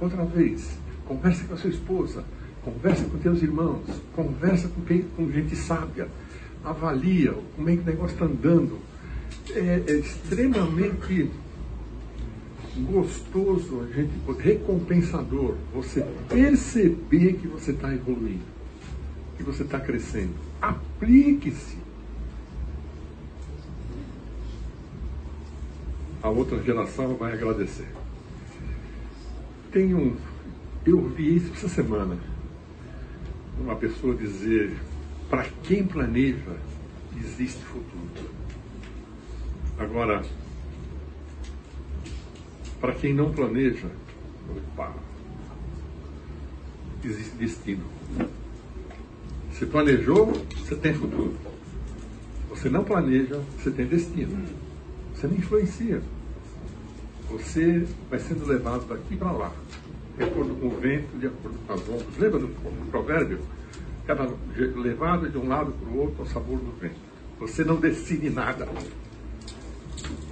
Outra 0.00 0.24
vez. 0.24 0.78
Converse 1.06 1.44
com 1.44 1.54
a 1.54 1.56
sua 1.56 1.70
esposa. 1.70 2.24
Converse 2.64 3.04
com 3.04 3.18
teus 3.18 3.42
irmãos. 3.42 3.84
Conversa 4.12 4.68
com, 4.68 4.82
quem, 4.82 5.02
com 5.02 5.30
gente 5.30 5.54
sábia. 5.54 6.08
Avalia 6.64 7.34
como 7.54 7.70
é 7.70 7.76
que 7.76 7.82
o 7.82 7.86
negócio 7.86 8.14
está 8.14 8.24
andando 8.24 8.78
é, 9.54 9.82
é 9.86 9.92
extremamente 9.92 11.30
gostoso, 12.76 13.80
a 13.80 13.92
gente, 13.92 14.12
recompensador, 14.40 15.54
você 15.72 16.04
perceber 16.28 17.34
que 17.34 17.48
você 17.48 17.70
está 17.70 17.92
evoluindo, 17.92 18.44
que 19.36 19.42
você 19.42 19.62
está 19.62 19.80
crescendo. 19.80 20.34
Aplique-se. 20.60 21.87
A 26.22 26.28
outra 26.28 26.60
geração 26.62 27.14
vai 27.14 27.32
agradecer. 27.32 27.88
Tem 29.70 29.94
um. 29.94 30.16
Eu 30.84 31.08
vi 31.08 31.36
isso 31.36 31.52
essa 31.52 31.68
semana. 31.68 32.18
Uma 33.60 33.76
pessoa 33.76 34.14
dizer: 34.14 34.76
para 35.30 35.44
quem 35.62 35.86
planeja, 35.86 36.56
existe 37.16 37.62
futuro. 37.64 38.30
Agora, 39.78 40.22
para 42.80 42.94
quem 42.94 43.14
não 43.14 43.32
planeja, 43.32 43.88
opa, 44.50 44.92
existe 47.04 47.36
destino. 47.36 47.84
Se 49.52 49.66
planejou, 49.66 50.32
você 50.56 50.74
tem 50.76 50.94
futuro. 50.94 51.36
Você 52.48 52.68
não 52.68 52.82
planeja, 52.82 53.40
você 53.56 53.70
tem 53.70 53.86
destino. 53.86 54.44
Você 55.18 55.26
não 55.26 55.34
influencia. 55.34 56.00
Você 57.28 57.84
vai 58.08 58.20
sendo 58.20 58.46
levado 58.46 58.86
daqui 58.86 59.16
para 59.16 59.32
lá, 59.32 59.52
de 60.16 60.22
acordo 60.22 60.54
com 60.54 60.68
o 60.68 60.78
vento, 60.78 61.18
de 61.18 61.26
acordo 61.26 61.58
com 61.66 61.72
as 61.72 61.88
ondas. 61.88 62.18
Lembra 62.18 62.38
do 62.38 62.88
provérbio? 62.88 63.40
Cada 64.06 64.30
levado 64.54 65.28
de 65.28 65.36
um 65.36 65.48
lado 65.48 65.72
para 65.72 65.88
o 65.88 65.98
outro 65.98 66.20
ao 66.20 66.26
sabor 66.26 66.58
do 66.58 66.70
vento. 66.78 66.94
Você 67.40 67.64
não 67.64 67.76
decide 67.76 68.30
nada. 68.30 68.68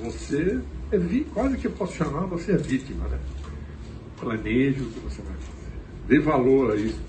Você 0.04 0.60
é 0.92 1.24
quase 1.34 1.58
que 1.58 1.66
eu 1.66 1.72
posso 1.72 1.96
chamar, 1.96 2.26
você 2.26 2.52
é 2.52 2.56
vítima, 2.56 3.08
né? 3.08 3.18
Planeje 4.20 4.82
o 4.82 4.86
que 4.86 5.00
você 5.00 5.20
vai 5.20 5.34
fazer. 5.34 5.72
Dê 6.06 6.20
valor 6.20 6.72
a 6.72 6.76
isso. 6.76 7.00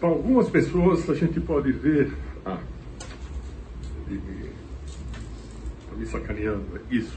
Para 0.00 0.08
algumas 0.08 0.48
pessoas 0.50 1.08
a 1.08 1.14
gente 1.14 1.38
pode 1.40 1.70
ver. 1.70 2.12
Ah, 2.44 2.58
me 6.00 6.06
sacaneando, 6.06 6.64
é 6.76 6.94
isso. 6.94 7.16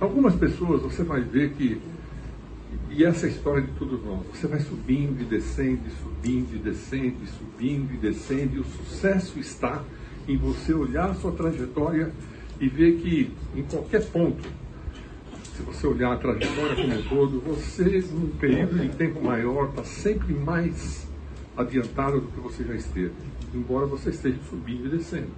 Algumas 0.00 0.34
pessoas 0.34 0.82
você 0.82 1.04
vai 1.04 1.20
ver 1.20 1.52
que 1.52 1.80
e 2.90 3.04
essa 3.04 3.26
é 3.26 3.28
a 3.28 3.32
história 3.32 3.62
de 3.62 3.72
todos 3.72 4.02
nós. 4.04 4.20
Você 4.32 4.46
vai 4.46 4.60
subindo 4.60 5.20
e 5.20 5.24
descendo, 5.24 5.82
subindo 6.02 6.54
e 6.54 6.58
descendo, 6.58 7.26
subindo 7.26 7.92
e 7.92 7.96
descendo, 7.96 8.56
e 8.56 8.60
o 8.60 8.64
sucesso 8.64 9.38
está 9.38 9.82
em 10.28 10.36
você 10.36 10.72
olhar 10.72 11.10
a 11.10 11.14
sua 11.14 11.32
trajetória 11.32 12.12
e 12.60 12.68
ver 12.68 12.96
que 12.96 13.32
em 13.56 13.62
qualquer 13.62 14.04
ponto, 14.06 14.48
se 15.56 15.62
você 15.62 15.86
olhar 15.86 16.12
a 16.12 16.16
trajetória 16.16 16.76
como 16.76 16.94
um 16.94 17.02
todo, 17.02 17.40
você, 17.40 18.04
num 18.12 18.28
período 18.28 18.78
de 18.78 18.88
tempo 18.90 19.22
maior, 19.22 19.70
está 19.70 19.84
sempre 19.84 20.32
mais 20.32 21.06
adiantado 21.56 22.20
do 22.20 22.28
que 22.28 22.40
você 22.40 22.64
já 22.64 22.74
esteve, 22.74 23.12
embora 23.52 23.86
você 23.86 24.10
esteja 24.10 24.38
subindo 24.48 24.86
e 24.86 24.90
descendo. 24.90 25.30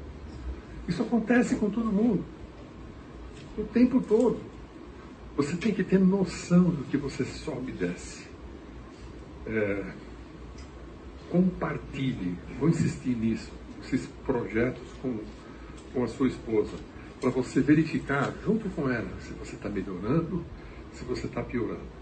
Isso 0.89 1.03
acontece 1.03 1.57
com 1.57 1.69
todo 1.69 1.93
mundo, 1.93 2.25
o 3.57 3.65
tempo 3.65 4.01
todo. 4.01 4.39
Você 5.37 5.57
tem 5.57 5.73
que 5.73 5.85
ter 5.85 5.99
noção 5.99 6.65
do 6.65 6.85
que 6.85 6.97
você 6.97 7.25
sobe 7.25 7.73
e 7.73 7.75
desce. 7.75 8.27
É, 9.47 9.85
compartilhe, 11.31 12.37
vou 12.59 12.69
insistir 12.69 13.17
nisso, 13.17 13.53
esses 13.83 14.07
projetos 14.25 14.83
com, 15.03 15.19
com 15.93 16.05
a 16.05 16.09
sua 16.09 16.29
esposa, 16.29 16.73
para 17.21 17.31
você 17.31 17.61
verificar 17.61 18.33
junto 18.45 18.69
com 18.71 18.89
ela 18.89 19.09
se 19.21 19.33
você 19.35 19.57
está 19.57 19.69
melhorando, 19.69 20.45
se 20.93 21.05
você 21.05 21.27
está 21.27 21.43
piorando. 21.43 21.97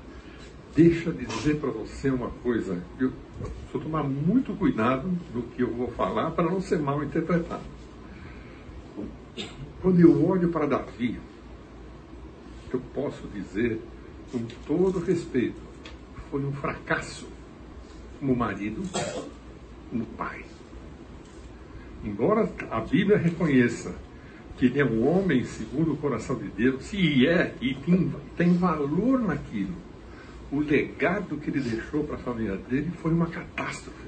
Deixa 0.75 1.13
de 1.13 1.25
dizer 1.25 1.61
para 1.61 1.71
você 1.71 2.11
uma 2.11 2.31
coisa, 2.31 2.83
eu 2.99 3.13
preciso 3.41 3.85
tomar 3.85 4.03
muito 4.03 4.53
cuidado 4.55 5.09
no 5.33 5.43
que 5.43 5.63
eu 5.63 5.73
vou 5.73 5.89
falar 5.93 6.31
para 6.33 6.51
não 6.51 6.61
ser 6.61 6.79
mal 6.79 7.03
interpretado. 7.03 7.63
Quando 9.81 10.01
eu 10.01 10.27
olho 10.27 10.49
para 10.49 10.67
Davi, 10.67 11.19
eu 12.75 12.83
posso 12.95 13.27
dizer 13.29 13.81
com 14.31 14.39
todo 14.67 14.99
respeito, 14.99 15.61
foi 16.31 16.45
um 16.45 16.53
fracasso 16.53 17.27
como 18.19 18.35
marido, 18.35 18.83
como 19.91 20.05
pai. 20.17 20.45
Embora 22.05 22.51
a 22.71 22.81
Bíblia 22.81 23.17
reconheça 23.17 23.95
que 24.57 24.67
ele 24.67 24.81
é 24.81 24.85
um 24.85 25.07
homem 25.07 25.45
segundo 25.45 25.93
o 25.93 25.97
coração 25.97 26.37
de 26.37 26.49
Deus, 26.49 26.93
e 26.93 27.27
é, 27.27 27.55
e 27.61 27.75
tem, 27.75 28.13
tem 28.37 28.53
valor 28.55 29.21
naquilo, 29.21 29.75
o 30.51 30.61
legado 30.61 31.37
que 31.39 31.51
ele 31.51 31.61
deixou 31.61 32.05
para 32.05 32.17
a 32.17 32.19
família 32.19 32.57
dele 32.57 32.91
foi 33.03 33.13
uma 33.13 33.27
catástrofe. 33.27 34.05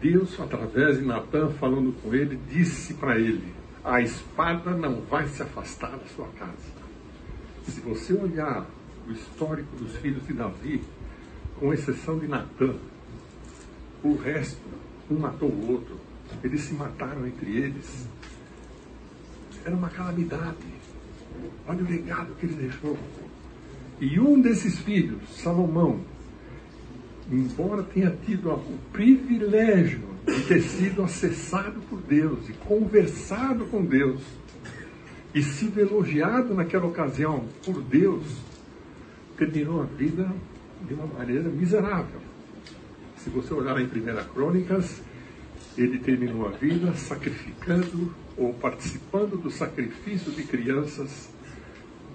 Deus, 0.00 0.38
através 0.38 0.98
de 0.98 1.04
Natan, 1.04 1.50
falando 1.50 1.94
com 2.02 2.14
ele, 2.14 2.38
disse 2.50 2.94
para 2.94 3.18
ele: 3.18 3.54
a 3.84 4.00
espada 4.00 4.70
não 4.70 5.02
vai 5.02 5.28
se 5.28 5.42
afastar 5.42 5.90
da 5.90 6.06
sua 6.16 6.26
casa. 6.28 6.72
Se 7.68 7.80
você 7.80 8.14
olhar 8.14 8.66
o 9.06 9.12
histórico 9.12 9.76
dos 9.76 9.94
filhos 9.96 10.26
de 10.26 10.32
Davi, 10.32 10.82
com 11.60 11.72
exceção 11.72 12.18
de 12.18 12.26
Natã, 12.26 12.74
o 14.02 14.16
resto, 14.16 14.60
um 15.10 15.18
matou 15.18 15.50
o 15.50 15.72
outro, 15.72 16.00
eles 16.42 16.62
se 16.62 16.72
mataram 16.72 17.26
entre 17.26 17.54
eles. 17.54 18.08
Era 19.64 19.76
uma 19.76 19.90
calamidade. 19.90 20.56
Olha 21.66 21.84
o 21.84 21.88
legado 21.88 22.34
que 22.36 22.46
ele 22.46 22.54
deixou. 22.54 22.98
E 24.00 24.18
um 24.18 24.40
desses 24.40 24.78
filhos, 24.78 25.22
Salomão, 25.36 26.00
embora 27.30 27.82
tenha 27.82 28.16
tido 28.24 28.50
o 28.50 28.78
privilégio 28.92 30.13
de 30.26 30.42
ter 30.46 30.62
sido 30.62 31.02
acessado 31.02 31.80
por 31.88 32.00
Deus 32.00 32.48
e 32.48 32.52
conversado 32.52 33.66
com 33.66 33.84
Deus 33.84 34.22
e 35.34 35.42
sido 35.42 35.80
elogiado 35.80 36.54
naquela 36.54 36.86
ocasião 36.86 37.44
por 37.64 37.82
Deus, 37.82 38.24
terminou 39.36 39.82
a 39.82 39.84
vida 39.84 40.30
de 40.86 40.94
uma 40.94 41.06
maneira 41.06 41.48
miserável. 41.48 42.20
Se 43.18 43.30
você 43.30 43.52
olhar 43.52 43.80
em 43.80 43.84
1 43.84 43.88
Crônicas, 44.32 45.02
ele 45.76 45.98
terminou 45.98 46.46
a 46.46 46.50
vida 46.50 46.94
sacrificando 46.94 48.14
ou 48.36 48.54
participando 48.54 49.36
do 49.36 49.50
sacrifício 49.50 50.30
de 50.32 50.44
crianças 50.44 51.28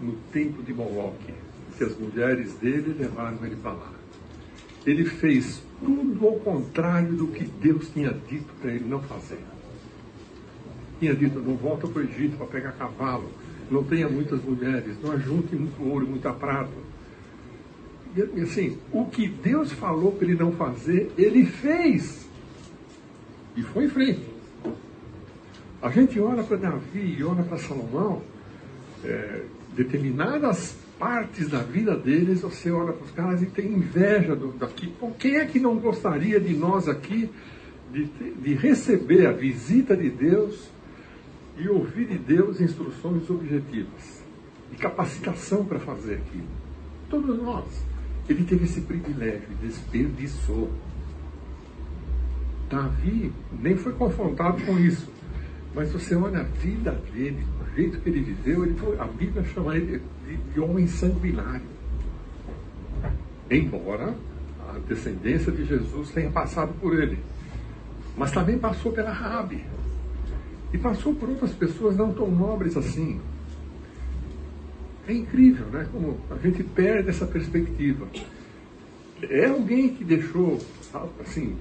no 0.02 0.14
templo 0.32 0.64
de 0.64 0.74
Moloque, 0.74 1.34
que 1.78 1.84
as 1.84 1.98
mulheres 1.98 2.54
dele 2.54 2.96
levaram 2.98 3.38
ele 3.46 3.58
para 3.58 3.74
lá. 3.74 3.92
Ele 4.86 5.04
fez 5.04 5.62
tudo 5.84 6.28
ao 6.28 6.36
contrário 6.36 7.14
do 7.14 7.28
que 7.28 7.46
Deus 7.46 7.90
tinha 7.90 8.14
dito 8.28 8.54
para 8.62 8.72
ele 8.72 8.86
não 8.88 9.02
fazer. 9.02 9.40
Tinha 11.00 11.16
dito, 11.16 11.40
não 11.40 11.56
volta 11.56 11.88
para 11.88 12.02
o 12.02 12.06
Egito 12.06 12.38
para 12.38 12.48
pegar 12.48 12.72
cavalo, 12.74 13.30
não 13.72 13.84
tenha 13.84 14.10
muitas 14.10 14.44
mulheres, 14.44 14.98
não 15.02 15.12
ajunte 15.12 15.56
muito 15.56 15.82
ouro 15.84 16.06
muita 16.06 16.34
prata. 16.34 16.90
E 18.16 18.42
assim, 18.42 18.78
o 18.92 19.06
que 19.06 19.28
Deus 19.28 19.72
falou 19.72 20.12
para 20.12 20.28
ele 20.28 20.36
não 20.36 20.52
fazer, 20.52 21.12
ele 21.18 21.46
fez. 21.46 22.28
E 23.56 23.62
foi 23.62 23.86
em 23.86 23.90
frente. 23.90 24.26
A 25.82 25.90
gente 25.90 26.20
olha 26.20 26.44
para 26.44 26.58
Davi 26.58 27.16
e 27.18 27.24
olha 27.24 27.44
para 27.44 27.58
Salomão, 27.58 28.22
é, 29.04 29.44
determinadas 29.76 30.76
partes 31.00 31.48
da 31.48 31.60
vida 31.60 31.96
deles, 31.96 32.42
você 32.42 32.70
olha 32.70 32.92
para 32.92 33.06
os 33.06 33.12
caras 33.12 33.42
e 33.42 33.46
tem 33.46 33.72
inveja 33.72 34.36
do, 34.36 34.52
daqui. 34.52 34.94
quem 35.18 35.38
é 35.38 35.46
que 35.46 35.60
não 35.60 35.80
gostaria 35.80 36.40
de 36.40 36.54
nós 36.54 36.90
aqui 36.90 37.30
de, 37.92 38.06
de 38.06 38.54
receber 38.54 39.26
a 39.26 39.32
visita 39.32 39.96
de 39.96 40.10
Deus 40.10 40.70
e 41.58 41.70
ouvir 41.70 42.06
de 42.08 42.18
Deus 42.18 42.60
instruções 42.60 43.30
objetivas 43.30 44.22
e 44.74 44.76
capacitação 44.76 45.64
para 45.64 45.80
fazer 45.80 46.16
aquilo? 46.16 46.48
Todos 47.10 47.42
nós. 47.42 47.66
Ele 48.28 48.44
teve 48.44 48.66
esse 48.66 48.82
privilégio 48.82 49.48
desperdiçou. 49.60 50.70
Davi 52.70 53.32
nem 53.60 53.76
foi 53.76 53.94
confrontado 53.94 54.62
com 54.64 54.78
isso. 54.78 55.10
Mas 55.74 55.92
você 55.92 56.14
olha 56.14 56.42
a 56.42 56.44
vida 56.44 56.92
dele, 57.12 57.44
o 57.62 57.76
jeito 57.76 58.00
que 58.00 58.10
ele 58.10 58.22
viveu, 58.22 58.66
ele 58.66 58.76
foi, 58.76 59.00
a 59.00 59.06
Bíblia 59.06 59.44
chama 59.46 59.76
ele 59.76 60.02
de, 60.30 60.38
de 60.38 60.60
homem 60.60 60.88
sanguinário. 60.88 61.66
Embora 63.50 64.14
a 64.70 64.78
descendência 64.88 65.52
de 65.52 65.66
Jesus 65.66 66.12
tenha 66.12 66.30
passado 66.30 66.74
por 66.80 66.98
ele. 66.98 67.18
Mas 68.16 68.32
também 68.32 68.60
passou 68.60 68.92
pela 68.92 69.12
Rabi. 69.12 69.66
E 70.72 70.78
passou 70.78 71.16
por 71.16 71.30
outras 71.30 71.52
pessoas 71.52 71.98
não 71.98 72.14
tão 72.14 72.30
nobres 72.30 72.78
assim. 72.78 73.20
É 75.08 75.14
incrível, 75.14 75.66
né? 75.68 75.88
Como 75.92 76.20
a 76.30 76.36
gente 76.36 76.62
perde 76.64 77.10
essa 77.10 77.26
perspectiva. 77.26 78.08
É 79.24 79.48
alguém 79.48 79.90
que 79.90 80.04
deixou, 80.04 80.60
assim, 81.20 81.58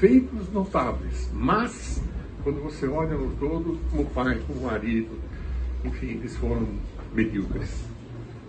feitos 0.00 0.52
notáveis, 0.52 1.30
mas 1.32 2.02
quando 2.42 2.62
você 2.62 2.86
olha 2.86 3.16
no 3.16 3.30
todo, 3.36 3.78
como 3.90 4.04
pai, 4.06 4.42
como 4.46 4.62
marido, 4.62 5.18
enfim, 5.84 6.08
eles 6.08 6.36
foram 6.36 6.66
medíocres. 7.14 7.89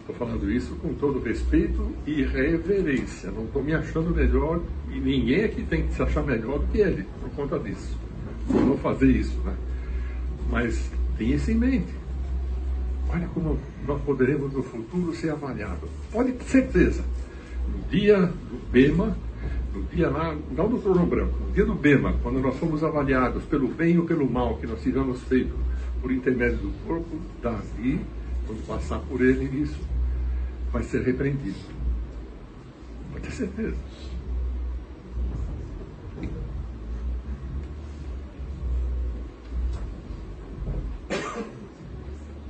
Estou 0.01 0.15
falando 0.15 0.51
isso 0.51 0.75
com 0.75 0.93
todo 0.95 1.19
respeito 1.19 1.91
e 2.07 2.23
reverência. 2.23 3.29
Não 3.29 3.45
estou 3.45 3.63
me 3.63 3.73
achando 3.73 4.09
melhor 4.09 4.59
e 4.91 4.99
ninguém 4.99 5.43
aqui 5.43 5.63
tem 5.63 5.85
que 5.85 5.93
se 5.93 6.01
achar 6.01 6.23
melhor 6.23 6.59
do 6.59 6.67
que 6.67 6.79
ele 6.79 7.05
por 7.21 7.29
conta 7.31 7.59
disso. 7.59 7.95
Eu 8.49 8.61
não 8.61 8.77
fazer 8.77 9.11
isso, 9.11 9.37
né? 9.45 9.55
Mas 10.49 10.91
tenha 11.17 11.35
isso 11.35 11.51
em 11.51 11.55
mente. 11.55 11.93
Olha 13.09 13.27
como 13.27 13.59
nós 13.87 14.01
poderemos 14.01 14.51
no 14.53 14.63
futuro 14.63 15.13
ser 15.13 15.29
avaliados. 15.29 15.89
Pode 16.11 16.31
ter 16.33 16.45
certeza. 16.45 17.03
No 17.71 17.87
dia 17.89 18.17
do 18.25 18.71
BEMA, 18.71 19.15
no 19.73 19.83
dia 19.83 20.09
lá, 20.09 20.35
não 20.51 20.67
do 20.67 20.79
trono 20.79 21.05
branco, 21.05 21.37
no 21.45 21.53
dia 21.53 21.65
do 21.65 21.75
Bema, 21.75 22.15
quando 22.23 22.39
nós 22.39 22.57
fomos 22.57 22.83
avaliados 22.83 23.43
pelo 23.43 23.67
bem 23.67 23.97
ou 23.99 24.05
pelo 24.05 24.29
mal 24.29 24.57
que 24.57 24.65
nós 24.65 24.81
tivemos 24.81 25.21
feito 25.23 25.53
por 26.01 26.11
intermédio 26.11 26.57
do 26.57 26.71
corpo, 26.85 27.19
Davi, 27.41 28.01
quando 28.47 28.65
passar 28.65 28.99
por 28.99 29.21
ele 29.21 29.47
nisso, 29.47 29.77
vai 30.71 30.83
ser 30.83 31.01
repreendido. 31.01 31.57
Pode 33.11 33.25
ter 33.25 33.31
certeza. 33.31 33.75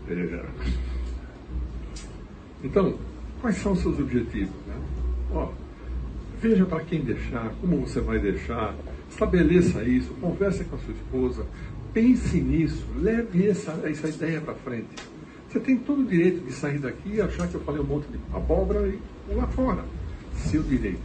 É... 0.09 0.45
Então, 2.63 2.97
quais 3.39 3.57
são 3.57 3.72
os 3.72 3.80
seus 3.80 3.99
objetivos? 3.99 4.53
Né? 4.67 4.76
Ó, 5.32 5.51
veja 6.39 6.65
para 6.65 6.84
quem 6.84 7.01
deixar, 7.01 7.49
como 7.61 7.78
você 7.78 8.01
vai 8.01 8.19
deixar, 8.19 8.76
estabeleça 9.09 9.84
isso, 9.84 10.13
converse 10.15 10.63
com 10.65 10.76
a 10.76 10.80
sua 10.80 10.93
esposa, 10.93 11.45
pense 11.93 12.39
nisso, 12.39 12.86
leve 12.97 13.47
essa, 13.47 13.72
essa 13.84 14.09
ideia 14.09 14.41
para 14.41 14.53
frente. 14.55 15.11
Você 15.52 15.60
tem 15.60 15.78
todo 15.78 16.02
o 16.02 16.06
direito 16.06 16.45
de 16.45 16.54
sair 16.54 16.80
daqui 16.80 17.16
e 17.16 17.22
achar 17.22 17.45
que 17.45 17.56
eu 17.56 17.62
falei 17.62 17.82
um 17.82 17.86
monte 17.86 18.08
de 18.08 18.18
abóbora 18.34 18.88
e 18.88 18.97
pular 19.28 19.47
fora. 19.47 19.84
Seu 20.34 20.64
direito. 20.64 21.02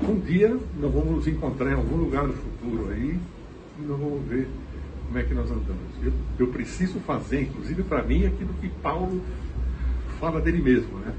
Um 0.00 0.18
dia 0.20 0.56
nós 0.80 0.90
vamos 0.90 1.16
nos 1.16 1.26
encontrar 1.28 1.70
em 1.70 1.74
algum 1.74 1.96
lugar 1.96 2.26
no 2.26 2.32
futuro 2.32 2.90
aí 2.90 3.18
e 3.78 3.82
nós 3.82 4.00
vamos 4.00 4.26
ver 4.26 4.48
como 5.06 5.18
é 5.18 5.22
que 5.22 5.34
nós 5.34 5.50
andamos. 5.50 5.82
Eu, 6.02 6.12
eu 6.38 6.46
preciso 6.46 6.98
fazer, 7.00 7.42
inclusive 7.42 7.82
para 7.82 8.02
mim, 8.02 8.24
aquilo 8.24 8.54
que 8.54 8.70
Paulo 8.82 9.20
fala 10.18 10.40
dele 10.40 10.62
mesmo, 10.62 10.98
né? 11.00 11.12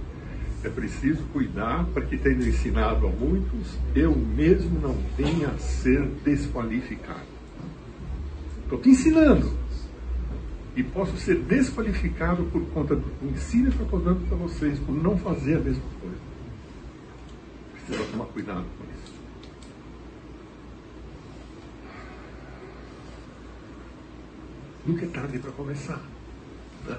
É 0.64 0.70
preciso 0.70 1.22
cuidar 1.34 1.86
para 1.94 2.04
que, 2.04 2.18
tendo 2.18 2.48
ensinado 2.48 3.06
a 3.06 3.10
muitos, 3.12 3.78
eu 3.94 4.16
mesmo 4.16 4.80
não 4.80 4.96
venha 5.16 5.50
a 5.50 5.58
ser 5.60 6.02
desqualificado. 6.26 7.28
Estou 8.64 8.80
te 8.80 8.90
ensinando. 8.90 9.63
E 10.76 10.84
posso 10.84 11.16
ser 11.18 11.36
desqualificado 11.44 12.44
por 12.46 12.66
conta 12.70 12.96
do 12.96 13.12
ensino 13.30 13.72
que 13.72 13.80
eu 13.80 13.86
estou 13.86 14.00
dando 14.00 14.28
para 14.28 14.38
vocês, 14.38 14.80
por 14.80 14.96
não 14.96 15.18
fazer 15.18 15.56
a 15.56 15.60
mesma 15.60 15.84
coisa. 16.02 16.18
Precisa 17.74 18.12
tomar 18.12 18.26
cuidado 18.26 18.66
com 18.78 18.84
isso. 18.86 19.14
Nunca 24.86 25.06
é 25.06 25.10
tarde 25.10 25.40
para 25.40 25.52
começar. 25.52 26.02
Né? 26.88 26.98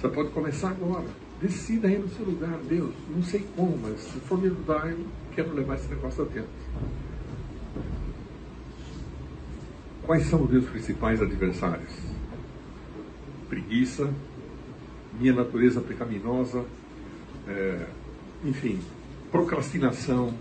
Você 0.00 0.08
pode 0.08 0.30
começar 0.30 0.70
agora. 0.70 1.06
Decida 1.42 1.88
aí 1.88 1.98
no 1.98 2.08
seu 2.10 2.24
lugar, 2.24 2.58
Deus. 2.68 2.94
Não 3.08 3.22
sei 3.22 3.46
como, 3.56 3.76
mas 3.78 4.00
se 4.00 4.20
for 4.20 4.38
me 4.38 4.46
ajudar, 4.46 4.90
eu 4.90 5.06
quero 5.34 5.52
levar 5.54 5.74
esse 5.74 5.88
negócio 5.88 6.24
adiante. 6.24 6.48
Quais 10.02 10.24
são 10.26 10.42
os 10.42 10.50
meus 10.50 10.68
principais 10.68 11.20
adversários? 11.20 12.09
Preguiça, 13.50 14.10
minha 15.20 15.34
natureza 15.34 15.80
pecaminosa, 15.82 16.64
é, 17.46 17.84
enfim, 18.44 18.80
procrastinação, 19.30 20.32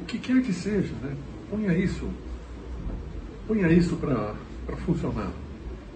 o 0.00 0.04
que 0.04 0.18
quer 0.18 0.40
que 0.42 0.52
seja, 0.52 0.94
né? 1.02 1.16
Ponha 1.50 1.76
isso, 1.76 2.08
ponha 3.48 3.72
isso 3.72 3.96
para 3.96 4.76
funcionar. 4.84 5.32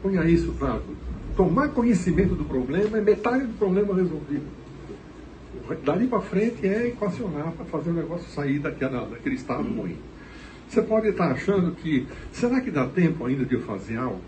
Ponha 0.03 0.24
isso 0.24 0.53
para 0.53 0.80
tomar 1.36 1.68
conhecimento 1.68 2.34
do 2.34 2.45
problema, 2.45 2.99
é 2.99 3.01
metade 3.01 3.47
do 3.47 3.59
problema 3.59 3.95
resolvido. 3.95 4.47
Dali 5.84 6.07
para 6.09 6.20
frente 6.20 6.66
é 6.66 6.88
equacionar 6.88 7.53
para 7.53 7.64
fazer 7.66 7.91
o 7.91 7.93
negócio 7.93 8.28
sair 8.30 8.59
daquela, 8.59 9.07
daquele 9.07 9.36
estado 9.36 9.62
ruim. 9.62 9.97
Você 10.68 10.82
pode 10.82 11.09
estar 11.09 11.30
achando 11.32 11.72
que, 11.72 12.07
será 12.32 12.61
que 12.61 12.70
dá 12.70 12.86
tempo 12.86 13.24
ainda 13.24 13.45
de 13.45 13.55
eu 13.55 13.61
fazer 13.62 13.97
algo? 13.97 14.20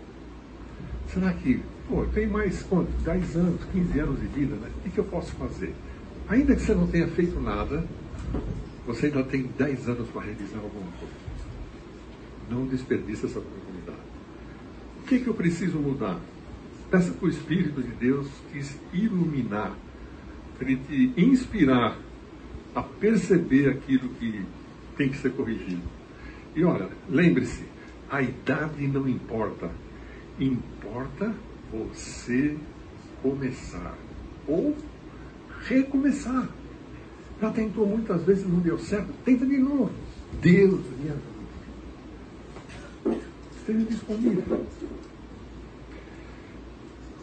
Será 1.07 1.33
que, 1.33 1.61
pô, 1.87 2.05
tem 2.05 2.27
mais 2.27 2.63
quanto? 2.63 2.91
10 3.03 3.35
anos, 3.35 3.61
15 3.71 3.99
anos 3.99 4.19
de 4.19 4.27
vida, 4.27 4.55
né? 4.55 4.69
O 4.77 4.81
que, 4.81 4.89
que 4.89 4.97
eu 4.99 5.03
posso 5.05 5.31
fazer? 5.33 5.73
Ainda 6.29 6.55
que 6.55 6.61
você 6.61 6.73
não 6.73 6.87
tenha 6.87 7.07
feito 7.09 7.39
nada, 7.39 7.85
você 8.85 9.07
ainda 9.07 9.23
tem 9.23 9.43
10 9.57 9.89
anos 9.89 10.09
para 10.09 10.21
realizar 10.21 10.59
alguma 10.59 10.91
coisa. 10.99 11.13
Não 12.49 12.65
desperdice 12.65 13.25
essa 13.25 13.39
oportunidade. 13.39 13.97
O 15.01 15.05
que, 15.05 15.19
que 15.19 15.27
eu 15.27 15.33
preciso 15.33 15.77
mudar? 15.77 16.19
Peça 16.89 17.11
para 17.11 17.25
o 17.25 17.29
Espírito 17.29 17.81
de 17.81 17.91
Deus 17.91 18.27
te 18.51 18.61
iluminar, 18.93 19.75
para 20.57 20.69
ele 20.69 20.79
te 20.87 21.21
inspirar 21.21 21.97
a 22.75 22.81
perceber 22.81 23.69
aquilo 23.69 24.09
que 24.09 24.45
tem 24.95 25.09
que 25.09 25.17
ser 25.17 25.31
corrigido. 25.31 25.81
E 26.55 26.63
olha, 26.63 26.89
lembre-se, 27.09 27.63
a 28.09 28.21
idade 28.21 28.87
não 28.87 29.07
importa. 29.07 29.71
Importa 30.39 31.33
você 31.73 32.55
começar. 33.21 33.97
Ou 34.47 34.75
recomeçar. 35.65 36.47
Já 37.41 37.49
tentou 37.51 37.87
muitas 37.87 38.23
vezes, 38.23 38.47
não 38.47 38.59
deu 38.59 38.77
certo, 38.77 39.11
tenta 39.25 39.45
de 39.45 39.57
novo. 39.57 39.91
Deus 40.41 40.81
me 40.99 41.09
ajuda. 41.09 41.33
Esteja 43.57 43.85
disponível. 43.85 44.65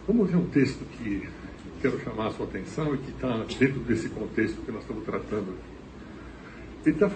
Vamos 0.07 0.31
ver 0.31 0.37
um 0.37 0.47
texto 0.47 0.85
que 0.97 1.29
quero 1.81 2.01
chamar 2.01 2.29
a 2.29 2.31
sua 2.33 2.47
atenção 2.47 2.95
e 2.95 2.99
que 2.99 3.11
está 3.11 3.45
dentro 3.59 3.81
desse 3.81 4.09
contexto 4.09 4.61
que 4.63 4.73
nós 4.73 4.83
estamos 4.83 5.05
tratando 5.05 5.55
aqui. 5.55 6.93
Tá, 6.93 7.07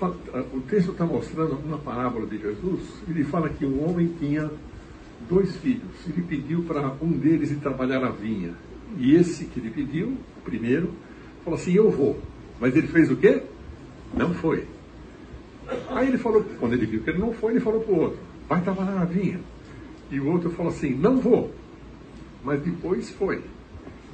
o 0.53 0.61
texto 0.61 0.93
está 0.93 1.07
mostrando 1.07 1.59
uma 1.65 1.79
parábola 1.79 2.27
de 2.27 2.39
Jesus. 2.39 2.83
Ele 3.09 3.25
fala 3.25 3.49
que 3.49 3.65
um 3.65 3.89
homem 3.89 4.15
tinha 4.19 4.51
dois 5.29 5.57
filhos. 5.57 5.91
Ele 6.07 6.23
pediu 6.23 6.63
para 6.63 6.95
um 7.01 7.13
deles 7.13 7.51
ir 7.51 7.57
trabalhar 7.57 8.05
a 8.05 8.11
vinha. 8.11 8.55
E 8.97 9.15
esse 9.15 9.45
que 9.47 9.59
ele 9.59 9.71
pediu, 9.71 10.17
primeiro, 10.45 10.93
falou 11.45 11.59
assim: 11.59 11.73
Eu 11.73 11.91
vou. 11.91 12.19
Mas 12.61 12.77
ele 12.77 12.87
fez 12.89 13.11
o 13.11 13.17
quê? 13.17 13.43
Não 14.17 14.33
foi. 14.35 14.67
Aí 15.89 16.09
ele 16.09 16.19
falou, 16.19 16.45
quando 16.61 16.75
ele 16.75 16.87
viu 16.87 17.03
que 17.03 17.11
ele 17.11 17.19
não 17.19 17.33
foi, 17.33 17.53
ele 17.53 17.61
falou 17.61 17.81
para 17.81 17.93
o 17.93 18.01
outro: 18.01 18.19
Vai 18.49 18.61
trabalhar 18.63 18.95
na 18.95 19.05
vinha. 19.05 19.41
E 20.11 20.21
o 20.21 20.27
outro 20.27 20.51
falou 20.51 20.73
assim: 20.73 20.95
Não 20.95 21.19
vou. 21.19 21.53
Mas 22.45 22.63
depois 22.63 23.11
foi. 23.11 23.43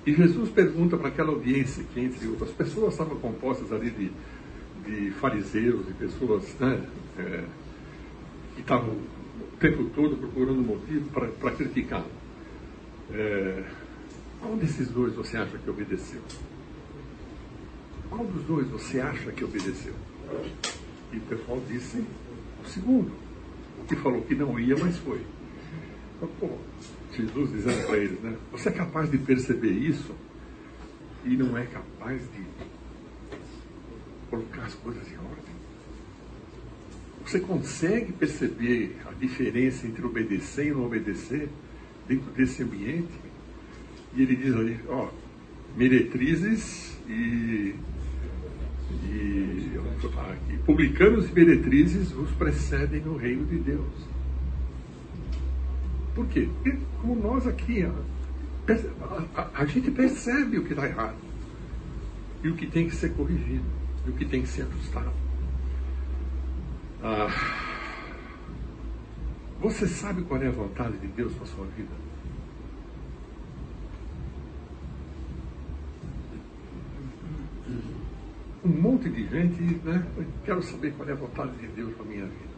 E 0.07 0.15
Jesus 0.15 0.49
pergunta 0.51 0.97
para 0.97 1.09
aquela 1.09 1.31
audiência, 1.31 1.85
que 1.93 2.01
entre 2.01 2.27
outras 2.29 2.51
pessoas 2.51 2.95
estavam 2.95 3.17
compostas 3.17 3.71
ali 3.71 3.91
de 3.91 4.11
de 4.85 5.11
fariseus, 5.13 5.87
de 5.87 5.93
pessoas 5.95 6.57
né, 6.59 6.81
é, 7.19 7.45
que 8.55 8.61
estavam 8.61 8.97
tempo 9.61 9.85
todo 9.95 10.17
procurando 10.17 10.63
motivo 10.63 11.09
para 11.11 11.53
criticar. 11.53 12.05
É, 13.13 13.65
qual 14.41 14.57
desses 14.57 14.89
dois 14.89 15.15
você 15.15 15.37
acha 15.37 15.59
que 15.59 15.69
obedeceu? 15.69 16.23
Qual 18.09 18.25
dos 18.25 18.43
dois 18.45 18.67
você 18.69 19.01
acha 19.01 19.31
que 19.31 19.45
obedeceu? 19.45 19.95
E 21.13 21.19
o 21.19 21.21
pessoal 21.21 21.61
disse 21.69 22.05
o 22.65 22.69
segundo, 22.69 23.13
que 23.87 23.95
falou 23.97 24.23
que 24.23 24.35
não 24.35 24.59
ia, 24.59 24.77
mas 24.77 24.97
foi. 24.99 25.21
Então, 26.17 26.29
pô, 26.41 26.51
Jesus 27.13 27.53
dizendo 27.53 27.87
para 27.87 27.99
eles, 27.99 28.21
né? 28.21 28.37
Você 28.53 28.69
é 28.71 28.73
capaz 28.73 29.11
de 29.11 29.19
perceber 29.19 29.73
isso 29.73 30.15
e 31.25 31.37
não 31.37 31.57
é 31.57 31.67
capaz 31.67 32.23
de 32.33 32.45
colocar 34.31 34.63
as 34.63 34.75
coisas 34.75 35.07
em 35.11 35.17
ordem. 35.17 35.50
Você 37.25 37.41
consegue 37.41 38.13
perceber 38.13 38.97
a 39.07 39.13
diferença 39.13 39.87
entre 39.87 40.05
obedecer 40.05 40.69
e 40.69 40.71
não 40.71 40.87
obedecer 40.87 41.49
dentro 42.09 42.31
desse 42.33 42.63
ambiente? 42.63 43.13
E 44.15 44.23
ele 44.23 44.37
diz 44.37 44.55
ali, 44.55 44.81
ó, 44.89 45.09
meretrizes 45.77 46.97
e, 47.09 47.75
e 49.05 49.71
aqui, 50.19 50.59
publicanos 50.65 51.29
e 51.29 51.33
meretrizes 51.33 52.13
os 52.13 52.31
precedem 52.33 53.01
no 53.01 53.17
reino 53.17 53.47
de 53.47 53.59
Deus. 53.59 54.11
Por 56.15 56.27
quê? 56.27 56.49
Porque 56.63 56.79
como 57.01 57.15
nós 57.15 57.47
aqui, 57.47 57.85
a, 57.85 57.93
a, 59.37 59.51
a 59.55 59.65
gente 59.67 59.91
percebe 59.91 60.59
o 60.59 60.65
que 60.65 60.73
está 60.73 60.87
errado 60.87 61.17
e 62.43 62.49
o 62.49 62.57
que 62.57 62.67
tem 62.67 62.89
que 62.89 62.97
ser 62.97 63.13
corrigido 63.13 63.65
e 64.07 64.11
o 64.11 64.13
que 64.15 64.25
tem 64.25 64.43
que 64.43 64.49
ser 64.49 64.63
ajustado. 64.63 65.13
Ah, 67.03 67.29
você 69.61 69.87
sabe 69.87 70.23
qual 70.23 70.43
é 70.43 70.49
a 70.49 70.51
vontade 70.51 70.99
de 70.99 71.07
Deus 71.09 71.33
para 71.35 71.45
a 71.45 71.47
sua 71.47 71.65
vida? 71.77 71.89
Um 78.63 78.69
monte 78.69 79.09
de 79.09 79.27
gente, 79.27 79.63
né? 79.85 80.07
Quero 80.45 80.63
saber 80.63 80.93
qual 80.93 81.09
é 81.09 81.13
a 81.13 81.15
vontade 81.17 81.53
de 81.57 81.67
Deus 81.69 81.95
para 81.95 82.05
a 82.05 82.09
minha 82.09 82.27
vida. 82.27 82.51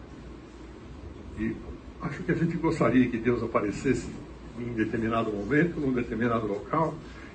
E 1.38 1.56
acho 2.02 2.22
que 2.24 2.32
a 2.32 2.34
gente 2.34 2.56
gostaria 2.56 3.08
que 3.08 3.18
Deus 3.18 3.42
aparecesse 3.42 4.10
em 4.58 4.72
determinado 4.74 5.32
momento, 5.32 5.78
num 5.78 5.92
determinado 5.92 6.46
local, 6.46 6.94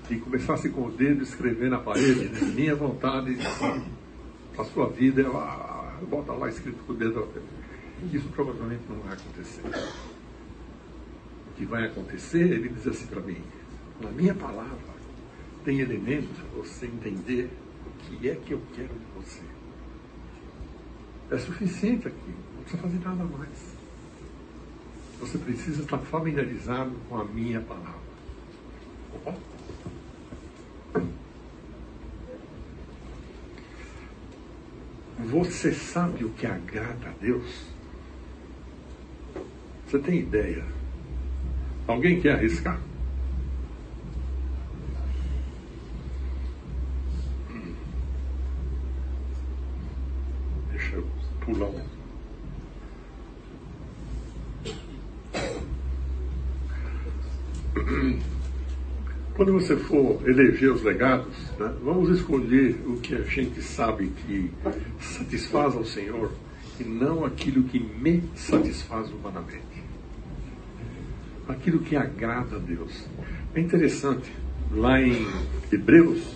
e 0.09 0.17
começasse 0.17 0.69
com 0.69 0.85
o 0.85 0.91
dedo 0.91 1.23
escrever 1.23 1.69
na 1.69 1.79
parede, 1.79 2.29
né? 2.29 2.41
minha 2.53 2.75
vontade 2.75 3.37
a 4.57 4.63
sua 4.63 4.89
vida, 4.89 5.21
ela, 5.21 5.76
bota 6.05 6.31
lá 6.33 6.49
escrito 6.49 6.83
com 6.85 6.93
o 6.93 6.95
dedo. 6.95 7.27
Isso 8.11 8.27
provavelmente 8.29 8.83
não 8.89 8.99
vai 8.99 9.13
acontecer. 9.13 9.61
O 11.49 11.53
que 11.55 11.65
vai 11.65 11.85
acontecer, 11.85 12.51
ele 12.51 12.69
diz 12.69 12.87
assim 12.87 13.07
para 13.07 13.21
mim, 13.21 13.41
na 14.01 14.11
minha 14.11 14.35
palavra 14.35 14.97
tem 15.65 15.79
elementos 15.79 16.37
para 16.37 16.61
você 16.61 16.85
entender 16.85 17.49
o 17.85 17.89
que 18.17 18.29
é 18.29 18.35
que 18.35 18.51
eu 18.53 18.61
quero 18.73 18.93
de 18.93 19.05
você. 19.15 19.41
É 21.29 21.37
suficiente 21.37 22.07
aqui, 22.07 22.33
não 22.55 22.61
precisa 22.61 22.81
fazer 22.81 22.99
nada 22.99 23.23
mais. 23.23 23.75
Você 25.19 25.37
precisa 25.37 25.81
estar 25.81 25.97
familiarizado 25.97 26.91
com 27.09 27.17
a 27.17 27.25
minha 27.25 27.59
palavra. 27.61 28.07
Você 35.19 35.73
sabe 35.73 36.23
o 36.23 36.29
que 36.29 36.45
agrada 36.45 37.09
a 37.09 37.13
Deus? 37.19 37.65
Você 39.85 39.97
tem 39.97 40.19
ideia? 40.19 40.63
Alguém 41.87 42.21
quer 42.21 42.35
arriscar? 42.35 42.79
Deixa 50.71 50.95
eu 50.97 51.07
pular 51.41 51.69
um. 51.69 51.97
Quando 59.37 59.53
você 59.53 59.77
for 59.77 60.27
eleger 60.27 60.71
os 60.71 60.81
legados, 60.81 61.31
né, 61.59 61.71
vamos 61.83 62.09
escolher 62.09 62.75
o 62.87 62.97
que 62.97 63.13
a 63.13 63.21
gente 63.21 63.61
sabe 63.61 64.07
que 64.07 64.51
satisfaz 64.99 65.75
ao 65.75 65.85
Senhor 65.85 66.31
e 66.79 66.83
não 66.83 67.23
aquilo 67.23 67.63
que 67.65 67.79
me 67.79 68.23
satisfaz 68.35 69.11
humanamente. 69.11 69.83
Aquilo 71.47 71.81
que 71.81 71.95
agrada 71.95 72.55
a 72.55 72.59
Deus. 72.59 73.05
É 73.53 73.59
interessante, 73.59 74.33
lá 74.71 74.99
em 74.99 75.27
Hebreus, 75.71 76.35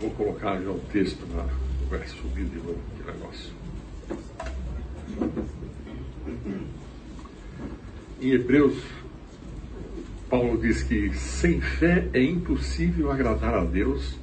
vou 0.00 0.10
colocar 0.12 0.58
já 0.62 0.70
o 0.70 0.80
texto 0.90 1.26
na. 1.36 1.46
Vai 1.90 2.06
subir 2.08 2.44
de 2.44 2.56
novo 2.56 2.78
que 2.96 3.12
negócio. 3.12 3.52
Em 8.22 8.30
Hebreus 8.30 8.82
Paulo 10.30 10.56
diz 10.56 10.84
que 10.84 11.12
sem 11.12 11.60
fé 11.60 12.08
é 12.12 12.22
impossível 12.22 13.10
agradar 13.10 13.52
a 13.52 13.64
Deus, 13.64 14.16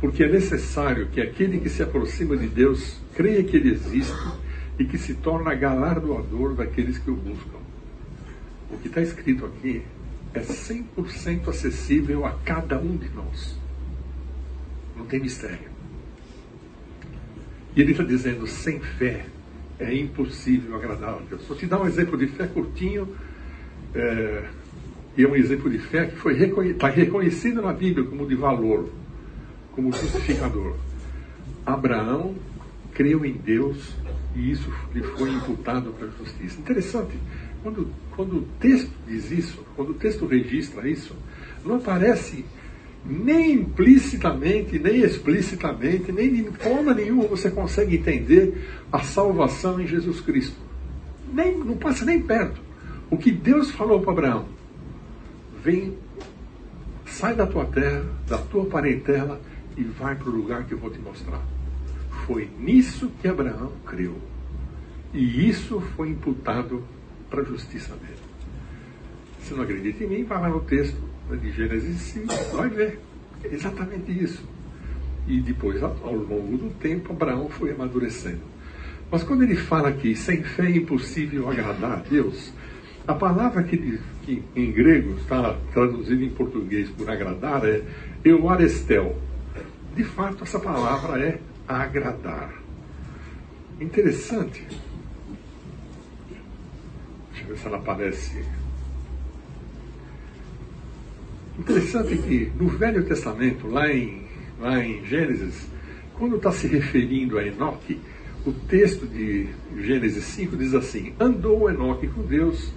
porque 0.00 0.24
é 0.24 0.28
necessário 0.28 1.08
que 1.08 1.20
aquele 1.20 1.60
que 1.60 1.68
se 1.68 1.82
aproxima 1.82 2.34
de 2.36 2.48
Deus 2.48 2.98
creia 3.14 3.44
que 3.44 3.58
Ele 3.58 3.70
existe 3.70 4.32
e 4.78 4.84
que 4.86 4.96
se 4.96 5.14
torna 5.14 5.54
galardoador 5.54 6.54
daqueles 6.54 6.96
que 6.96 7.10
o 7.10 7.14
buscam. 7.14 7.58
O 8.70 8.78
que 8.78 8.88
está 8.88 9.02
escrito 9.02 9.44
aqui 9.44 9.82
é 10.32 10.40
100% 10.40 11.46
acessível 11.48 12.24
a 12.24 12.32
cada 12.44 12.78
um 12.78 12.96
de 12.96 13.10
nós. 13.10 13.54
Não 14.96 15.04
tem 15.04 15.20
mistério. 15.20 15.70
E 17.76 17.80
ele 17.80 17.92
está 17.92 18.02
dizendo: 18.02 18.46
sem 18.46 18.80
fé 18.80 19.26
é 19.78 19.94
impossível 19.94 20.74
agradar 20.76 21.10
a 21.10 21.18
Deus. 21.18 21.44
Vou 21.46 21.56
te 21.56 21.66
dar 21.66 21.80
um 21.80 21.86
exemplo 21.86 22.16
de 22.16 22.26
fé 22.28 22.46
curtinho. 22.46 23.14
É, 23.94 24.44
e 25.16 25.24
é 25.24 25.28
um 25.28 25.36
exemplo 25.36 25.70
de 25.70 25.78
fé 25.78 26.06
que 26.06 26.16
foi 26.16 26.34
está 26.70 26.88
reconhecido 26.88 27.60
na 27.60 27.72
Bíblia 27.72 28.06
como 28.06 28.26
de 28.26 28.34
valor, 28.34 28.88
como 29.72 29.92
justificador. 29.92 30.74
Abraão 31.64 32.34
creu 32.92 33.24
em 33.24 33.32
Deus 33.32 33.94
e 34.34 34.50
isso 34.50 34.72
lhe 34.94 35.02
foi 35.02 35.30
imputado 35.30 35.92
para 35.92 36.08
a 36.08 36.10
justiça. 36.10 36.58
Interessante, 36.58 37.12
quando, 37.62 37.88
quando 38.16 38.38
o 38.38 38.42
texto 38.58 38.90
diz 39.06 39.30
isso, 39.30 39.64
quando 39.76 39.90
o 39.90 39.94
texto 39.94 40.26
registra 40.26 40.88
isso, 40.88 41.14
não 41.64 41.76
aparece 41.76 42.44
nem 43.04 43.52
implicitamente, 43.52 44.78
nem 44.78 45.02
explicitamente, 45.02 46.12
nem 46.12 46.32
de 46.34 46.44
forma 46.58 46.94
nenhuma 46.94 47.24
você 47.24 47.50
consegue 47.50 47.96
entender 47.96 48.54
a 48.90 49.00
salvação 49.00 49.80
em 49.80 49.86
Jesus 49.86 50.20
Cristo. 50.20 50.56
Nem, 51.32 51.56
não 51.58 51.76
passa 51.76 52.04
nem 52.04 52.20
perto. 52.20 52.60
O 53.10 53.16
que 53.16 53.30
Deus 53.30 53.70
falou 53.70 54.00
para 54.00 54.12
Abraão, 54.12 54.46
vem, 55.62 55.96
sai 57.06 57.34
da 57.34 57.46
tua 57.46 57.64
terra, 57.66 58.04
da 58.28 58.38
tua 58.38 58.66
parentela 58.66 59.40
e 59.76 59.82
vai 59.82 60.14
para 60.14 60.28
o 60.28 60.32
lugar 60.32 60.64
que 60.64 60.72
eu 60.74 60.78
vou 60.78 60.90
te 60.90 60.98
mostrar. 60.98 61.40
Foi 62.26 62.48
nisso 62.58 63.10
que 63.20 63.28
Abraão 63.28 63.72
creu. 63.86 64.16
E 65.12 65.48
isso 65.48 65.80
foi 65.96 66.08
imputado 66.08 66.82
para 67.28 67.42
a 67.42 67.44
justiça 67.44 67.94
dele. 67.94 68.18
Se 69.40 69.54
não 69.54 69.62
acredita 69.62 70.04
em 70.04 70.06
mim, 70.06 70.24
vai 70.24 70.40
lá 70.40 70.48
no 70.48 70.60
texto 70.60 70.96
de 71.30 71.50
Gênesis 71.50 72.00
5, 72.00 72.26
vai 72.56 72.68
ver. 72.68 73.00
É 73.44 73.54
exatamente 73.54 74.12
isso. 74.12 74.44
E 75.26 75.40
depois, 75.40 75.82
ao 75.82 76.14
longo 76.14 76.56
do 76.56 76.70
tempo, 76.78 77.12
Abraão 77.12 77.48
foi 77.48 77.72
amadurecendo. 77.72 78.40
Mas 79.10 79.22
quando 79.22 79.42
ele 79.42 79.56
fala 79.56 79.88
aqui, 79.88 80.16
sem 80.16 80.42
fé 80.42 80.66
é 80.66 80.76
impossível 80.76 81.48
agradar 81.48 81.92
a 81.92 81.96
Deus, 81.96 82.52
a 83.06 83.14
palavra 83.14 83.62
que, 83.64 83.98
que 84.22 84.42
em 84.54 84.70
grego 84.70 85.16
está 85.16 85.56
traduzida 85.72 86.24
em 86.24 86.30
português 86.30 86.88
por 86.90 87.10
agradar 87.10 87.64
é 87.64 87.82
euarestel. 88.24 89.16
De 89.94 90.04
fato, 90.04 90.44
essa 90.44 90.60
palavra 90.60 91.20
é 91.20 91.40
agradar. 91.66 92.54
Interessante. 93.80 94.64
Deixa 97.30 97.44
eu 97.44 97.48
ver 97.48 97.58
se 97.58 97.66
ela 97.66 97.78
aparece. 97.78 98.44
Interessante 101.58 102.16
que 102.18 102.52
no 102.56 102.68
Velho 102.68 103.04
Testamento, 103.04 103.66
lá 103.66 103.92
em, 103.92 104.26
lá 104.60 104.82
em 104.82 105.04
Gênesis, 105.04 105.68
quando 106.14 106.36
está 106.36 106.52
se 106.52 106.66
referindo 106.68 107.38
a 107.38 107.44
Enoque, 107.44 108.00
o 108.46 108.52
texto 108.52 109.06
de 109.06 109.48
Gênesis 109.78 110.24
5 110.24 110.56
diz 110.56 110.74
assim: 110.74 111.12
Andou 111.18 111.68
Enoque 111.68 112.08
com 112.08 112.22
Deus 112.22 112.72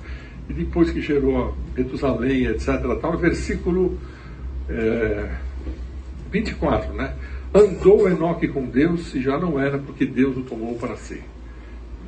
e 0.49 0.53
depois 0.53 0.91
que 0.91 1.01
gerou 1.01 1.55
Metusalém, 1.75 2.45
etc. 2.45 2.81
Tal, 3.01 3.17
versículo 3.17 3.97
é, 4.69 5.29
24, 6.31 6.93
né? 6.93 7.15
Andou 7.53 8.09
Enoque 8.09 8.47
com 8.47 8.65
Deus 8.65 9.13
e 9.15 9.21
já 9.21 9.37
não 9.37 9.59
era 9.59 9.77
porque 9.77 10.05
Deus 10.05 10.35
o 10.37 10.41
tomou 10.41 10.75
para 10.75 10.95
si. 10.97 11.21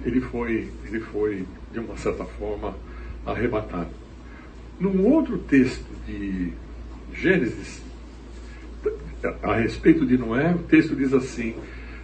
Ele 0.03 0.21
foi, 0.21 0.69
ele 0.85 0.99
foi 0.99 1.45
de 1.71 1.79
uma 1.79 1.97
certa 1.97 2.25
forma, 2.25 2.75
arrebatado. 3.25 3.89
Num 4.79 5.05
outro 5.05 5.37
texto 5.39 5.87
de 6.05 6.51
Gênesis, 7.13 7.81
a 9.41 9.55
respeito 9.55 10.05
de 10.05 10.17
Noé, 10.17 10.53
o 10.53 10.59
texto 10.59 10.95
diz 10.95 11.13
assim: 11.13 11.55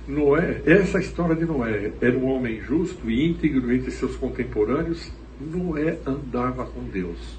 Noé, 0.08 0.62
essa 0.66 1.00
história 1.00 1.36
de 1.36 1.46
Noé 1.46 1.92
era 2.02 2.18
um 2.18 2.26
homem 2.26 2.62
justo 2.62 3.10
e 3.10 3.30
íntegro 3.30 3.72
entre 3.72 3.92
seus 3.92 4.16
contemporâneos 4.16 5.12
Noé 5.40 6.00
andava 6.06 6.66
com 6.66 6.84
Deus. 6.84 7.38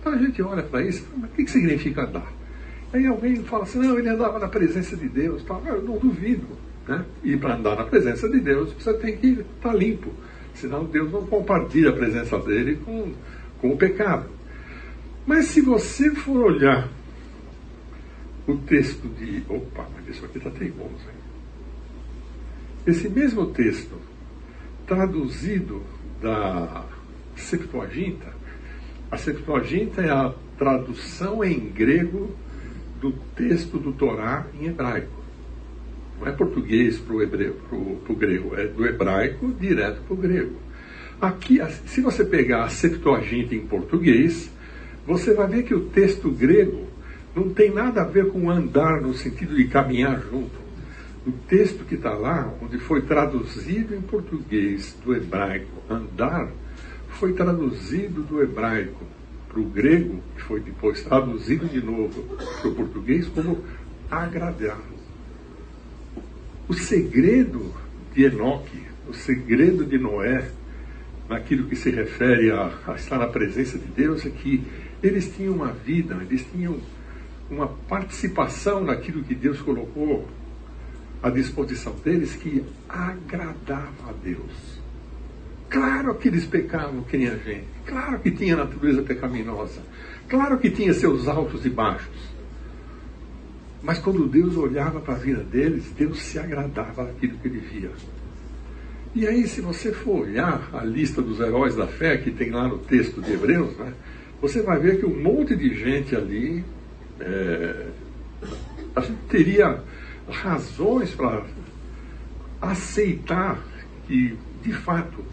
Então 0.00 0.12
a 0.12 0.18
gente 0.18 0.42
olha 0.42 0.62
para 0.62 0.82
isso, 0.82 1.06
mas 1.16 1.30
o 1.30 1.34
que, 1.34 1.46
significa 1.46 2.02
andar? 2.02 2.32
Aí 2.92 3.06
alguém 3.06 3.36
fala 3.44 3.62
assim, 3.62 3.78
não, 3.78 3.98
ele 3.98 4.08
andava 4.08 4.38
na 4.38 4.48
presença 4.48 4.96
de 4.96 5.08
Deus. 5.08 5.42
Tal. 5.44 5.62
Eu 5.64 5.82
não 5.82 5.98
duvido. 5.98 6.46
Né? 6.86 7.04
E 7.22 7.36
para 7.36 7.54
andar 7.54 7.76
na 7.76 7.84
presença 7.84 8.28
de 8.28 8.40
Deus, 8.40 8.72
você 8.72 8.92
tem 8.94 9.16
que 9.16 9.28
estar 9.28 9.70
tá 9.70 9.74
limpo. 9.74 10.12
Senão 10.54 10.84
Deus 10.84 11.10
não 11.10 11.24
compartilha 11.26 11.90
a 11.90 11.94
presença 11.94 12.38
dele 12.38 12.76
com, 12.84 13.12
com 13.60 13.70
o 13.70 13.76
pecado. 13.76 14.26
Mas 15.26 15.46
se 15.46 15.60
você 15.60 16.10
for 16.10 16.44
olhar 16.46 16.88
o 18.46 18.56
texto 18.58 19.08
de. 19.08 19.44
Opa, 19.48 19.86
mas 19.94 20.08
isso 20.08 20.24
aqui 20.24 20.38
está 20.38 20.50
teimoso. 20.50 20.90
Hein? 20.90 21.22
Esse 22.86 23.08
mesmo 23.08 23.46
texto, 23.46 23.96
traduzido 24.86 25.82
da 26.20 26.84
Septuaginta. 27.36 28.28
A 29.10 29.16
Septuaginta 29.16 30.02
é 30.02 30.10
a 30.10 30.32
tradução 30.58 31.44
em 31.44 31.58
grego 31.58 32.34
do 33.00 33.12
texto 33.34 33.78
do 33.78 33.92
Torá 33.92 34.46
em 34.58 34.66
hebraico. 34.66 35.22
Não 36.18 36.28
é 36.28 36.32
português 36.32 36.98
para 36.98 37.14
o 37.14 37.22
hebreu, 37.22 37.54
para 37.68 38.12
o 38.12 38.16
grego, 38.16 38.54
é 38.54 38.66
do 38.66 38.86
hebraico 38.86 39.52
direto 39.58 40.00
para 40.02 40.14
o 40.14 40.16
grego. 40.16 40.56
Aqui, 41.20 41.58
se 41.86 42.00
você 42.00 42.24
pegar 42.24 42.64
a 42.64 42.68
Septuaginta 42.68 43.54
em 43.54 43.66
português, 43.66 44.50
você 45.06 45.34
vai 45.34 45.48
ver 45.48 45.64
que 45.64 45.74
o 45.74 45.86
texto 45.86 46.30
grego 46.30 46.86
não 47.34 47.50
tem 47.50 47.70
nada 47.72 48.02
a 48.02 48.04
ver 48.04 48.30
com 48.30 48.50
andar 48.50 49.00
no 49.00 49.14
sentido 49.14 49.54
de 49.54 49.66
caminhar 49.66 50.20
junto. 50.20 50.62
O 51.26 51.32
texto 51.32 51.84
que 51.84 51.94
está 51.94 52.12
lá, 52.14 52.52
onde 52.60 52.78
foi 52.78 53.02
traduzido 53.02 53.94
em 53.94 54.00
português 54.00 54.96
do 55.04 55.14
hebraico, 55.14 55.82
andar, 55.88 56.50
foi 57.22 57.34
traduzido 57.34 58.24
do 58.24 58.42
hebraico 58.42 59.06
para 59.48 59.60
o 59.60 59.64
grego, 59.64 60.20
que 60.34 60.42
foi 60.42 60.58
depois 60.58 61.04
traduzido 61.04 61.68
de 61.68 61.80
novo 61.80 62.20
para 62.60 62.68
o 62.68 62.74
português, 62.74 63.28
como 63.28 63.62
agradar. 64.10 64.80
O 66.66 66.74
segredo 66.74 67.72
de 68.12 68.24
Enoque, 68.24 68.82
o 69.08 69.14
segredo 69.14 69.84
de 69.84 69.98
Noé, 69.98 70.50
naquilo 71.28 71.68
que 71.68 71.76
se 71.76 71.92
refere 71.92 72.50
a, 72.50 72.76
a 72.88 72.94
estar 72.96 73.18
na 73.18 73.28
presença 73.28 73.78
de 73.78 73.86
Deus, 73.86 74.26
é 74.26 74.30
que 74.30 74.64
eles 75.00 75.32
tinham 75.36 75.54
uma 75.54 75.70
vida, 75.70 76.18
eles 76.28 76.44
tinham 76.50 76.76
uma 77.48 77.68
participação 77.68 78.82
naquilo 78.82 79.22
que 79.22 79.36
Deus 79.36 79.60
colocou 79.60 80.26
à 81.22 81.30
disposição 81.30 81.94
deles 82.04 82.34
que 82.34 82.64
agradava 82.88 84.08
a 84.08 84.12
Deus. 84.12 84.71
Claro 85.72 86.14
que 86.16 86.28
eles 86.28 86.44
pecavam 86.44 87.02
que 87.02 87.16
nem 87.16 87.28
a 87.28 87.36
gente. 87.36 87.64
Claro 87.86 88.20
que 88.20 88.30
tinha 88.30 88.54
natureza 88.54 89.02
pecaminosa. 89.02 89.80
Claro 90.28 90.58
que 90.58 90.70
tinha 90.70 90.92
seus 90.92 91.26
altos 91.26 91.64
e 91.64 91.70
baixos. 91.70 92.30
Mas 93.82 93.98
quando 93.98 94.28
Deus 94.28 94.54
olhava 94.54 95.00
para 95.00 95.14
a 95.14 95.16
vida 95.16 95.42
deles, 95.42 95.90
Deus 95.96 96.20
se 96.22 96.38
agradava 96.38 97.06
daquilo 97.06 97.38
que 97.38 97.48
ele 97.48 97.60
via. 97.60 97.90
E 99.14 99.26
aí, 99.26 99.48
se 99.48 99.62
você 99.62 99.92
for 99.92 100.20
olhar 100.20 100.68
a 100.74 100.84
lista 100.84 101.22
dos 101.22 101.40
heróis 101.40 101.74
da 101.74 101.86
fé 101.86 102.18
que 102.18 102.30
tem 102.30 102.50
lá 102.50 102.68
no 102.68 102.78
texto 102.78 103.22
de 103.22 103.32
Hebreus, 103.32 103.74
né, 103.78 103.94
você 104.42 104.60
vai 104.60 104.78
ver 104.78 105.00
que 105.00 105.06
um 105.06 105.22
monte 105.22 105.56
de 105.56 105.74
gente 105.74 106.14
ali 106.14 106.62
é, 107.18 107.86
a 108.94 109.00
gente 109.00 109.20
teria 109.30 109.80
razões 110.28 111.14
para 111.14 111.44
aceitar 112.60 113.58
que, 114.06 114.36
de 114.62 114.72
fato, 114.72 115.31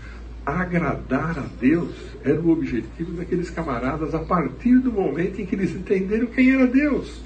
agradar 0.50 1.38
a 1.38 1.46
Deus 1.60 1.96
era 2.24 2.40
o 2.40 2.50
objetivo 2.50 3.12
daqueles 3.14 3.50
camaradas 3.50 4.14
a 4.14 4.20
partir 4.20 4.80
do 4.80 4.92
momento 4.92 5.42
em 5.42 5.46
que 5.46 5.56
eles 5.56 5.72
entenderam 5.72 6.28
quem 6.28 6.52
era 6.52 6.68
Deus. 6.68 7.22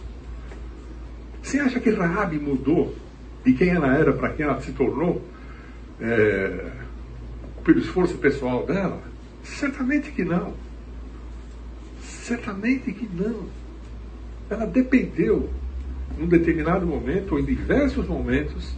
Você 1.42 1.60
acha 1.60 1.80
que 1.80 1.90
Raab 1.90 2.38
mudou 2.40 2.96
de 3.44 3.54
quem 3.54 3.70
ela 3.70 3.96
era 3.96 4.14
para 4.14 4.30
quem 4.30 4.46
ela 4.46 4.62
se 4.62 4.72
tornou 4.72 5.22
é, 6.00 6.72
pelo 7.64 7.80
esforço 7.80 8.18
pessoal 8.18 8.66
dela? 8.66 9.02
Certamente 9.44 10.12
que 10.12 10.24
não. 10.24 10.54
Certamente 12.02 12.92
que 12.94 13.10
não. 13.14 13.48
Ela 14.50 14.66
dependeu, 14.66 15.50
num 16.18 16.28
determinado 16.28 16.86
momento, 16.86 17.34
ou 17.34 17.40
em 17.40 17.46
diversos 17.46 18.08
momentos, 18.08 18.76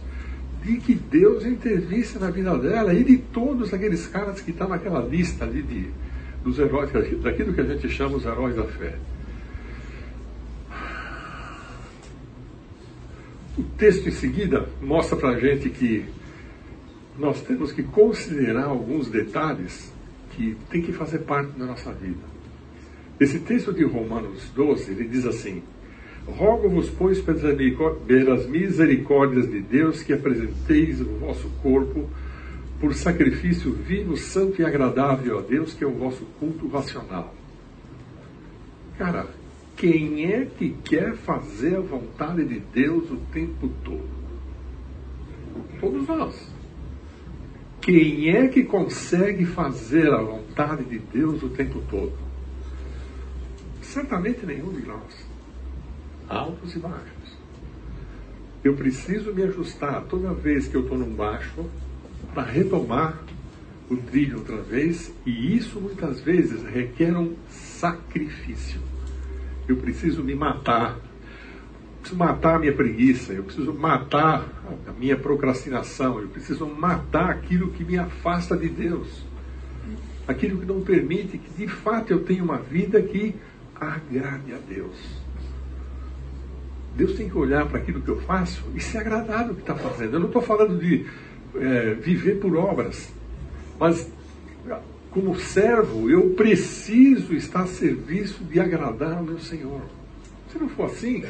de 0.66 0.78
que 0.78 0.94
Deus 0.94 1.46
intervisse 1.46 2.18
na 2.18 2.28
vida 2.28 2.58
dela 2.58 2.92
e 2.92 3.04
de 3.04 3.18
todos 3.18 3.72
aqueles 3.72 4.08
caras 4.08 4.40
que 4.40 4.50
estão 4.50 4.68
naquela 4.68 5.00
lista 5.00 5.44
ali 5.44 5.62
de, 5.62 5.88
dos 6.42 6.58
heróis, 6.58 6.90
daquilo 7.22 7.54
que 7.54 7.60
a 7.60 7.64
gente 7.64 7.88
chama 7.88 8.16
os 8.16 8.24
heróis 8.24 8.56
da 8.56 8.64
fé. 8.64 8.98
O 13.56 13.62
texto 13.78 14.08
em 14.08 14.12
seguida 14.12 14.68
mostra 14.82 15.16
para 15.16 15.30
a 15.30 15.38
gente 15.38 15.70
que 15.70 16.04
nós 17.16 17.40
temos 17.42 17.70
que 17.70 17.84
considerar 17.84 18.64
alguns 18.64 19.08
detalhes 19.08 19.92
que 20.32 20.56
tem 20.68 20.82
que 20.82 20.92
fazer 20.92 21.20
parte 21.20 21.52
da 21.52 21.64
nossa 21.64 21.92
vida. 21.92 22.36
Esse 23.18 23.38
texto 23.38 23.72
de 23.72 23.84
Romanos 23.84 24.50
12, 24.54 24.90
ele 24.90 25.08
diz 25.08 25.24
assim: 25.24 25.62
Rogo-vos, 26.26 26.90
pois, 26.90 27.20
pelas 27.20 28.46
misericórdias 28.46 29.48
de 29.48 29.60
Deus, 29.60 30.02
que 30.02 30.12
apresenteis 30.12 31.00
o 31.00 31.04
vosso 31.18 31.48
corpo 31.62 32.08
por 32.80 32.92
sacrifício 32.94 33.72
vivo, 33.72 34.16
santo 34.16 34.60
e 34.60 34.64
agradável 34.64 35.38
a 35.38 35.42
Deus, 35.42 35.72
que 35.72 35.84
é 35.84 35.86
o 35.86 35.94
vosso 35.94 36.26
culto 36.40 36.66
racional. 36.68 37.32
Cara, 38.98 39.28
quem 39.76 40.24
é 40.32 40.44
que 40.44 40.70
quer 40.84 41.14
fazer 41.14 41.76
a 41.76 41.80
vontade 41.80 42.44
de 42.44 42.58
Deus 42.58 43.08
o 43.10 43.16
tempo 43.32 43.70
todo? 43.84 44.08
Todos 45.80 46.08
nós. 46.08 46.52
Quem 47.80 48.30
é 48.30 48.48
que 48.48 48.64
consegue 48.64 49.44
fazer 49.44 50.12
a 50.12 50.20
vontade 50.20 50.84
de 50.84 50.98
Deus 50.98 51.40
o 51.42 51.50
tempo 51.50 51.80
todo? 51.88 52.12
Certamente 53.80 54.44
nenhum 54.44 54.72
de 54.72 54.84
nós 54.84 55.25
altos 56.28 56.74
e 56.74 56.78
baixos. 56.78 57.36
Eu 58.64 58.74
preciso 58.74 59.32
me 59.32 59.42
ajustar 59.44 60.02
toda 60.04 60.34
vez 60.34 60.66
que 60.66 60.76
eu 60.76 60.82
estou 60.82 60.98
num 60.98 61.14
baixo 61.14 61.64
para 62.34 62.42
retomar 62.42 63.22
o 63.88 63.96
trilho 63.96 64.38
outra 64.38 64.60
vez, 64.60 65.14
e 65.24 65.56
isso 65.56 65.80
muitas 65.80 66.20
vezes 66.20 66.64
requer 66.64 67.16
um 67.16 67.36
sacrifício. 67.48 68.80
Eu 69.68 69.76
preciso 69.76 70.22
me 70.24 70.34
matar. 70.34 70.96
Eu 70.96 72.00
preciso 72.00 72.18
matar 72.18 72.56
a 72.56 72.58
minha 72.58 72.72
preguiça, 72.72 73.32
eu 73.32 73.44
preciso 73.44 73.72
matar 73.72 74.44
a 74.86 74.92
minha 74.92 75.16
procrastinação, 75.16 76.20
eu 76.20 76.28
preciso 76.28 76.66
matar 76.66 77.30
aquilo 77.30 77.70
que 77.70 77.84
me 77.84 77.98
afasta 77.98 78.56
de 78.56 78.68
Deus. 78.68 79.24
Aquilo 80.26 80.58
que 80.58 80.66
não 80.66 80.80
permite 80.80 81.38
que 81.38 81.50
de 81.50 81.68
fato 81.68 82.12
eu 82.12 82.24
tenha 82.24 82.42
uma 82.42 82.58
vida 82.58 83.00
que 83.00 83.34
agrade 83.74 84.52
a 84.52 84.58
Deus. 84.58 85.25
Deus 86.96 87.14
tem 87.14 87.28
que 87.28 87.36
olhar 87.36 87.66
para 87.66 87.78
aquilo 87.78 88.00
que 88.00 88.08
eu 88.08 88.20
faço 88.22 88.64
e 88.74 88.80
se 88.80 88.96
agradar 88.96 89.46
do 89.46 89.54
que 89.54 89.60
está 89.60 89.74
fazendo. 89.74 90.14
Eu 90.14 90.20
não 90.20 90.28
estou 90.28 90.40
falando 90.40 90.78
de 90.78 91.06
é, 91.54 91.94
viver 91.94 92.40
por 92.40 92.56
obras, 92.56 93.12
mas 93.78 94.10
como 95.10 95.34
servo, 95.34 96.10
eu 96.10 96.30
preciso 96.30 97.34
estar 97.34 97.62
a 97.62 97.66
serviço 97.66 98.44
de 98.44 98.60
agradar 98.60 99.16
ao 99.16 99.22
meu 99.22 99.38
Senhor. 99.38 99.80
Se 100.50 100.58
não 100.58 100.68
for 100.68 100.86
assim, 100.86 101.24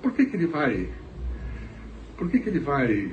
por 0.00 0.12
que, 0.12 0.26
que 0.26 0.36
ele 0.36 0.46
vai. 0.46 0.88
Por 2.16 2.30
que, 2.30 2.38
que 2.38 2.48
ele 2.48 2.60
vai 2.60 3.10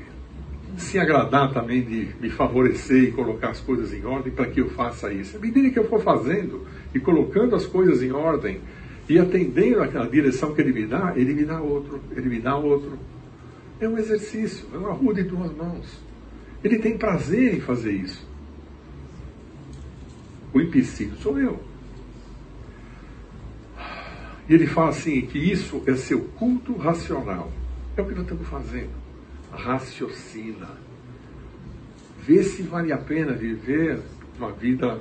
se 0.78 1.00
agradar 1.00 1.54
também 1.54 1.82
de 1.82 2.10
me 2.22 2.30
favorecer 2.30 3.06
e 3.06 3.12
colocar 3.12 3.50
as 3.50 3.60
coisas 3.60 3.94
em 3.94 4.06
ordem 4.06 4.32
para 4.32 4.48
que 4.48 4.62
eu 4.62 4.70
faça 4.70 5.12
isso? 5.12 5.38
À 5.38 5.40
medida 5.40 5.70
que 5.70 5.80
eu 5.80 5.88
for 5.88 6.04
fazendo 6.04 6.68
e 6.94 7.00
colocando 7.00 7.56
as 7.56 7.66
coisas 7.66 8.04
em 8.04 8.12
ordem, 8.12 8.62
e 9.10 9.18
atendendo 9.18 9.82
àquela 9.82 10.08
direção 10.08 10.54
que 10.54 10.60
ele 10.60 10.74
me 10.74 10.86
dá, 10.86 11.14
ele 11.16 11.34
me 11.34 11.46
dá 11.46 11.62
outro, 11.62 12.02
ele 12.12 12.28
me 12.28 12.40
dá 12.40 12.56
outro. 12.58 13.00
É 13.80 13.88
um 13.88 13.98
exercício, 13.98 14.68
é 14.74 14.78
uma 14.78 14.92
rua 14.92 15.14
de 15.14 15.24
duas 15.24 15.56
mãos. 15.56 16.00
Ele 16.64 16.80
tem 16.80 16.98
prazer 16.98 17.56
em 17.56 17.62
fazer 17.62 17.94
isso. 17.94 18.28
O 20.54 20.60
empecilho 20.60 21.16
sou 21.18 21.40
eu. 21.40 21.60
E 24.50 24.54
ele 24.54 24.68
fala 24.68 24.90
assim 24.90 25.22
que 25.22 25.38
isso 25.38 25.84
é 25.86 25.96
seu 25.96 26.22
culto 26.22 26.76
racional. 26.76 27.52
É 27.96 28.02
o 28.02 28.06
que 28.06 28.14
nós 28.14 28.24
estamos 28.24 28.48
fazendo. 28.48 28.92
Raciocina. 29.52 30.70
Vê 32.26 32.44
se 32.44 32.64
vale 32.64 32.92
a 32.92 32.98
pena 32.98 33.32
viver 33.34 34.00
uma 34.38 34.52
vida 34.52 35.00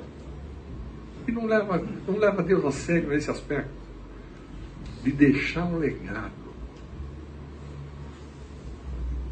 que 1.25 1.31
não 1.31 1.45
leva, 1.45 1.83
não 2.07 2.17
leva 2.17 2.41
Deus 2.41 2.63
a 2.63 2.71
sério 2.71 3.09
nesse 3.09 3.29
aspecto 3.29 3.76
de 5.07 5.13
deixar 5.13 5.63
um 5.63 5.77
legado. 5.77 6.33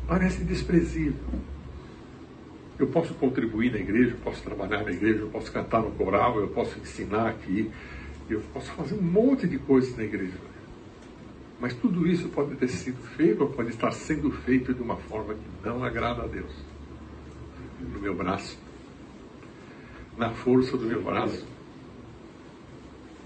Parece 0.07 0.43
desprezível. 0.43 1.19
Eu 2.79 2.87
posso 2.87 3.13
contribuir 3.15 3.71
na 3.71 3.79
igreja, 3.79 4.11
eu 4.11 4.17
posso 4.17 4.41
trabalhar 4.41 4.83
na 4.83 4.91
igreja, 4.91 5.19
eu 5.19 5.29
posso 5.29 5.51
cantar 5.51 5.81
no 5.81 5.91
coral, 5.91 6.39
eu 6.39 6.47
posso 6.49 6.79
ensinar 6.79 7.27
aqui, 7.27 7.69
eu 8.29 8.41
posso 8.53 8.71
fazer 8.71 8.95
um 8.95 9.01
monte 9.01 9.47
de 9.47 9.57
coisas 9.57 9.95
na 9.97 10.03
igreja. 10.03 10.37
Mas 11.59 11.73
tudo 11.73 12.07
isso 12.07 12.29
pode 12.29 12.55
ter 12.55 12.67
sido 12.67 13.01
feito 13.15 13.43
ou 13.43 13.49
pode 13.49 13.69
estar 13.69 13.91
sendo 13.91 14.31
feito 14.31 14.73
de 14.73 14.81
uma 14.81 14.95
forma 14.95 15.33
que 15.33 15.67
não 15.67 15.83
agrada 15.83 16.23
a 16.23 16.27
Deus. 16.27 16.53
No 17.81 17.99
meu 17.99 18.15
braço, 18.15 18.57
na 20.17 20.31
força 20.31 20.77
do 20.77 20.85
meu 20.85 21.01
braço, 21.01 21.45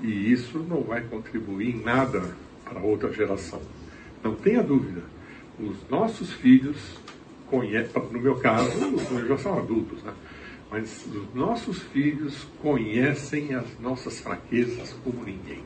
e 0.02 0.32
isso 0.32 0.60
não 0.60 0.82
vai 0.82 1.02
contribuir 1.02 1.76
em 1.76 1.82
nada 1.82 2.22
para 2.64 2.80
outra 2.82 3.12
geração. 3.12 3.62
Não 4.24 4.36
tenha 4.36 4.64
dúvida. 4.64 5.02
Os 5.60 5.78
nossos 5.89 6.32
filhos 6.34 6.78
conhecem, 7.50 8.02
no 8.12 8.20
meu 8.20 8.36
caso, 8.36 8.72
já 9.28 9.38
são 9.38 9.58
adultos, 9.58 10.02
né? 10.04 10.14
mas 10.72 11.06
os 11.06 11.34
nossos 11.34 11.82
filhos 11.82 12.47
conhecem 12.62 13.56
as 13.56 13.66
nossas 13.80 14.20
fraquezas 14.20 14.95
como 15.04 15.24
ninguém. 15.24 15.64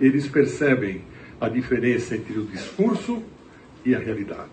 Eles 0.00 0.28
percebem 0.28 1.02
a 1.40 1.48
diferença 1.48 2.14
entre 2.14 2.38
o 2.38 2.46
discurso 2.46 3.22
e 3.84 3.94
a 3.94 3.98
realidade. 3.98 4.50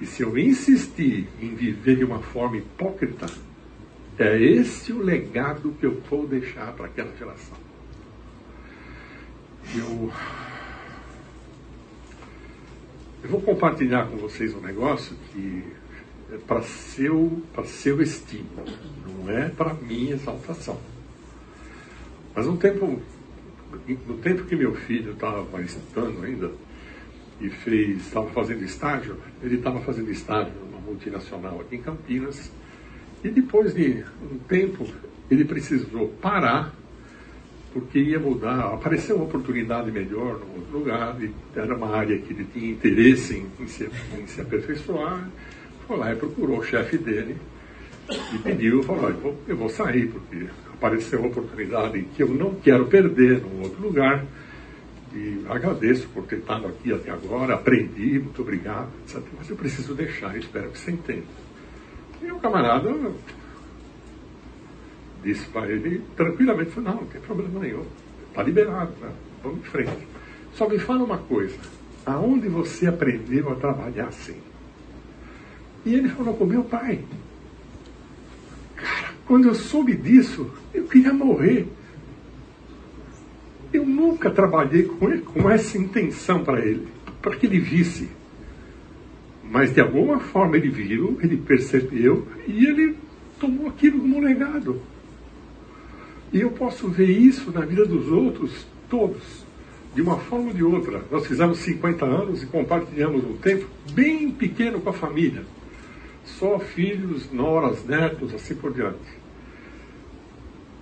E 0.00 0.06
se 0.06 0.22
eu 0.22 0.36
insistir 0.36 1.28
em 1.40 1.54
viver 1.54 1.96
de 1.96 2.04
uma 2.04 2.20
forma 2.20 2.58
hipócrita, 2.58 3.26
é 4.18 4.40
esse 4.40 4.92
o 4.92 5.02
legado 5.02 5.74
que 5.78 5.86
eu 5.86 6.00
vou 6.08 6.26
deixar 6.26 6.72
para 6.72 6.86
aquela 6.86 7.14
geração. 7.16 7.56
Eu, 9.74 10.12
eu 13.22 13.30
vou 13.30 13.42
compartilhar 13.42 14.06
com 14.06 14.16
vocês 14.16 14.54
um 14.54 14.60
negócio 14.60 15.16
que 15.32 15.64
é 16.32 16.38
para 16.38 16.62
seu, 16.62 17.42
seu 17.64 18.00
estímulo, 18.00 18.72
não 19.06 19.30
é 19.30 19.48
para 19.48 19.74
minha 19.74 20.14
exaltação. 20.14 20.80
Mas 22.34 22.46
um 22.46 22.56
tempo, 22.56 23.00
no 24.06 24.18
tempo 24.18 24.44
que 24.44 24.56
meu 24.56 24.74
filho 24.74 25.12
estava 25.12 25.60
estudando 25.62 26.24
ainda, 26.24 26.50
e 27.40 27.50
fez, 27.50 27.98
estava 28.06 28.30
fazendo 28.30 28.64
estágio, 28.64 29.16
ele 29.42 29.56
estava 29.56 29.80
fazendo 29.80 30.10
estágio 30.10 30.52
numa 30.54 30.80
multinacional 30.80 31.60
aqui 31.60 31.76
em 31.76 31.82
Campinas, 31.82 32.50
e 33.24 33.28
depois 33.28 33.74
de 33.74 34.04
um 34.22 34.38
tempo, 34.48 34.86
ele 35.30 35.44
precisou 35.44 36.08
parar, 36.20 36.72
porque 37.72 37.98
ia 37.98 38.18
mudar, 38.18 38.72
apareceu 38.72 39.16
uma 39.16 39.24
oportunidade 39.24 39.90
melhor 39.90 40.38
no 40.38 40.54
outro 40.54 40.78
lugar, 40.78 41.16
era 41.54 41.76
uma 41.76 41.94
área 41.94 42.18
que 42.18 42.32
ele 42.32 42.46
tinha 42.52 42.70
interesse 42.70 43.36
em, 43.36 43.64
em, 43.64 43.66
se, 43.66 43.88
em 44.18 44.26
se 44.26 44.40
aperfeiçoar. 44.40 45.28
Foi 45.86 45.96
lá 45.96 46.12
e 46.12 46.16
procurou 46.16 46.58
o 46.58 46.64
chefe 46.64 46.96
dele 46.96 47.36
e 48.34 48.38
pediu, 48.38 48.82
falou, 48.82 49.10
eu 49.10 49.16
vou, 49.16 49.36
eu 49.46 49.56
vou 49.56 49.68
sair, 49.68 50.08
porque 50.08 50.46
apareceu 50.72 51.18
uma 51.18 51.28
oportunidade 51.28 52.02
que 52.14 52.22
eu 52.22 52.28
não 52.28 52.54
quero 52.54 52.86
perder 52.86 53.40
num 53.40 53.62
outro 53.62 53.82
lugar. 53.82 54.24
E 55.14 55.44
agradeço 55.48 56.08
por 56.08 56.24
ter 56.24 56.38
estado 56.38 56.66
aqui 56.66 56.92
até 56.92 57.10
agora, 57.10 57.54
aprendi, 57.54 58.18
muito 58.18 58.40
obrigado. 58.42 58.88
Mas 59.36 59.48
eu 59.48 59.56
preciso 59.56 59.94
deixar, 59.94 60.36
espero 60.36 60.70
que 60.70 60.78
você 60.78 60.90
entenda. 60.90 61.45
E 62.26 62.32
o 62.32 62.40
camarada 62.40 62.92
disse 65.22 65.46
para 65.48 65.70
ele 65.70 66.02
tranquilamente, 66.16 66.72
falou, 66.72 66.90
não, 66.90 67.00
não 67.02 67.06
tem 67.06 67.20
problema 67.20 67.60
nenhum, 67.60 67.84
está 68.28 68.42
liberado, 68.42 68.92
né? 69.00 69.12
vamos 69.42 69.60
em 69.60 69.62
frente. 69.62 70.08
Só 70.52 70.68
me 70.68 70.78
fala 70.78 71.04
uma 71.04 71.18
coisa, 71.18 71.56
aonde 72.04 72.48
você 72.48 72.88
aprendeu 72.88 73.52
a 73.52 73.54
trabalhar 73.54 74.08
assim? 74.08 74.36
E 75.84 75.94
ele 75.94 76.08
falou 76.08 76.34
com 76.34 76.44
meu 76.44 76.64
pai. 76.64 77.04
Cara, 78.74 79.10
quando 79.24 79.46
eu 79.46 79.54
soube 79.54 79.94
disso, 79.94 80.50
eu 80.74 80.84
queria 80.88 81.12
morrer. 81.12 81.68
Eu 83.72 83.86
nunca 83.86 84.30
trabalhei 84.30 84.82
com, 84.82 85.08
ele, 85.08 85.22
com 85.22 85.48
essa 85.48 85.78
intenção 85.78 86.42
para 86.42 86.60
ele, 86.60 86.88
para 87.22 87.36
que 87.36 87.46
ele 87.46 87.60
visse. 87.60 88.08
Mas 89.50 89.72
de 89.72 89.80
alguma 89.80 90.18
forma 90.18 90.56
ele 90.56 90.68
viu, 90.68 91.18
ele 91.22 91.36
percebeu 91.36 92.26
e 92.46 92.66
ele 92.66 92.96
tomou 93.38 93.68
aquilo 93.68 94.00
como 94.00 94.20
legado. 94.20 94.80
E 96.32 96.40
eu 96.40 96.50
posso 96.50 96.88
ver 96.88 97.08
isso 97.10 97.50
na 97.52 97.60
vida 97.60 97.86
dos 97.86 98.08
outros, 98.08 98.66
todos, 98.90 99.44
de 99.94 100.02
uma 100.02 100.18
forma 100.18 100.48
ou 100.48 100.54
de 100.54 100.64
outra. 100.64 101.02
Nós 101.10 101.26
fizemos 101.26 101.58
50 101.58 102.04
anos 102.04 102.42
e 102.42 102.46
compartilhamos 102.46 103.24
um 103.24 103.36
tempo 103.36 103.66
bem 103.92 104.30
pequeno 104.30 104.80
com 104.80 104.90
a 104.90 104.92
família. 104.92 105.44
Só 106.24 106.58
filhos, 106.58 107.30
noras, 107.32 107.84
netos, 107.84 108.34
assim 108.34 108.54
por 108.54 108.72
diante. 108.72 109.16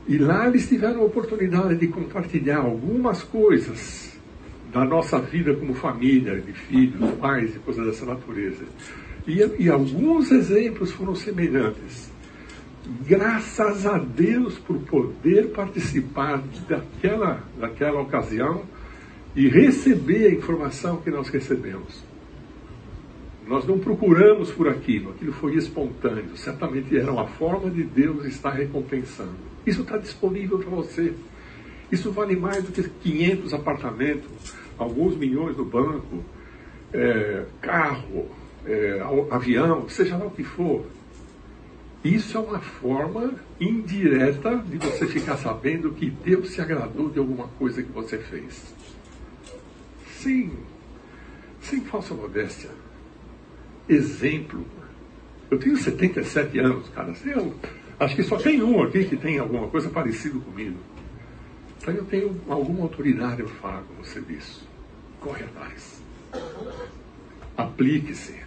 E 0.08 0.18
lá 0.18 0.48
eles 0.48 0.68
tiveram 0.68 1.00
a 1.00 1.04
oportunidade 1.04 1.76
de 1.76 1.88
compartilhar 1.88 2.58
algumas 2.58 3.22
coisas 3.22 4.13
da 4.74 4.84
nossa 4.84 5.20
vida 5.20 5.54
como 5.54 5.72
família, 5.72 6.40
de 6.40 6.52
filhos, 6.52 7.12
pais 7.12 7.54
e 7.54 7.58
coisas 7.60 7.86
dessa 7.86 8.04
natureza. 8.04 8.64
E, 9.24 9.38
e 9.62 9.70
alguns 9.70 10.32
exemplos 10.32 10.90
foram 10.90 11.14
semelhantes. 11.14 12.12
Graças 13.06 13.86
a 13.86 13.96
Deus 13.96 14.58
por 14.58 14.76
poder 14.80 15.52
participar 15.52 16.42
daquela, 16.68 17.44
daquela 17.58 18.00
ocasião 18.00 18.64
e 19.36 19.48
receber 19.48 20.26
a 20.26 20.34
informação 20.34 20.96
que 20.96 21.10
nós 21.10 21.28
recebemos. 21.28 22.04
Nós 23.46 23.64
não 23.66 23.78
procuramos 23.78 24.50
por 24.50 24.68
aquilo, 24.68 25.10
aquilo 25.10 25.32
foi 25.34 25.54
espontâneo. 25.54 26.36
Certamente 26.36 26.96
era 26.96 27.12
uma 27.12 27.28
forma 27.28 27.70
de 27.70 27.84
Deus 27.84 28.24
estar 28.24 28.50
recompensando. 28.50 29.36
Isso 29.64 29.82
está 29.82 29.96
disponível 29.98 30.58
para 30.58 30.70
você. 30.70 31.14
Isso 31.92 32.10
vale 32.10 32.34
mais 32.34 32.64
do 32.64 32.72
que 32.72 32.82
500 32.82 33.54
apartamentos, 33.54 34.54
alguns 34.78 35.16
milhões 35.16 35.56
no 35.56 35.64
banco, 35.64 36.22
é, 36.92 37.44
carro, 37.60 38.28
é, 38.66 39.00
avião, 39.30 39.88
seja 39.88 40.16
lá 40.16 40.26
o 40.26 40.30
que 40.30 40.44
for. 40.44 40.84
Isso 42.04 42.36
é 42.36 42.40
uma 42.40 42.60
forma 42.60 43.34
indireta 43.58 44.56
de 44.58 44.76
você 44.76 45.06
ficar 45.06 45.38
sabendo 45.38 45.90
que 45.92 46.10
Deus 46.10 46.50
se 46.50 46.60
agradou 46.60 47.08
de 47.08 47.18
alguma 47.18 47.48
coisa 47.58 47.82
que 47.82 47.90
você 47.90 48.18
fez. 48.18 48.74
Sim, 50.18 50.52
sem 51.60 51.80
falsa 51.80 52.14
modéstia 52.14 52.70
exemplo. 53.88 54.64
Eu 55.50 55.58
tenho 55.58 55.76
77 55.76 56.58
anos, 56.58 56.88
cara. 56.88 57.12
Eu 57.24 57.54
acho 58.00 58.16
que 58.16 58.22
só 58.22 58.36
tem 58.36 58.62
um 58.62 58.82
aqui 58.82 59.04
que 59.04 59.16
tem 59.16 59.38
alguma 59.38 59.68
coisa 59.68 59.88
parecida 59.88 60.38
comigo. 60.38 60.76
Então 61.84 61.92
eu 61.92 62.04
tenho 62.06 62.40
alguma 62.48 62.84
autoridade 62.84 63.42
eu 63.42 63.48
falo 63.48 63.84
com 63.84 64.02
você 64.02 64.18
disso. 64.22 64.66
Corre 65.20 65.44
atrás. 65.44 66.02
Aplique-se. 67.58 68.42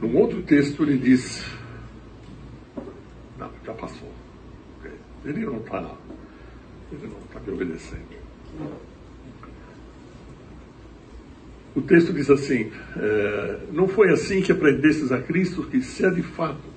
Num 0.00 0.16
outro 0.16 0.42
texto 0.44 0.82
ele 0.82 0.96
diz. 0.96 1.44
Não, 3.38 3.50
já 3.62 3.74
passou. 3.74 4.10
Ele 5.22 5.44
não 5.44 5.58
está. 5.58 5.94
Ele 6.90 7.08
não 7.08 7.18
está 7.18 7.38
me 7.40 7.52
obedecendo. 7.52 8.16
O 11.74 11.82
texto 11.82 12.14
diz 12.14 12.30
assim: 12.30 12.72
é, 12.96 13.60
Não 13.70 13.86
foi 13.86 14.10
assim 14.10 14.40
que 14.40 14.52
aprendestes 14.52 15.12
a 15.12 15.20
Cristo, 15.20 15.64
que 15.64 15.82
se 15.82 16.02
é 16.02 16.08
de 16.08 16.22
fato 16.22 16.75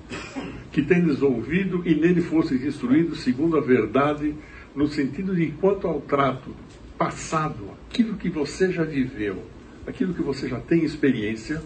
que 0.72 0.82
tendes 0.82 1.22
ouvido 1.22 1.82
e 1.84 1.94
nele 1.94 2.20
fostes 2.20 2.62
instruídos 2.62 3.20
segundo 3.20 3.56
a 3.56 3.60
verdade, 3.60 4.34
no 4.74 4.88
sentido 4.88 5.34
de 5.34 5.48
quanto 5.52 5.86
ao 5.86 6.00
trato 6.00 6.54
passado, 6.96 7.70
aquilo 7.88 8.16
que 8.16 8.28
você 8.28 8.70
já 8.70 8.84
viveu, 8.84 9.42
aquilo 9.86 10.14
que 10.14 10.22
você 10.22 10.48
já 10.48 10.60
tem 10.60 10.84
experiência, 10.84 11.62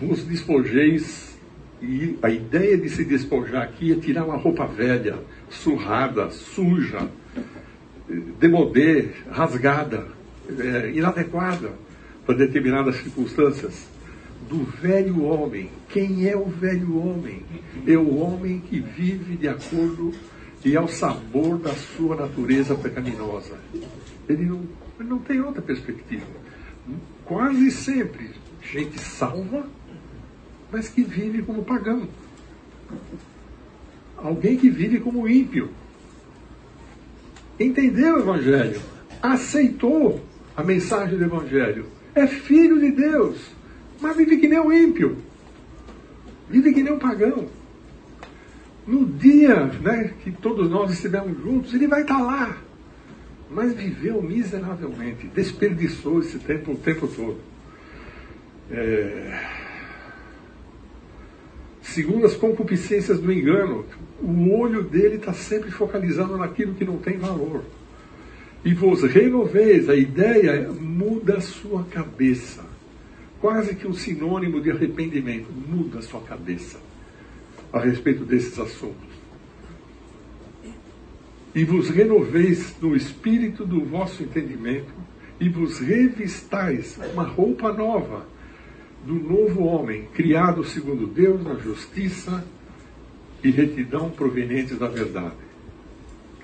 vos 0.00 0.22
despojeis, 0.24 1.36
e 1.80 2.16
a 2.22 2.30
ideia 2.30 2.76
de 2.76 2.88
se 2.88 3.04
despojar 3.04 3.62
aqui 3.62 3.92
é 3.92 3.96
tirar 3.96 4.24
uma 4.24 4.36
roupa 4.36 4.66
velha, 4.66 5.18
surrada, 5.50 6.30
suja, 6.30 7.08
demodê, 8.38 9.08
rasgada, 9.30 10.06
é, 10.58 10.92
inadequada 10.94 11.72
para 12.24 12.36
determinadas 12.36 12.96
circunstâncias 12.96 13.95
do 14.48 14.64
velho 14.64 15.24
homem. 15.24 15.70
Quem 15.88 16.28
é 16.28 16.36
o 16.36 16.46
velho 16.46 16.98
homem? 16.98 17.42
É 17.86 17.96
o 17.96 18.16
homem 18.16 18.60
que 18.60 18.80
vive 18.80 19.36
de 19.36 19.48
acordo 19.48 20.12
e 20.64 20.76
ao 20.76 20.88
sabor 20.88 21.58
da 21.58 21.74
sua 21.74 22.16
natureza 22.16 22.74
pecaminosa. 22.74 23.58
Ele 24.28 24.44
não, 24.44 24.62
ele 24.98 25.08
não 25.08 25.18
tem 25.18 25.40
outra 25.40 25.62
perspectiva. 25.62 26.26
Quase 27.24 27.70
sempre, 27.70 28.30
gente 28.62 29.00
salva, 29.00 29.66
mas 30.70 30.88
que 30.88 31.02
vive 31.02 31.42
como 31.42 31.64
pagão. 31.64 32.08
Alguém 34.16 34.56
que 34.56 34.70
vive 34.70 35.00
como 35.00 35.28
ímpio. 35.28 35.70
Entendeu 37.58 38.16
o 38.16 38.20
Evangelho? 38.20 38.80
Aceitou 39.22 40.20
a 40.56 40.62
mensagem 40.62 41.18
do 41.18 41.24
Evangelho 41.24 41.96
é 42.16 42.26
filho 42.26 42.80
de 42.80 42.90
Deus, 42.92 43.36
mas 44.00 44.16
vive 44.16 44.36
que 44.38 44.48
nem 44.48 44.60
um 44.60 44.72
ímpio, 44.72 45.16
vive 46.48 46.72
que 46.72 46.82
nem 46.82 46.92
um 46.92 46.98
pagão. 46.98 47.48
No 48.86 49.04
dia 49.04 49.64
né, 49.82 50.14
que 50.22 50.30
todos 50.30 50.70
nós 50.70 50.92
estivermos 50.92 51.42
juntos, 51.42 51.74
ele 51.74 51.88
vai 51.88 52.02
estar 52.02 52.20
lá, 52.20 52.56
mas 53.50 53.74
viveu 53.74 54.22
miseravelmente, 54.22 55.26
desperdiçou 55.28 56.20
esse 56.20 56.38
tempo 56.38 56.72
o 56.72 56.76
tempo 56.76 57.08
todo. 57.08 57.38
É... 58.70 59.66
Segundo 61.82 62.26
as 62.26 62.34
concupiscências 62.34 63.18
do 63.18 63.32
engano, 63.32 63.84
o 64.20 64.50
olho 64.58 64.82
dele 64.82 65.16
está 65.16 65.32
sempre 65.32 65.70
focalizado 65.70 66.36
naquilo 66.36 66.74
que 66.74 66.84
não 66.84 66.98
tem 66.98 67.16
valor 67.16 67.62
e 68.66 68.74
vos 68.74 69.04
renoveis. 69.04 69.88
A 69.88 69.94
ideia 69.94 70.68
muda 70.72 71.36
a 71.36 71.40
sua 71.40 71.84
cabeça. 71.84 72.65
Quase 73.46 73.76
que 73.76 73.86
um 73.86 73.92
sinônimo 73.92 74.60
de 74.60 74.72
arrependimento. 74.72 75.46
Muda 75.52 76.02
sua 76.02 76.20
cabeça 76.20 76.80
a 77.72 77.78
respeito 77.78 78.24
desses 78.24 78.58
assuntos. 78.58 79.08
E 81.54 81.62
vos 81.62 81.88
renoveis 81.88 82.74
no 82.82 82.96
espírito 82.96 83.64
do 83.64 83.84
vosso 83.84 84.24
entendimento 84.24 84.92
e 85.38 85.48
vos 85.48 85.78
revistais 85.78 86.98
uma 87.14 87.22
roupa 87.22 87.72
nova 87.72 88.26
do 89.04 89.14
novo 89.14 89.62
homem, 89.62 90.08
criado 90.12 90.64
segundo 90.64 91.06
Deus 91.06 91.40
na 91.44 91.54
justiça 91.54 92.44
e 93.44 93.50
retidão 93.52 94.10
provenientes 94.10 94.76
da 94.76 94.88
verdade. 94.88 95.36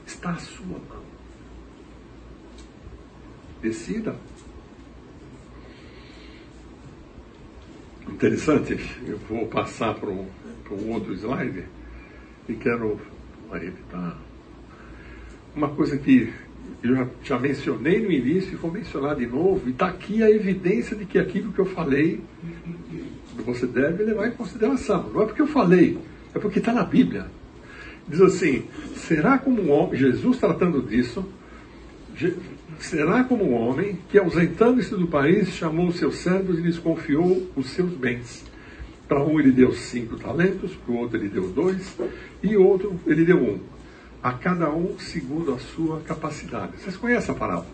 Está 0.07 0.31
à 0.31 0.39
sua 0.39 0.79
mão. 0.89 1.03
Decida. 3.61 4.15
Interessante, 8.09 8.79
eu 9.07 9.19
vou 9.29 9.47
passar 9.47 9.95
para 9.95 10.11
um, 10.11 10.27
outro 10.91 11.15
slide 11.15 11.65
e 12.49 12.55
quero 12.55 13.01
evitar 13.55 14.19
uma 15.55 15.69
coisa 15.69 15.97
que 15.99 16.33
eu 16.83 16.97
já, 16.97 17.09
já, 17.23 17.39
mencionei 17.39 18.01
no 18.01 18.11
início 18.11 18.53
e 18.53 18.57
vou 18.57 18.71
mencionar 18.71 19.17
de 19.17 19.27
novo, 19.27 19.69
e 19.69 19.73
está 19.73 19.89
aqui 19.89 20.23
a 20.23 20.31
evidência 20.31 20.97
de 20.97 21.05
que 21.05 21.19
aquilo 21.19 21.53
que 21.53 21.59
eu 21.59 21.67
falei 21.67 22.21
você 23.45 23.67
deve 23.67 24.05
levar 24.05 24.29
em 24.29 24.33
consideração. 24.33 25.11
Não 25.11 25.23
é 25.23 25.27
porque 25.27 25.43
eu 25.43 25.47
falei, 25.47 25.99
é 26.35 26.39
porque 26.39 26.59
está 26.59 26.73
na 26.73 26.85
Bíblia. 26.85 27.27
Diz 28.09 28.21
assim: 28.21 28.65
será 28.97 29.39
como 29.39 29.63
um 29.63 29.71
homem, 29.71 29.97
Jesus 29.97 30.39
tratando 30.39 30.83
disso, 30.83 31.25
será 32.85 33.25
como 33.25 33.45
um 33.45 33.55
homem 33.55 33.99
que, 34.09 34.19
ausentando-se 34.19 34.91
do 34.91 35.07
país, 35.07 35.49
chamou 35.51 35.89
os 35.89 35.97
seus 35.97 36.17
servos 36.17 36.59
e 36.59 36.63
lhes 36.63 36.79
confiou 36.79 37.51
os 37.55 37.71
seus 37.71 37.93
bens. 37.93 38.45
Para 39.07 39.23
um 39.23 39.39
ele 39.39 39.53
deu 39.53 39.73
cinco 39.73 40.17
talentos, 40.17 40.75
para 40.75 40.93
o 40.93 40.99
outro 40.99 41.17
ele 41.17 41.29
deu 41.29 41.49
dois, 41.51 41.97
e 42.43 42.57
outro 42.57 42.99
ele 43.07 43.25
deu 43.25 43.39
um. 43.39 43.61
A 44.23 44.33
cada 44.33 44.71
um 44.71 44.99
segundo 44.99 45.55
a 45.55 45.59
sua 45.59 46.01
capacidade. 46.01 46.77
Vocês 46.79 46.97
conhecem 46.97 47.35
a 47.35 47.39
parábola? 47.39 47.67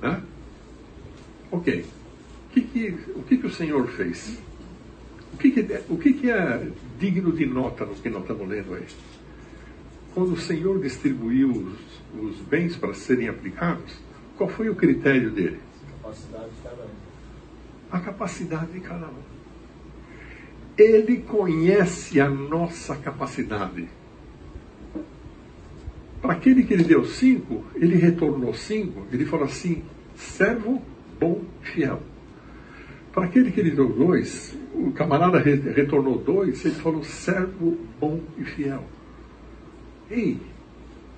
Né? 0.00 0.22
Ok. 1.50 1.84
O 2.46 2.52
que, 2.52 2.60
que, 2.62 2.96
o, 3.14 3.22
que, 3.22 3.36
que 3.38 3.46
o 3.46 3.50
Senhor 3.50 3.86
fez? 3.88 4.38
O, 5.32 5.36
que, 5.36 5.50
que, 5.50 5.80
o 5.88 5.96
que, 5.96 6.12
que 6.12 6.30
é 6.30 6.68
digno 6.98 7.32
de 7.32 7.46
nota 7.46 7.84
no 7.84 7.94
que 7.94 8.10
nós 8.10 8.22
estamos 8.22 8.48
lendo 8.48 8.74
aí? 8.74 8.84
Quando 10.14 10.32
o 10.32 10.38
Senhor 10.38 10.80
distribuiu 10.80 11.50
os, 11.50 12.22
os 12.22 12.36
bens 12.42 12.76
para 12.76 12.92
serem 12.92 13.28
aplicados, 13.28 13.94
qual 14.36 14.48
foi 14.48 14.68
o 14.68 14.74
critério 14.74 15.30
dele? 15.30 15.60
Capacidade 16.02 16.50
de 16.50 16.62
cada 16.62 16.82
um. 16.82 16.88
A 17.90 18.00
capacidade 18.00 18.72
de 18.72 18.80
cada 18.80 19.06
um. 19.06 19.32
Ele 20.76 21.18
conhece 21.18 22.20
a 22.20 22.28
nossa 22.28 22.96
capacidade. 22.96 23.88
Para 26.20 26.32
aquele 26.34 26.62
que 26.62 26.72
ele 26.72 26.84
deu 26.84 27.04
cinco, 27.04 27.64
ele 27.74 27.96
retornou 27.96 28.54
cinco, 28.54 29.06
ele 29.12 29.26
falou 29.26 29.44
assim: 29.46 29.82
servo 30.14 30.82
bom 31.18 31.42
e 31.62 31.66
fiel. 31.66 32.00
Para 33.12 33.24
aquele 33.24 33.50
que 33.50 33.60
ele 33.60 33.72
deu 33.72 33.88
dois, 33.88 34.56
o 34.72 34.92
camarada 34.92 35.38
retornou 35.38 36.18
dois, 36.18 36.64
ele 36.64 36.76
falou: 36.76 37.02
servo 37.02 37.76
bom 38.00 38.20
e 38.38 38.44
fiel. 38.44 38.84
Ei, 40.10 40.40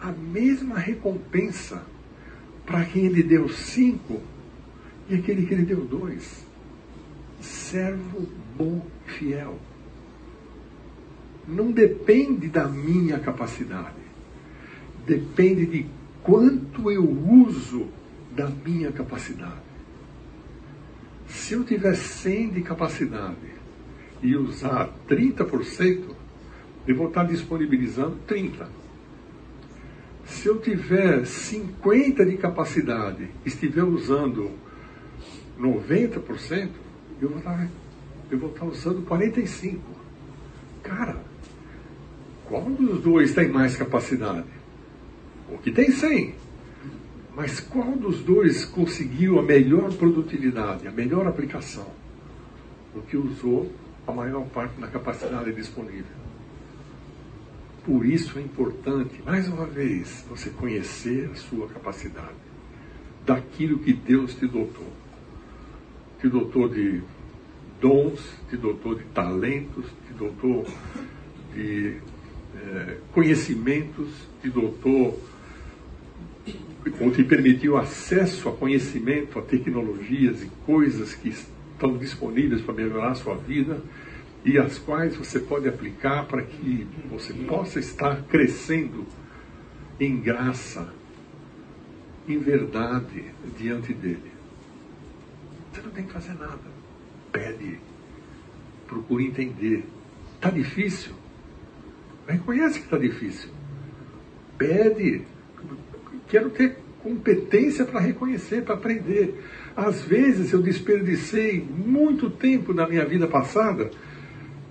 a 0.01 0.11
mesma 0.11 0.79
recompensa 0.79 1.85
para 2.67 2.85
quem 2.85 3.07
ele 3.07 3.23
deu 3.23 3.49
cinco 3.49 4.21
e 5.09 5.15
aquele 5.15 5.47
que 5.47 5.55
ele 5.55 5.65
deu 5.65 5.85
dois. 5.85 6.45
Servo 7.41 8.27
bom 8.57 8.87
e 9.07 9.11
fiel. 9.11 9.59
Não 11.47 11.71
depende 11.71 12.49
da 12.49 12.67
minha 12.67 13.19
capacidade. 13.19 14.03
Depende 15.07 15.67
de 15.67 15.87
quanto 16.23 16.91
eu 16.91 17.07
uso 17.07 17.89
da 18.35 18.49
minha 18.49 18.91
capacidade. 18.91 19.63
Se 21.29 21.55
eu 21.55 21.65
tiver 21.65 21.95
100 21.95 22.51
de 22.51 22.63
capacidade 22.63 23.37
e 24.23 24.35
usar 24.35 24.91
30%, 25.09 26.05
eu 26.87 26.97
vou 26.97 27.09
estar 27.09 27.25
disponibilizando 27.25 28.17
30%. 28.27 28.67
Se 30.27 30.49
eu 30.49 30.59
tiver 30.59 31.27
50 31.27 32.25
de 32.25 32.37
capacidade 32.37 33.29
estiver 33.45 33.83
usando 33.83 34.51
90%, 35.59 36.71
eu 37.21 37.29
vou 37.29 37.39
estar, 37.39 37.69
eu 38.31 38.39
vou 38.39 38.51
estar 38.51 38.65
usando 38.65 39.03
45%. 39.03 39.79
Cara, 40.83 41.17
qual 42.47 42.63
dos 42.63 43.03
dois 43.03 43.35
tem 43.35 43.49
mais 43.49 43.77
capacidade? 43.77 44.49
O 45.51 45.59
que 45.59 45.71
tem 45.71 45.91
100. 45.91 46.35
Mas 47.35 47.59
qual 47.59 47.93
dos 47.93 48.21
dois 48.21 48.65
conseguiu 48.65 49.39
a 49.39 49.43
melhor 49.43 49.93
produtividade, 49.95 50.87
a 50.87 50.93
melhor 50.93 51.27
aplicação? 51.27 51.87
O 52.95 53.03
que 53.03 53.17
usou 53.17 53.71
a 54.07 54.13
maior 54.13 54.45
parte 54.47 54.81
da 54.81 54.87
capacidade 54.87 55.53
disponível. 55.53 56.24
Por 57.85 58.07
isso 58.07 58.39
é 58.39 58.43
importante, 58.43 59.21
mais 59.27 59.47
uma 59.47 59.67
vez, 59.67 60.25
você 60.29 60.49
conhecer 60.49 61.31
a 61.31 61.35
sua 61.35 61.69
capacidade, 61.69 62.33
daquilo 63.27 63.79
que 63.79 63.93
Deus 63.93 64.35
te 64.35 64.47
dotou. 64.47 64.91
Te 66.19 66.29
dotou 66.29 66.69
de 66.69 67.03
dons, 67.81 68.21
te 68.49 68.57
dotou 68.57 68.95
de 68.95 69.05
talentos, 69.05 69.85
te 70.07 70.15
dotou 70.15 70.67
de 71.55 71.97
é, 72.57 72.97
conhecimentos, 73.13 74.09
te 74.41 74.49
dotou 74.49 75.23
ou 77.01 77.11
te 77.11 77.25
permitiu 77.25 77.77
acesso 77.77 78.49
a 78.49 78.53
conhecimento, 78.53 79.39
a 79.39 79.43
tecnologias 79.43 80.43
e 80.43 80.51
coisas 80.67 81.15
que 81.15 81.31
estão 81.31 81.97
disponíveis 81.97 82.63
para 82.63 82.75
melhorar 82.75 83.13
a 83.13 83.15
sua 83.15 83.35
vida 83.35 83.81
e 84.45 84.59
as 84.59 84.79
quais 84.79 85.17
você 85.17 85.41
pode 85.41 85.67
aplicar 85.67 86.27
para 86.27 86.43
que 86.43 86.87
você 87.09 87.33
possa 87.33 87.79
estar 87.79 88.23
crescendo 88.25 89.07
em 89.99 90.21
graça, 90.21 90.93
em 92.29 92.39
verdade 92.39 93.25
diante 93.57 93.95
dele. 93.95 94.33
Você 95.73 95.81
não 95.81 95.91
tem 95.91 96.05
que 96.05 96.13
fazer 96.13 96.35
nada. 96.35 96.75
Pede. 97.33 97.79
Procure 98.87 99.27
entender. 99.27 99.85
Está 100.35 100.51
difícil? 100.51 101.15
Reconhece 102.29 102.81
que 102.81 102.85
está 102.85 102.99
difícil. 102.99 103.49
Pede. 104.59 105.23
Quero 106.29 106.51
ter 106.51 106.79
competência 107.03 107.85
para 107.85 108.01
reconhecer, 108.01 108.63
para 108.63 108.75
aprender. 108.75 109.43
Às 109.75 110.03
vezes 110.03 110.53
eu 110.53 110.63
desperdicei 110.63 111.61
muito 111.61 112.31
tempo 112.31 112.73
na 112.75 112.87
minha 112.87 113.05
vida 113.05 113.27
passada 113.27 113.91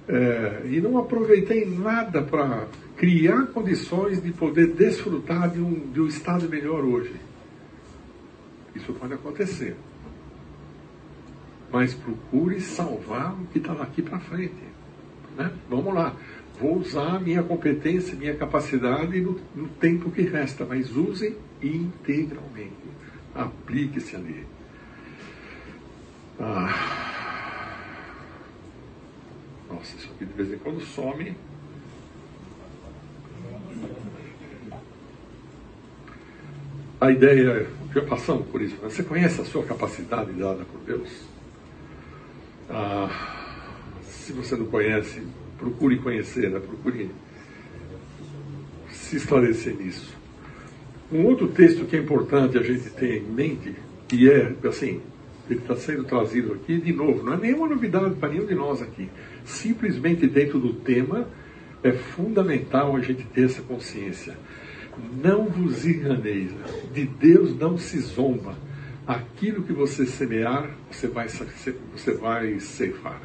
é, 0.07 0.61
e 0.65 0.81
não 0.81 0.97
aproveitei 0.97 1.65
nada 1.65 2.21
para 2.21 2.67
criar 2.97 3.47
condições 3.47 4.21
de 4.21 4.31
poder 4.31 4.67
desfrutar 4.73 5.49
de 5.49 5.59
um, 5.59 5.91
de 5.91 6.01
um 6.01 6.07
estado 6.07 6.47
melhor 6.49 6.83
hoje. 6.83 7.15
Isso 8.75 8.93
pode 8.93 9.13
acontecer. 9.13 9.75
Mas 11.71 11.93
procure 11.93 12.59
salvar 12.59 13.33
o 13.33 13.45
que 13.47 13.59
está 13.59 13.73
daqui 13.73 14.01
para 14.01 14.19
frente. 14.19 14.53
Né? 15.37 15.51
Vamos 15.69 15.93
lá. 15.93 16.15
Vou 16.59 16.77
usar 16.77 17.19
minha 17.19 17.41
competência, 17.41 18.15
minha 18.15 18.35
capacidade 18.35 19.19
no, 19.19 19.39
no 19.55 19.67
tempo 19.67 20.11
que 20.11 20.21
resta, 20.21 20.65
mas 20.65 20.95
use 20.95 21.35
integralmente. 21.61 22.73
Aplique-se 23.33 24.15
ali. 24.15 24.45
Ah. 26.39 27.22
Nossa, 29.73 29.95
isso 29.97 30.09
aqui 30.13 30.25
de 30.25 30.33
vez 30.33 30.53
em 30.53 30.57
quando 30.59 30.79
some. 30.81 31.35
A 37.01 37.11
ideia, 37.11 37.67
já 37.93 38.01
passamos 38.03 38.47
por 38.47 38.61
isso, 38.61 38.77
você 38.81 39.03
conhece 39.03 39.41
a 39.41 39.45
sua 39.45 39.63
capacidade 39.63 40.31
dada 40.33 40.63
por 40.63 40.79
Deus? 40.81 41.09
Ah, 42.69 43.09
se 44.03 44.31
você 44.31 44.55
não 44.55 44.67
conhece, 44.67 45.21
procure 45.57 45.97
conhecer, 45.97 46.49
né? 46.49 46.59
procure 46.59 47.09
se 48.89 49.17
esclarecer 49.17 49.75
nisso. 49.75 50.15
Um 51.11 51.25
outro 51.25 51.49
texto 51.49 51.85
que 51.85 51.95
é 51.95 51.99
importante 51.99 52.57
a 52.57 52.63
gente 52.63 52.89
ter 52.91 53.17
em 53.17 53.25
mente, 53.25 53.75
e 54.13 54.29
é 54.29 54.55
assim, 54.65 55.01
ele 55.49 55.59
está 55.59 55.75
sendo 55.75 56.05
trazido 56.05 56.53
aqui 56.53 56.79
de 56.79 56.93
novo, 56.93 57.21
não 57.21 57.33
é 57.33 57.37
nenhuma 57.37 57.67
novidade 57.67 58.15
para 58.15 58.29
nenhum 58.29 58.45
de 58.45 58.55
nós 58.55 58.81
aqui 58.81 59.09
simplesmente 59.45 60.27
dentro 60.27 60.59
do 60.59 60.73
tema, 60.73 61.27
é 61.83 61.91
fundamental 61.91 62.95
a 62.95 63.01
gente 63.01 63.23
ter 63.25 63.45
essa 63.45 63.61
consciência. 63.61 64.37
Não 65.21 65.45
vos 65.45 65.85
enganeis, 65.85 66.51
de 66.93 67.05
Deus 67.05 67.57
não 67.57 67.77
se 67.77 67.99
zomba. 67.99 68.55
Aquilo 69.05 69.63
que 69.63 69.73
você 69.73 70.05
semear, 70.05 70.71
você 70.89 71.07
vai, 71.07 71.27
você 71.27 72.13
vai 72.13 72.59
ceifar. 72.59 73.21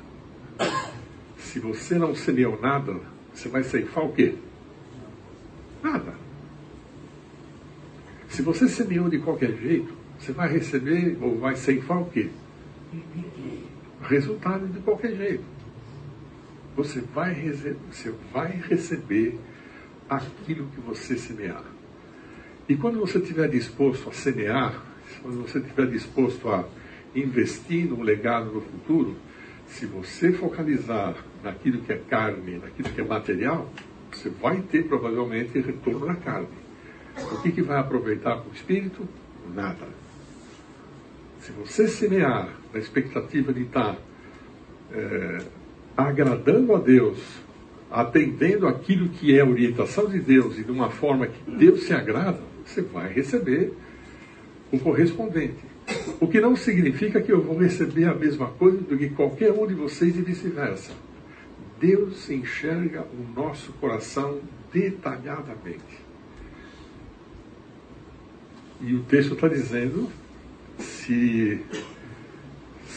Se 1.36 1.61
você 1.61 1.97
não 1.97 2.15
semeou 2.15 2.61
nada, 2.61 2.97
você 3.32 3.49
vai 3.49 3.62
ceifar 3.62 4.05
o 4.05 4.12
quê? 4.12 4.35
Nada. 5.82 6.15
Se 8.28 8.43
você 8.43 8.69
semeou 8.69 9.09
de 9.09 9.19
qualquer 9.19 9.57
jeito, 9.57 9.95
você 10.19 10.32
vai 10.32 10.53
receber 10.53 11.16
ou 11.20 11.39
vai 11.39 11.55
ceifar 11.55 12.03
o 12.03 12.07
quê? 12.07 12.28
Resultado 14.03 14.66
de 14.66 14.81
qualquer 14.81 15.15
jeito 15.15 15.57
você 16.78 17.00
vai, 17.00 17.34
você 17.90 18.14
vai 18.32 18.52
receber 18.52 19.36
aquilo 20.09 20.68
que 20.68 20.80
você 20.80 21.18
semear. 21.18 21.64
E 22.68 22.76
quando 22.76 23.00
você 23.00 23.18
estiver 23.18 23.48
disposto 23.48 24.09
a 24.09 24.12
semear, 24.12 24.80
quando 25.20 25.42
você 25.42 25.59
estiver 25.59 25.88
disposto 25.88 26.48
a 26.48 26.64
investir 27.16 27.86
num 27.86 28.00
legado 28.00 28.52
no 28.52 28.60
futuro, 28.60 29.16
se 29.66 29.86
você 29.86 30.32
focalizar 30.32 31.16
naquilo 31.42 31.82
que 31.82 31.92
é 31.92 31.96
carne, 31.96 32.59
naquilo 32.59 32.90
que 32.90 33.00
é 33.00 33.05
material, 33.05 33.68
você 34.12 34.30
vai 34.30 34.62
ter 34.62 34.86
provavelmente 34.86 35.59
retorno 35.59 36.06
na 36.06 36.14
carne. 36.14 36.46
O 37.32 37.42
que, 37.42 37.50
que 37.50 37.62
vai 37.62 37.78
aproveitar 37.78 38.36
para 38.36 38.48
o 38.48 38.55
espírito? 38.55 39.09
Nada. 39.52 39.88
Se 41.40 41.50
você 41.50 41.88
semear 41.88 42.56
na 42.72 42.78
expectativa 42.78 43.52
de 43.52 43.62
estar 43.62 43.96
é, 44.92 45.57
agradando 45.99 46.77
a 46.77 46.79
Deus, 46.79 47.19
atendendo 47.91 48.69
aquilo 48.69 49.09
que 49.09 49.37
é 49.37 49.41
a 49.41 49.45
orientação 49.45 50.07
de 50.07 50.20
Deus 50.20 50.57
e 50.57 50.62
de 50.62 50.70
uma 50.70 50.91
forma 50.91 51.27
que 51.27 51.51
Deus 51.51 51.83
se 51.83 51.93
agrada, 51.93 52.39
você 52.65 52.81
vai 52.81 53.12
receber 53.12 53.73
o 54.70 54.79
correspondente. 54.79 55.59
O 56.20 56.29
que 56.29 56.41
não 56.41 56.55
significa 56.55 57.20
que 57.20 57.33
eu 57.33 57.43
vou 57.43 57.59
receber 57.59 58.05
a 58.05 58.15
mesma 58.15 58.47
coisa 58.47 58.79
do 58.79 58.97
que 58.97 59.09
qualquer 59.09 59.51
um 59.51 59.66
de 59.66 59.75
vocês 59.75 60.16
e 60.16 60.23
vice-versa. 60.23 60.93
Deus 61.81 62.31
enxerga 62.31 63.03
o 63.03 63.41
nosso 63.41 63.73
coração 63.73 64.39
detalhadamente. 64.73 66.07
E 68.81 68.95
o 68.95 69.01
texto 69.01 69.35
está 69.35 69.49
dizendo 69.49 70.09
se 70.79 71.61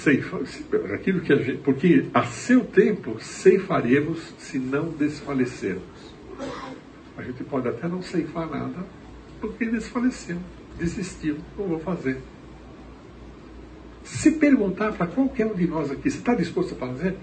se, 0.01 0.65
aquilo 0.93 1.21
que 1.21 1.31
a 1.31 1.35
gente, 1.35 1.59
porque 1.59 2.05
a 2.13 2.23
seu 2.23 2.65
tempo 2.65 3.19
ceifaremos 3.19 4.33
se 4.39 4.57
não 4.57 4.89
desfalecermos. 4.89 5.83
A 7.15 7.21
gente 7.21 7.43
pode 7.43 7.67
até 7.67 7.87
não 7.87 8.01
ceifar 8.01 8.49
nada, 8.49 8.83
porque 9.39 9.65
desfaleceu, 9.65 10.37
desistiu, 10.77 11.37
não 11.57 11.67
vou 11.67 11.79
fazer. 11.79 12.17
Se 14.03 14.31
perguntar 14.31 14.93
para 14.93 15.05
qualquer 15.05 15.45
um 15.45 15.53
de 15.53 15.67
nós 15.67 15.91
aqui, 15.91 16.09
você 16.09 16.17
está 16.17 16.33
disposto 16.33 16.73
a 16.73 16.77
fazer? 16.77 17.15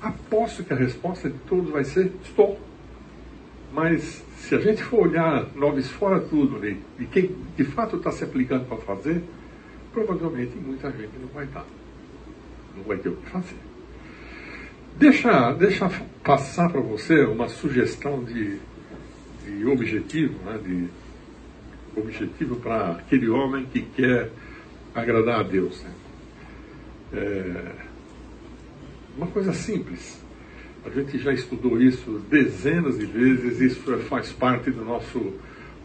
Aposto 0.00 0.62
que 0.62 0.72
a 0.72 0.76
resposta 0.76 1.28
de 1.28 1.38
todos 1.40 1.70
vai 1.70 1.82
ser: 1.82 2.12
estou. 2.22 2.60
Mas 3.72 4.24
se 4.36 4.54
a 4.54 4.60
gente 4.60 4.82
for 4.84 5.08
olhar 5.08 5.48
nomes 5.56 5.90
fora 5.90 6.20
tudo 6.20 6.56
ali, 6.56 6.80
de 6.96 7.06
quem 7.06 7.34
de 7.56 7.64
fato 7.64 7.96
está 7.96 8.12
se 8.12 8.22
aplicando 8.22 8.66
para 8.66 8.76
fazer, 8.78 9.24
provavelmente 9.92 10.56
muita 10.56 10.88
gente 10.92 11.18
não 11.20 11.28
vai 11.34 11.46
estar. 11.46 11.66
Não 12.76 12.84
vai 12.84 12.98
ter 12.98 13.08
o 13.08 13.16
que 13.16 13.30
fazer. 13.30 13.56
Deixa, 14.98 15.52
deixa 15.52 15.90
passar 16.22 16.70
para 16.70 16.80
você 16.80 17.24
uma 17.24 17.48
sugestão 17.48 18.24
de, 18.24 18.58
de 19.44 19.66
objetivo, 19.66 20.34
né, 20.44 20.58
de 20.62 20.88
objetivo 21.98 22.56
para 22.56 22.92
aquele 22.92 23.28
homem 23.28 23.66
que 23.66 23.82
quer 23.82 24.30
agradar 24.94 25.40
a 25.40 25.42
Deus. 25.42 25.82
Né? 25.82 25.90
É 27.12 27.72
uma 29.16 29.26
coisa 29.26 29.52
simples. 29.52 30.20
A 30.84 30.90
gente 30.90 31.18
já 31.18 31.32
estudou 31.32 31.80
isso 31.80 32.22
dezenas 32.30 32.98
de 32.98 33.06
vezes, 33.06 33.60
isso 33.60 33.92
é, 33.92 33.98
faz 33.98 34.30
parte 34.30 34.70
do 34.70 34.84
nosso 34.84 35.34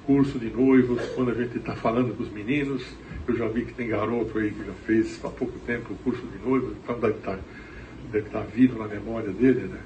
curso 0.06 0.38
de 0.38 0.50
noivos, 0.50 1.02
quando 1.16 1.32
a 1.32 1.34
gente 1.34 1.58
está 1.58 1.76
falando 1.76 2.16
com 2.16 2.24
os 2.24 2.32
meninos. 2.32 2.84
Eu 3.28 3.36
já 3.36 3.48
vi 3.48 3.66
que 3.66 3.74
tem 3.74 3.88
garoto 3.88 4.38
aí 4.38 4.52
que 4.52 4.66
já 4.66 4.74
fez 4.86 5.20
há 5.24 5.30
pouco 5.30 5.58
tempo 5.60 5.94
o 5.94 5.98
curso 5.98 6.22
de 6.26 6.38
noivos, 6.48 6.76
então 6.84 7.00
deve 7.00 7.18
estar, 7.18 7.38
tá, 7.38 7.40
deve 8.12 8.28
estar 8.28 8.40
tá 8.40 8.46
vivo 8.46 8.80
na 8.80 8.88
memória 8.88 9.32
dele, 9.32 9.68
né? 9.68 9.80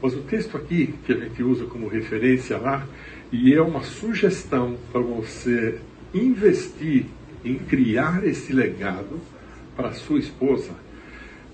Mas 0.00 0.14
o 0.14 0.22
texto 0.22 0.56
aqui, 0.56 0.94
que 1.04 1.12
a 1.12 1.16
gente 1.16 1.42
usa 1.42 1.64
como 1.64 1.88
referência 1.88 2.58
lá, 2.58 2.86
e 3.32 3.54
é 3.54 3.62
uma 3.62 3.82
sugestão 3.82 4.76
para 4.92 5.00
você 5.00 5.80
investir 6.12 7.06
em 7.44 7.56
criar 7.58 8.24
esse 8.26 8.52
legado 8.52 9.20
para 9.74 9.92
sua 9.92 10.18
esposa, 10.18 10.72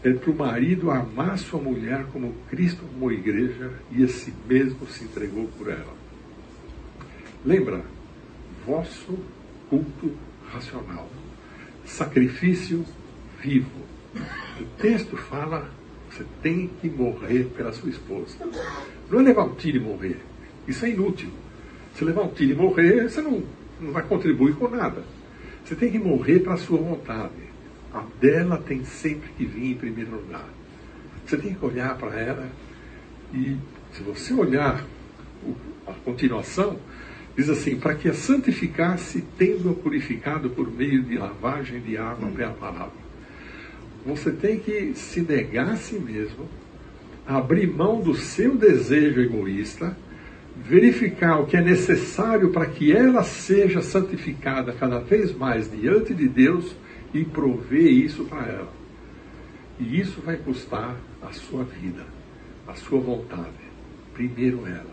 é 0.02 0.12
para 0.12 0.30
o 0.30 0.36
marido 0.36 0.90
amar 0.90 1.38
sua 1.38 1.60
mulher 1.60 2.04
como 2.12 2.34
Cristo 2.50 2.84
amou 2.92 3.10
a 3.10 3.14
igreja 3.14 3.72
e 3.90 4.02
esse 4.02 4.32
mesmo 4.48 4.86
se 4.88 5.04
entregou 5.04 5.46
por 5.56 5.68
ela. 5.68 5.94
Lembra? 7.44 7.82
Vosso 8.66 9.18
culto 9.70 10.12
racional. 10.52 11.08
Sacrifício 11.84 12.84
vivo. 13.40 13.70
O 14.60 14.64
texto 14.80 15.16
fala: 15.16 15.70
você 16.10 16.24
tem 16.42 16.70
que 16.80 16.88
morrer 16.88 17.44
pela 17.56 17.72
sua 17.72 17.90
esposa. 17.90 18.36
Não 19.10 19.20
é 19.20 19.22
levar 19.22 19.44
um 19.44 19.54
tiro 19.54 19.78
e 19.78 19.80
morrer. 19.80 20.20
Isso 20.68 20.84
é 20.84 20.90
inútil. 20.90 21.30
Se 21.94 22.04
levar 22.04 22.22
um 22.22 22.28
tiro 22.28 22.52
e 22.52 22.54
morrer, 22.54 23.08
você 23.08 23.20
não, 23.20 23.42
não 23.80 23.92
vai 23.92 24.02
contribuir 24.02 24.54
com 24.54 24.68
nada. 24.68 25.02
Você 25.64 25.74
tem 25.74 25.90
que 25.90 25.98
morrer 25.98 26.40
para 26.40 26.54
a 26.54 26.58
sua 26.58 26.78
vontade. 26.78 27.32
A 27.92 28.04
dela 28.20 28.58
tem 28.58 28.84
sempre 28.84 29.30
que 29.36 29.44
vir 29.44 29.72
em 29.72 29.74
primeiro 29.74 30.16
lugar. 30.16 30.48
Você 31.26 31.36
tem 31.36 31.54
que 31.54 31.64
olhar 31.64 31.96
para 31.96 32.18
ela 32.18 32.48
e, 33.32 33.56
se 33.92 34.02
você 34.02 34.34
olhar 34.34 34.84
a 35.86 35.92
continuação, 36.04 36.78
diz 37.36 37.48
assim: 37.48 37.76
para 37.76 37.94
que 37.94 38.08
a 38.08 38.14
santificasse, 38.14 39.24
tendo-a 39.38 39.74
purificado 39.74 40.50
por 40.50 40.70
meio 40.70 41.02
de 41.02 41.16
lavagem 41.16 41.80
de 41.80 41.96
água 41.96 42.28
pela 42.30 42.52
palavra. 42.52 43.02
Você 44.04 44.32
tem 44.32 44.58
que 44.58 44.94
se 44.94 45.20
negar 45.20 45.70
a 45.70 45.76
si 45.76 45.94
mesmo, 45.94 46.48
abrir 47.26 47.68
mão 47.68 48.00
do 48.00 48.14
seu 48.14 48.56
desejo 48.56 49.20
egoísta, 49.20 49.96
verificar 50.56 51.40
o 51.40 51.46
que 51.46 51.56
é 51.56 51.60
necessário 51.60 52.50
para 52.50 52.66
que 52.66 52.92
ela 52.92 53.22
seja 53.22 53.80
santificada 53.80 54.72
cada 54.72 54.98
vez 54.98 55.34
mais 55.34 55.70
diante 55.70 56.12
de 56.14 56.28
Deus 56.28 56.74
e 57.14 57.24
prover 57.24 57.86
isso 57.86 58.24
para 58.24 58.46
ela. 58.46 58.72
E 59.78 60.00
isso 60.00 60.20
vai 60.20 60.36
custar 60.36 60.96
a 61.22 61.32
sua 61.32 61.64
vida, 61.64 62.04
a 62.66 62.74
sua 62.74 63.00
vontade. 63.00 63.50
Primeiro 64.14 64.66
ela. 64.66 64.91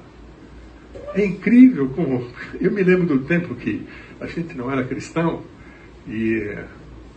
É 1.13 1.25
incrível 1.25 1.89
como. 1.89 2.27
Eu 2.59 2.71
me 2.71 2.83
lembro 2.83 3.05
do 3.05 3.25
tempo 3.25 3.55
que 3.55 3.85
a 4.19 4.27
gente 4.27 4.57
não 4.57 4.71
era 4.71 4.83
cristão 4.83 5.43
e 6.07 6.57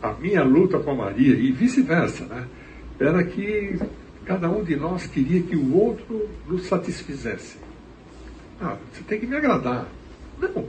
a 0.03 0.13
minha 0.15 0.43
luta 0.43 0.79
com 0.79 0.91
a 0.91 0.95
Maria, 0.95 1.35
e 1.35 1.53
vice-versa, 1.53 2.27
né? 2.27 2.47
Era 2.99 3.23
que 3.25 3.79
cada 4.25 4.51
um 4.51 4.63
de 4.63 4.77
nós 4.77 5.07
queria 5.07 5.43
que 5.43 5.57
o 5.57 5.75
outro 5.75 6.29
nos 6.47 6.67
satisfizesse. 6.67 7.57
Ah, 8.61 8.77
você 8.93 9.03
tem 9.05 9.21
que 9.21 9.27
me 9.27 9.37
agradar. 9.37 9.89
Não. 10.41 10.69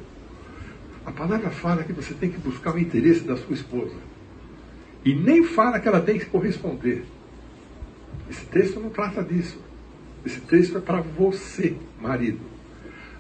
A 1.05 1.11
palavra 1.11 1.49
fala 1.49 1.83
que 1.83 1.91
você 1.91 2.13
tem 2.13 2.29
que 2.29 2.39
buscar 2.39 2.73
o 2.73 2.79
interesse 2.79 3.21
da 3.21 3.35
sua 3.35 3.53
esposa. 3.53 3.95
E 5.03 5.13
nem 5.13 5.43
fala 5.43 5.79
que 5.79 5.87
ela 5.87 5.99
tem 5.99 6.17
que 6.17 6.25
corresponder. 6.25 7.03
Esse 8.29 8.45
texto 8.45 8.79
não 8.79 8.89
trata 8.89 9.21
disso. 9.23 9.59
Esse 10.25 10.39
texto 10.41 10.77
é 10.77 10.81
para 10.81 11.01
você, 11.01 11.75
marido. 12.01 12.39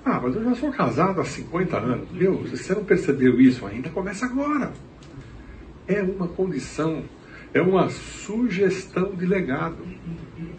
Ah, 0.05 0.19
mas 0.21 0.35
eu 0.35 0.43
já 0.43 0.55
sou 0.55 0.71
casado 0.71 1.21
há 1.21 1.25
50 1.25 1.77
anos. 1.77 2.11
Meu, 2.11 2.45
se 2.47 2.57
você 2.57 2.75
não 2.75 2.83
percebeu 2.83 3.39
isso 3.39 3.65
ainda, 3.65 3.89
começa 3.89 4.25
agora. 4.25 4.73
É 5.87 6.01
uma 6.01 6.27
condição, 6.27 7.03
é 7.53 7.61
uma 7.61 7.89
sugestão 7.89 9.15
de 9.15 9.25
legado. 9.25 9.77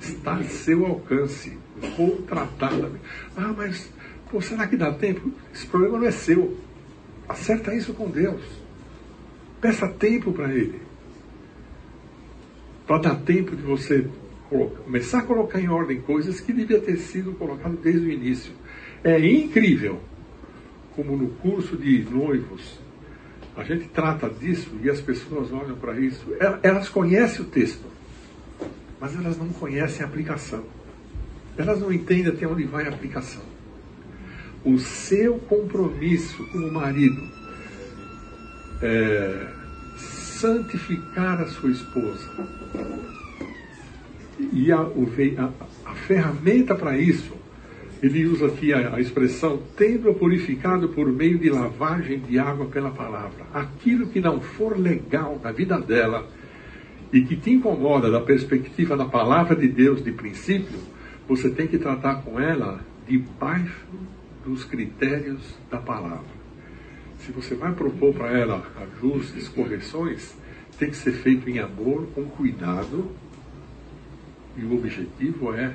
Está 0.00 0.36
a 0.36 0.44
seu 0.44 0.86
alcance. 0.86 1.58
Vou 1.96 2.22
tratar 2.22 2.72
da. 2.72 2.88
Ah, 3.36 3.52
mas, 3.56 3.90
pô, 4.30 4.40
será 4.40 4.66
que 4.66 4.76
dá 4.76 4.92
tempo? 4.92 5.30
Esse 5.52 5.66
problema 5.66 5.98
não 5.98 6.06
é 6.06 6.10
seu. 6.10 6.56
Acerta 7.28 7.74
isso 7.74 7.92
com 7.92 8.10
Deus. 8.10 8.42
Peça 9.60 9.88
tempo 9.88 10.32
para 10.32 10.54
Ele 10.54 10.84
para 12.86 12.98
dar 12.98 13.16
tempo 13.16 13.56
de 13.56 13.62
você 13.62 14.06
começar 14.48 15.20
a 15.20 15.22
colocar 15.22 15.60
em 15.60 15.68
ordem 15.68 16.00
coisas 16.00 16.40
que 16.40 16.52
devia 16.52 16.80
ter 16.80 16.96
sido 16.96 17.32
colocado 17.32 17.76
desde 17.76 18.06
o 18.06 18.10
início. 18.10 18.52
É 19.05 19.18
incrível 19.18 20.01
como 20.97 21.14
no 21.16 21.28
curso 21.28 21.76
de 21.76 22.02
noivos 22.05 22.78
a 23.56 23.62
gente 23.62 23.86
trata 23.89 24.28
disso 24.28 24.70
e 24.82 24.90
as 24.90 25.01
pessoas 25.01 25.52
olham 25.52 25.76
para 25.76 25.98
isso. 26.01 26.26
Elas 26.62 26.89
conhecem 26.89 27.43
o 27.43 27.48
texto, 27.48 27.85
mas 29.01 29.14
elas 29.14 29.39
não 29.39 29.48
conhecem 29.48 30.02
a 30.02 30.09
aplicação. 30.09 30.64
Elas 31.56 31.78
não 31.81 31.93
entendem 31.93 32.32
até 32.32 32.47
onde 32.47 32.64
vai 32.64 32.86
a 32.86 32.89
aplicação. 32.89 33.43
O 34.64 34.78
seu 34.78 35.39
compromisso 35.39 36.44
como 36.51 36.72
marido 36.72 37.22
é, 38.82 39.47
santificar 39.97 41.40
a 41.40 41.47
sua 41.47 41.70
esposa. 41.70 42.48
E 44.52 44.72
a, 44.72 44.78
a, 44.81 45.90
a 45.90 45.94
ferramenta 45.94 46.74
para 46.74 46.98
isso, 46.98 47.43
ele 48.05 48.26
usa 48.26 48.47
aqui 48.47 48.72
a, 48.72 48.94
a 48.97 49.01
expressão 49.01 49.62
tendo-a 49.76 50.14
purificado 50.14 50.89
por 50.89 51.10
meio 51.12 51.39
de 51.39 51.51
lavagem 51.51 52.20
de 52.20 52.39
água 52.39 52.66
pela 52.66 52.90
palavra. 52.90 53.44
Aquilo 53.52 54.09
que 54.09 54.20
não 54.20 54.40
for 54.40 54.78
legal 54.78 55.40
na 55.43 55.52
vida 55.52 55.81
dela 55.81 56.28
e 57.12 57.22
que 57.22 57.36
te 57.36 57.51
incomoda 57.51 58.10
da 58.10 58.20
perspectiva 58.20 58.97
da 58.97 59.06
palavra 59.06 59.55
de 59.55 59.68
Deus 59.68 60.02
de 60.02 60.12
princípio, 60.12 60.78
você 61.28 61.51
tem 61.51 61.66
que 61.66 61.78
tratar 61.78 62.22
com 62.22 62.40
ela 62.40 62.81
debaixo 63.06 63.86
dos 64.44 64.64
critérios 64.64 65.56
da 65.70 65.78
palavra 65.78 66.44
se 67.24 67.32
você 67.32 67.55
vai 67.55 67.72
propor 67.72 68.12
para 68.12 68.39
ela 68.39 68.62
ajustes, 68.76 69.48
correções, 69.48 70.36
tem 70.78 70.90
que 70.90 70.97
ser 70.97 71.12
feito 71.12 71.48
em 71.48 71.59
amor, 71.59 72.06
com 72.14 72.24
cuidado, 72.24 73.10
e 74.56 74.64
o 74.64 74.74
objetivo 74.74 75.55
é 75.55 75.74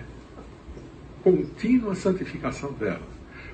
contínua 1.23 1.95
santificação 1.95 2.71
dela. 2.73 3.07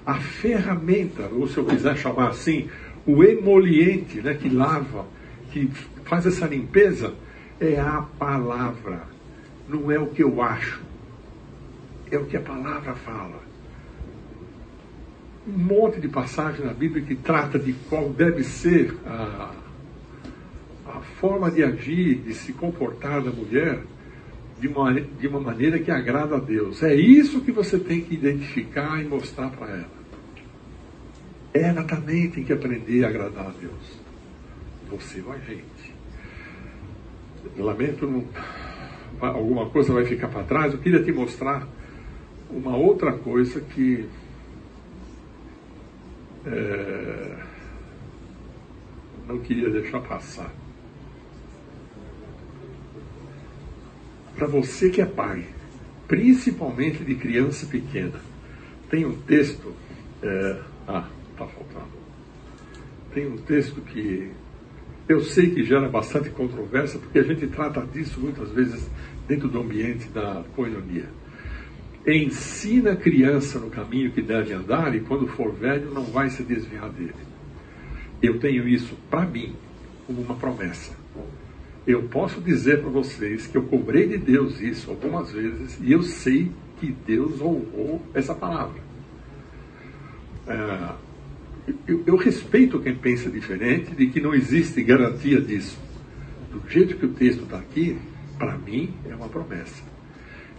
A 0.05 0.15
ferramenta, 0.15 1.23
ou 1.31 1.47
se 1.47 1.57
eu 1.57 1.65
quiser 1.65 1.97
chamar 1.97 2.29
assim, 2.29 2.69
o 3.05 3.23
emoliente 3.23 4.21
né, 4.21 4.33
que 4.33 4.49
lava, 4.49 5.05
que 5.51 5.67
faz 6.03 6.25
essa 6.25 6.45
limpeza, 6.45 7.13
é 7.59 7.79
a 7.79 8.05
palavra. 8.19 9.03
Não 9.67 9.91
é 9.91 9.99
o 9.99 10.07
que 10.07 10.23
eu 10.23 10.41
acho. 10.41 10.81
É 12.11 12.17
o 12.17 12.25
que 12.25 12.37
a 12.37 12.41
palavra 12.41 12.93
fala 12.93 13.45
um 15.47 15.57
monte 15.57 15.99
de 15.99 16.07
passagem 16.07 16.65
na 16.65 16.73
Bíblia 16.73 17.05
que 17.05 17.15
trata 17.15 17.59
de 17.59 17.73
qual 17.87 18.09
deve 18.09 18.43
ser 18.43 18.95
a, 19.05 19.51
a 20.87 20.99
forma 21.19 21.51
de 21.51 21.63
agir, 21.63 22.15
de 22.15 22.33
se 22.33 22.51
comportar 22.51 23.21
da 23.21 23.31
mulher. 23.31 23.79
De 24.59 24.67
uma, 24.67 24.93
de 24.93 25.27
uma 25.27 25.39
maneira 25.39 25.79
que 25.79 25.91
agrada 25.91 26.35
a 26.35 26.39
Deus. 26.39 26.81
É 26.81 26.95
isso 26.95 27.41
que 27.41 27.51
você 27.51 27.77
tem 27.77 28.01
que 28.01 28.13
identificar 28.13 29.01
e 29.01 29.05
mostrar 29.05 29.49
para 29.49 29.67
ela. 29.67 30.05
Ela 31.53 31.83
também 31.83 32.29
tem 32.29 32.43
que 32.43 32.53
aprender 32.53 33.05
a 33.05 33.09
agradar 33.09 33.47
a 33.47 33.51
Deus. 33.51 33.99
Você 34.89 35.23
a 35.29 35.37
gente. 35.37 35.95
Lamento, 37.57 38.07
não, 38.07 38.25
alguma 39.21 39.69
coisa 39.69 39.93
vai 39.93 40.05
ficar 40.05 40.27
para 40.27 40.43
trás. 40.43 40.73
Eu 40.73 40.79
queria 40.79 41.03
te 41.03 41.11
mostrar 41.11 41.67
uma 42.49 42.75
outra 42.75 43.13
coisa 43.13 43.61
que 43.61 44.05
é, 46.45 47.37
não 49.27 49.39
queria 49.39 49.69
deixar 49.69 49.99
passar. 50.01 50.51
Para 54.35 54.47
você 54.47 54.89
que 54.89 55.01
é 55.01 55.05
pai, 55.05 55.45
principalmente 56.07 57.03
de 57.03 57.15
criança 57.15 57.65
pequena, 57.65 58.19
tem 58.89 59.05
um 59.05 59.15
texto. 59.21 59.73
É, 60.21 60.61
ah, 60.87 61.07
está 61.31 61.45
faltando. 61.45 61.95
Tem 63.13 63.27
um 63.27 63.37
texto 63.37 63.81
que 63.81 64.31
eu 65.07 65.21
sei 65.21 65.51
que 65.51 65.63
gera 65.63 65.87
bastante 65.87 66.29
controvérsia, 66.29 66.99
porque 66.99 67.19
a 67.19 67.23
gente 67.23 67.47
trata 67.47 67.81
disso 67.81 68.19
muitas 68.19 68.49
vezes 68.51 68.89
dentro 69.27 69.47
do 69.47 69.59
ambiente 69.59 70.07
da 70.09 70.43
coinonia. 70.55 71.09
Ensina 72.07 72.91
a 72.91 72.95
criança 72.95 73.59
no 73.59 73.69
caminho 73.69 74.11
que 74.11 74.21
deve 74.21 74.53
andar 74.53 74.95
e 74.95 74.99
quando 75.01 75.27
for 75.27 75.51
velho 75.53 75.91
não 75.91 76.03
vai 76.03 76.29
se 76.29 76.43
desviar 76.43 76.89
dele. 76.89 77.13
Eu 78.21 78.39
tenho 78.39 78.67
isso 78.67 78.95
para 79.09 79.25
mim 79.25 79.55
como 80.05 80.21
uma 80.21 80.35
promessa. 80.35 81.04
Eu 81.87 82.03
posso 82.03 82.41
dizer 82.41 82.81
para 82.81 82.89
vocês 82.89 83.45
que 83.45 83.55
eu 83.55 83.63
cobrei 83.63 84.07
de 84.07 84.17
Deus 84.17 84.59
isso 84.59 84.89
algumas 84.89 85.31
vezes 85.31 85.77
e 85.81 85.91
eu 85.91 86.01
sei 86.01 86.51
que 86.79 86.91
Deus 87.05 87.39
honrou 87.41 88.01
essa 88.13 88.33
palavra. 88.33 88.81
É, 90.47 90.93
eu, 91.87 92.03
eu, 92.05 92.15
respeito 92.15 92.79
quem 92.79 92.95
pensa 92.95 93.29
diferente, 93.29 93.95
de 93.95 94.07
que 94.07 94.19
não 94.19 94.33
existe 94.33 94.83
garantia 94.83 95.41
disso. 95.41 95.77
Do 96.51 96.61
jeito 96.69 96.95
que 96.95 97.05
o 97.05 97.09
texto 97.09 97.43
está 97.43 97.57
aqui, 97.57 97.97
para 98.37 98.57
mim 98.57 98.93
é 99.09 99.15
uma 99.15 99.29
promessa. 99.29 99.83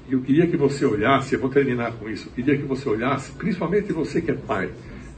E 0.08 0.12
eu 0.12 0.20
queria 0.20 0.46
que 0.46 0.56
você 0.56 0.84
olhasse, 0.84 1.34
eu 1.34 1.40
vou 1.40 1.50
terminar 1.50 1.92
com 1.92 2.08
isso, 2.08 2.28
eu 2.28 2.32
queria 2.32 2.56
que 2.56 2.64
você 2.64 2.88
olhasse, 2.88 3.32
principalmente 3.32 3.92
você 3.92 4.20
que 4.20 4.30
é 4.30 4.34
pai, 4.34 4.70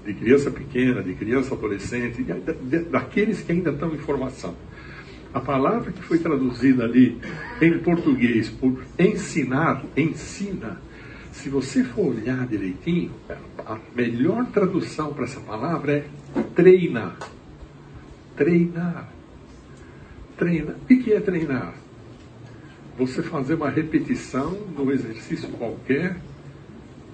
de 0.05 0.15
criança 0.15 0.51
pequena, 0.51 1.03
de 1.03 1.15
criança 1.15 1.55
adolescente, 1.55 2.25
daqueles 2.91 3.43
que 3.43 3.53
ainda 3.53 3.71
estão 3.71 3.95
em 3.95 3.99
formação. 3.99 4.55
A 5.39 5.40
palavra 5.40 5.93
que 5.93 6.02
foi 6.02 6.19
traduzida 6.19 6.82
ali 6.82 7.16
em 7.62 7.78
português 7.78 8.48
por 8.48 8.82
ensinar, 8.98 9.85
ensina, 9.97 10.81
se 11.31 11.48
você 11.48 11.85
for 11.85 12.16
olhar 12.16 12.44
direitinho, 12.44 13.12
a 13.65 13.78
melhor 13.94 14.47
tradução 14.47 15.15
para 15.15 15.27
essa 15.27 15.39
palavra 15.39 15.93
é 15.93 16.05
treinar. 16.56 17.16
Treinar. 18.36 19.09
Treinar. 20.36 20.74
O 20.74 20.86
que 20.86 21.12
é 21.12 21.20
treinar? 21.20 21.74
você 22.98 23.23
fazer 23.23 23.55
uma 23.55 23.70
repetição 23.70 24.51
no 24.77 24.90
exercício 24.90 25.48
qualquer 25.51 26.16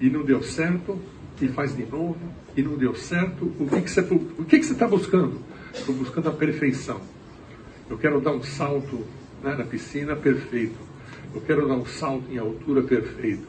e 0.01 0.09
não 0.09 0.25
deu 0.25 0.41
certo, 0.41 0.99
e 1.39 1.47
faz 1.49 1.75
de 1.75 1.85
novo, 1.85 2.17
e 2.57 2.63
não 2.63 2.75
deu 2.75 2.95
certo, 2.95 3.45
o 3.59 3.67
que, 4.45 4.57
que 4.57 4.65
você 4.65 4.73
está 4.73 4.87
buscando? 4.87 5.39
Estou 5.71 5.93
buscando 5.93 6.29
a 6.29 6.31
perfeição. 6.31 6.99
Eu 7.89 7.97
quero 7.97 8.19
dar 8.19 8.31
um 8.31 8.41
salto 8.41 9.05
né, 9.43 9.55
na 9.55 9.63
piscina 9.63 10.15
perfeito. 10.15 10.77
Eu 11.33 11.41
quero 11.41 11.67
dar 11.67 11.75
um 11.75 11.85
salto 11.85 12.31
em 12.31 12.37
altura 12.37 12.81
perfeito. 12.81 13.47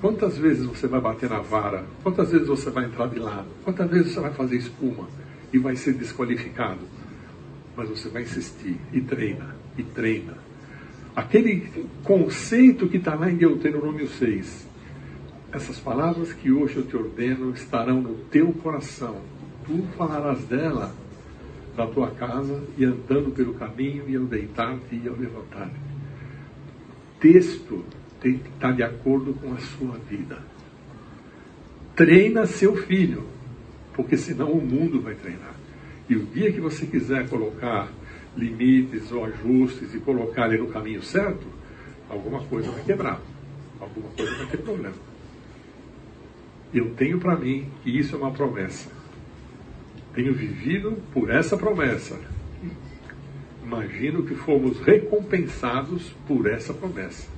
Quantas 0.00 0.38
vezes 0.38 0.64
você 0.64 0.86
vai 0.86 1.00
bater 1.00 1.28
na 1.28 1.40
vara? 1.40 1.84
Quantas 2.02 2.30
vezes 2.30 2.46
você 2.46 2.70
vai 2.70 2.84
entrar 2.84 3.08
de 3.08 3.18
lado? 3.18 3.48
Quantas 3.64 3.90
vezes 3.90 4.12
você 4.12 4.20
vai 4.20 4.32
fazer 4.32 4.56
espuma 4.56 5.08
e 5.52 5.58
vai 5.58 5.76
ser 5.76 5.94
desqualificado? 5.94 6.80
Mas 7.76 7.88
você 7.88 8.08
vai 8.08 8.22
insistir 8.22 8.76
e 8.92 9.00
treina, 9.00 9.56
e 9.76 9.82
treina, 9.82 10.34
aquele 11.14 11.88
conceito 12.02 12.88
que 12.88 12.96
está 12.96 13.14
lá 13.14 13.30
em 13.30 13.36
Deuteronômio 13.36 14.08
6. 14.08 14.68
Essas 15.52 15.78
palavras 15.78 16.32
que 16.32 16.50
hoje 16.52 16.76
eu 16.76 16.86
te 16.86 16.96
ordeno 16.96 17.52
estarão 17.52 18.00
no 18.00 18.14
teu 18.30 18.52
coração. 18.52 19.20
Tu 19.66 19.82
falarás 19.96 20.44
dela 20.44 20.94
na 21.78 21.86
tua 21.86 22.10
casa 22.10 22.60
e 22.76 22.84
andando 22.84 23.30
pelo 23.30 23.54
caminho 23.54 24.04
e 24.08 24.16
ao 24.16 24.24
deitar-te 24.24 24.96
e 24.96 25.08
ao 25.08 25.14
levantar-te. 25.14 25.78
Texto 27.20 27.84
tem 28.20 28.38
que 28.38 28.48
estar 28.48 28.72
de 28.72 28.82
acordo 28.82 29.32
com 29.34 29.52
a 29.54 29.58
sua 29.58 29.96
vida. 29.98 30.38
Treina 31.94 32.46
seu 32.46 32.76
filho, 32.76 33.24
porque 33.94 34.16
senão 34.16 34.50
o 34.50 34.60
mundo 34.60 35.00
vai 35.00 35.14
treinar. 35.14 35.54
E 36.08 36.16
o 36.16 36.26
dia 36.26 36.52
que 36.52 36.60
você 36.60 36.84
quiser 36.84 37.28
colocar 37.28 37.88
limites 38.36 39.12
ou 39.12 39.24
ajustes 39.24 39.94
e 39.94 40.00
colocar 40.00 40.48
ele 40.48 40.58
no 40.58 40.68
caminho 40.68 41.02
certo, 41.02 41.46
alguma 42.08 42.42
coisa 42.44 42.70
vai 42.70 42.82
quebrar, 42.82 43.20
alguma 43.80 44.08
coisa 44.10 44.34
vai 44.36 44.46
ter 44.46 44.58
problema. 44.58 44.94
Eu 46.74 46.90
tenho 46.94 47.18
para 47.18 47.36
mim 47.36 47.68
que 47.82 47.96
isso 47.96 48.16
é 48.16 48.18
uma 48.18 48.32
promessa. 48.32 48.97
Tenho 50.18 50.34
vivido 50.34 50.98
por 51.14 51.30
essa 51.30 51.56
promessa. 51.56 52.18
Imagino 53.62 54.24
que 54.24 54.34
fomos 54.34 54.80
recompensados 54.80 56.12
por 56.26 56.48
essa 56.48 56.74
promessa. 56.74 57.28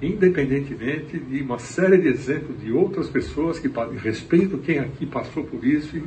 Independentemente 0.00 1.18
de 1.18 1.42
uma 1.42 1.58
série 1.58 1.98
de 1.98 2.06
exemplos 2.06 2.60
de 2.60 2.70
outras 2.70 3.08
pessoas 3.08 3.58
que 3.58 3.68
respeito 4.04 4.58
quem 4.58 4.78
aqui 4.78 5.04
passou 5.04 5.42
por 5.42 5.66
isso 5.66 5.96
e, 5.96 6.04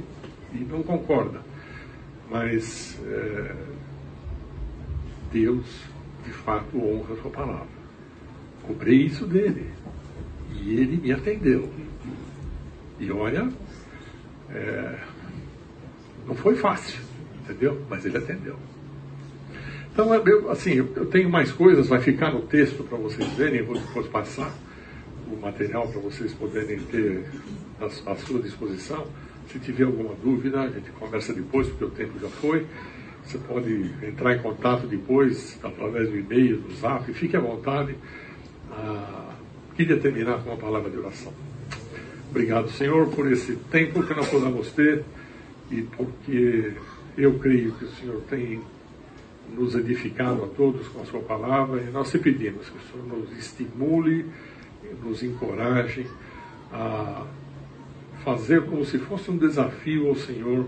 e 0.53 0.63
não 0.63 0.83
concorda. 0.83 1.41
Mas 2.31 2.97
é, 3.05 3.55
Deus 5.33 5.65
de 6.23 6.31
fato 6.31 6.77
honra 6.77 7.13
a 7.13 7.21
sua 7.21 7.31
palavra. 7.31 7.67
Cobrei 8.61 9.01
isso 9.01 9.25
dele. 9.25 9.69
E 10.53 10.79
ele 10.79 10.95
me 10.95 11.11
atendeu. 11.11 11.69
E 13.01 13.11
olha, 13.11 13.51
é, 14.49 15.12
não 16.27 16.35
foi 16.35 16.55
fácil, 16.55 16.99
entendeu? 17.43 17.81
Mas 17.89 18.05
ele 18.05 18.17
atendeu. 18.17 18.55
Então, 19.91 20.13
eu, 20.15 20.49
assim, 20.49 20.73
eu 20.73 21.05
tenho 21.05 21.29
mais 21.29 21.51
coisas, 21.51 21.87
vai 21.87 22.01
ficar 22.01 22.33
no 22.33 22.41
texto 22.41 22.83
para 22.83 22.97
vocês 22.97 23.27
verem, 23.33 23.59
eu 23.59 23.65
vou 23.65 23.77
depois 23.77 24.07
passar 24.07 24.51
o 25.31 25.35
material 25.39 25.87
para 25.87 26.01
vocês 26.01 26.33
poderem 26.33 26.79
ter 26.79 27.25
à 27.79 28.15
sua 28.15 28.39
disposição. 28.41 29.05
Se 29.51 29.59
tiver 29.59 29.83
alguma 29.83 30.15
dúvida, 30.15 30.61
a 30.61 30.69
gente 30.69 30.89
conversa 30.91 31.33
depois, 31.33 31.67
porque 31.67 31.85
o 31.85 31.89
tempo 31.89 32.19
já 32.19 32.29
foi. 32.29 32.65
Você 33.23 33.37
pode 33.37 33.91
entrar 34.01 34.35
em 34.35 34.39
contato 34.39 34.87
depois, 34.87 35.59
através 35.63 36.09
do 36.09 36.17
e-mail, 36.17 36.57
do 36.57 36.73
zap, 36.73 37.11
fique 37.13 37.37
à 37.37 37.39
vontade. 37.39 37.95
Ah, 38.71 39.35
queria 39.75 39.97
terminar 39.97 40.43
com 40.43 40.49
uma 40.49 40.57
palavra 40.57 40.89
de 40.89 40.97
oração. 40.97 41.31
Obrigado, 42.31 42.69
Senhor, 42.71 43.07
por 43.09 43.31
esse 43.31 43.55
tempo 43.69 44.01
que 44.03 44.13
nós 44.13 44.27
podemos 44.27 44.71
ter 44.71 45.03
e 45.71 45.81
porque 45.81 46.73
eu 47.17 47.37
creio 47.39 47.73
que 47.73 47.85
o 47.85 47.91
Senhor 47.91 48.21
tem 48.29 48.61
nos 49.55 49.75
edificado 49.75 50.43
a 50.43 50.47
todos 50.47 50.87
com 50.87 51.01
a 51.01 51.05
Sua 51.05 51.21
palavra 51.21 51.81
e 51.81 51.91
nós 51.91 52.09
te 52.09 52.17
pedimos 52.17 52.69
que 52.69 52.77
o 52.77 52.81
Senhor 52.91 53.19
nos 53.19 53.37
estimule, 53.37 54.25
nos 55.03 55.23
encoraje 55.23 56.07
a 56.71 57.25
fazer 58.23 58.65
como 58.65 58.85
se 58.85 58.97
fosse 58.99 59.29
um 59.29 59.37
desafio 59.37 60.07
ao 60.07 60.15
Senhor 60.15 60.67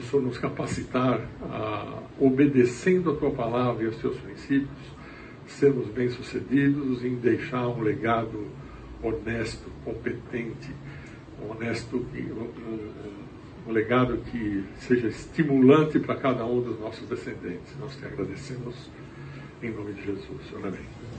o 0.00 0.02
Senhor 0.02 0.22
nos 0.22 0.38
capacitar 0.38 1.20
a, 1.42 2.02
obedecendo 2.18 3.10
a 3.10 3.16
tua 3.16 3.30
palavra 3.30 3.84
e 3.84 3.86
os 3.86 3.96
teus 3.96 4.16
princípios, 4.18 4.68
sermos 5.46 5.88
bem-sucedidos 5.88 7.04
em 7.04 7.16
deixar 7.16 7.66
um 7.68 7.80
legado 7.80 8.46
honesto, 9.02 9.70
competente, 9.84 10.70
honesto, 11.48 11.96
um, 11.96 12.72
um, 12.72 13.19
um 13.70 13.72
legado 13.72 14.18
que 14.30 14.64
seja 14.80 15.06
estimulante 15.06 15.98
para 16.00 16.16
cada 16.16 16.44
um 16.44 16.60
dos 16.60 16.78
nossos 16.80 17.08
descendentes. 17.08 17.72
Nós 17.78 17.96
te 17.96 18.04
agradecemos 18.04 18.90
em 19.62 19.70
nome 19.70 19.92
de 19.92 20.04
Jesus. 20.04 20.42
Amém. 20.56 20.99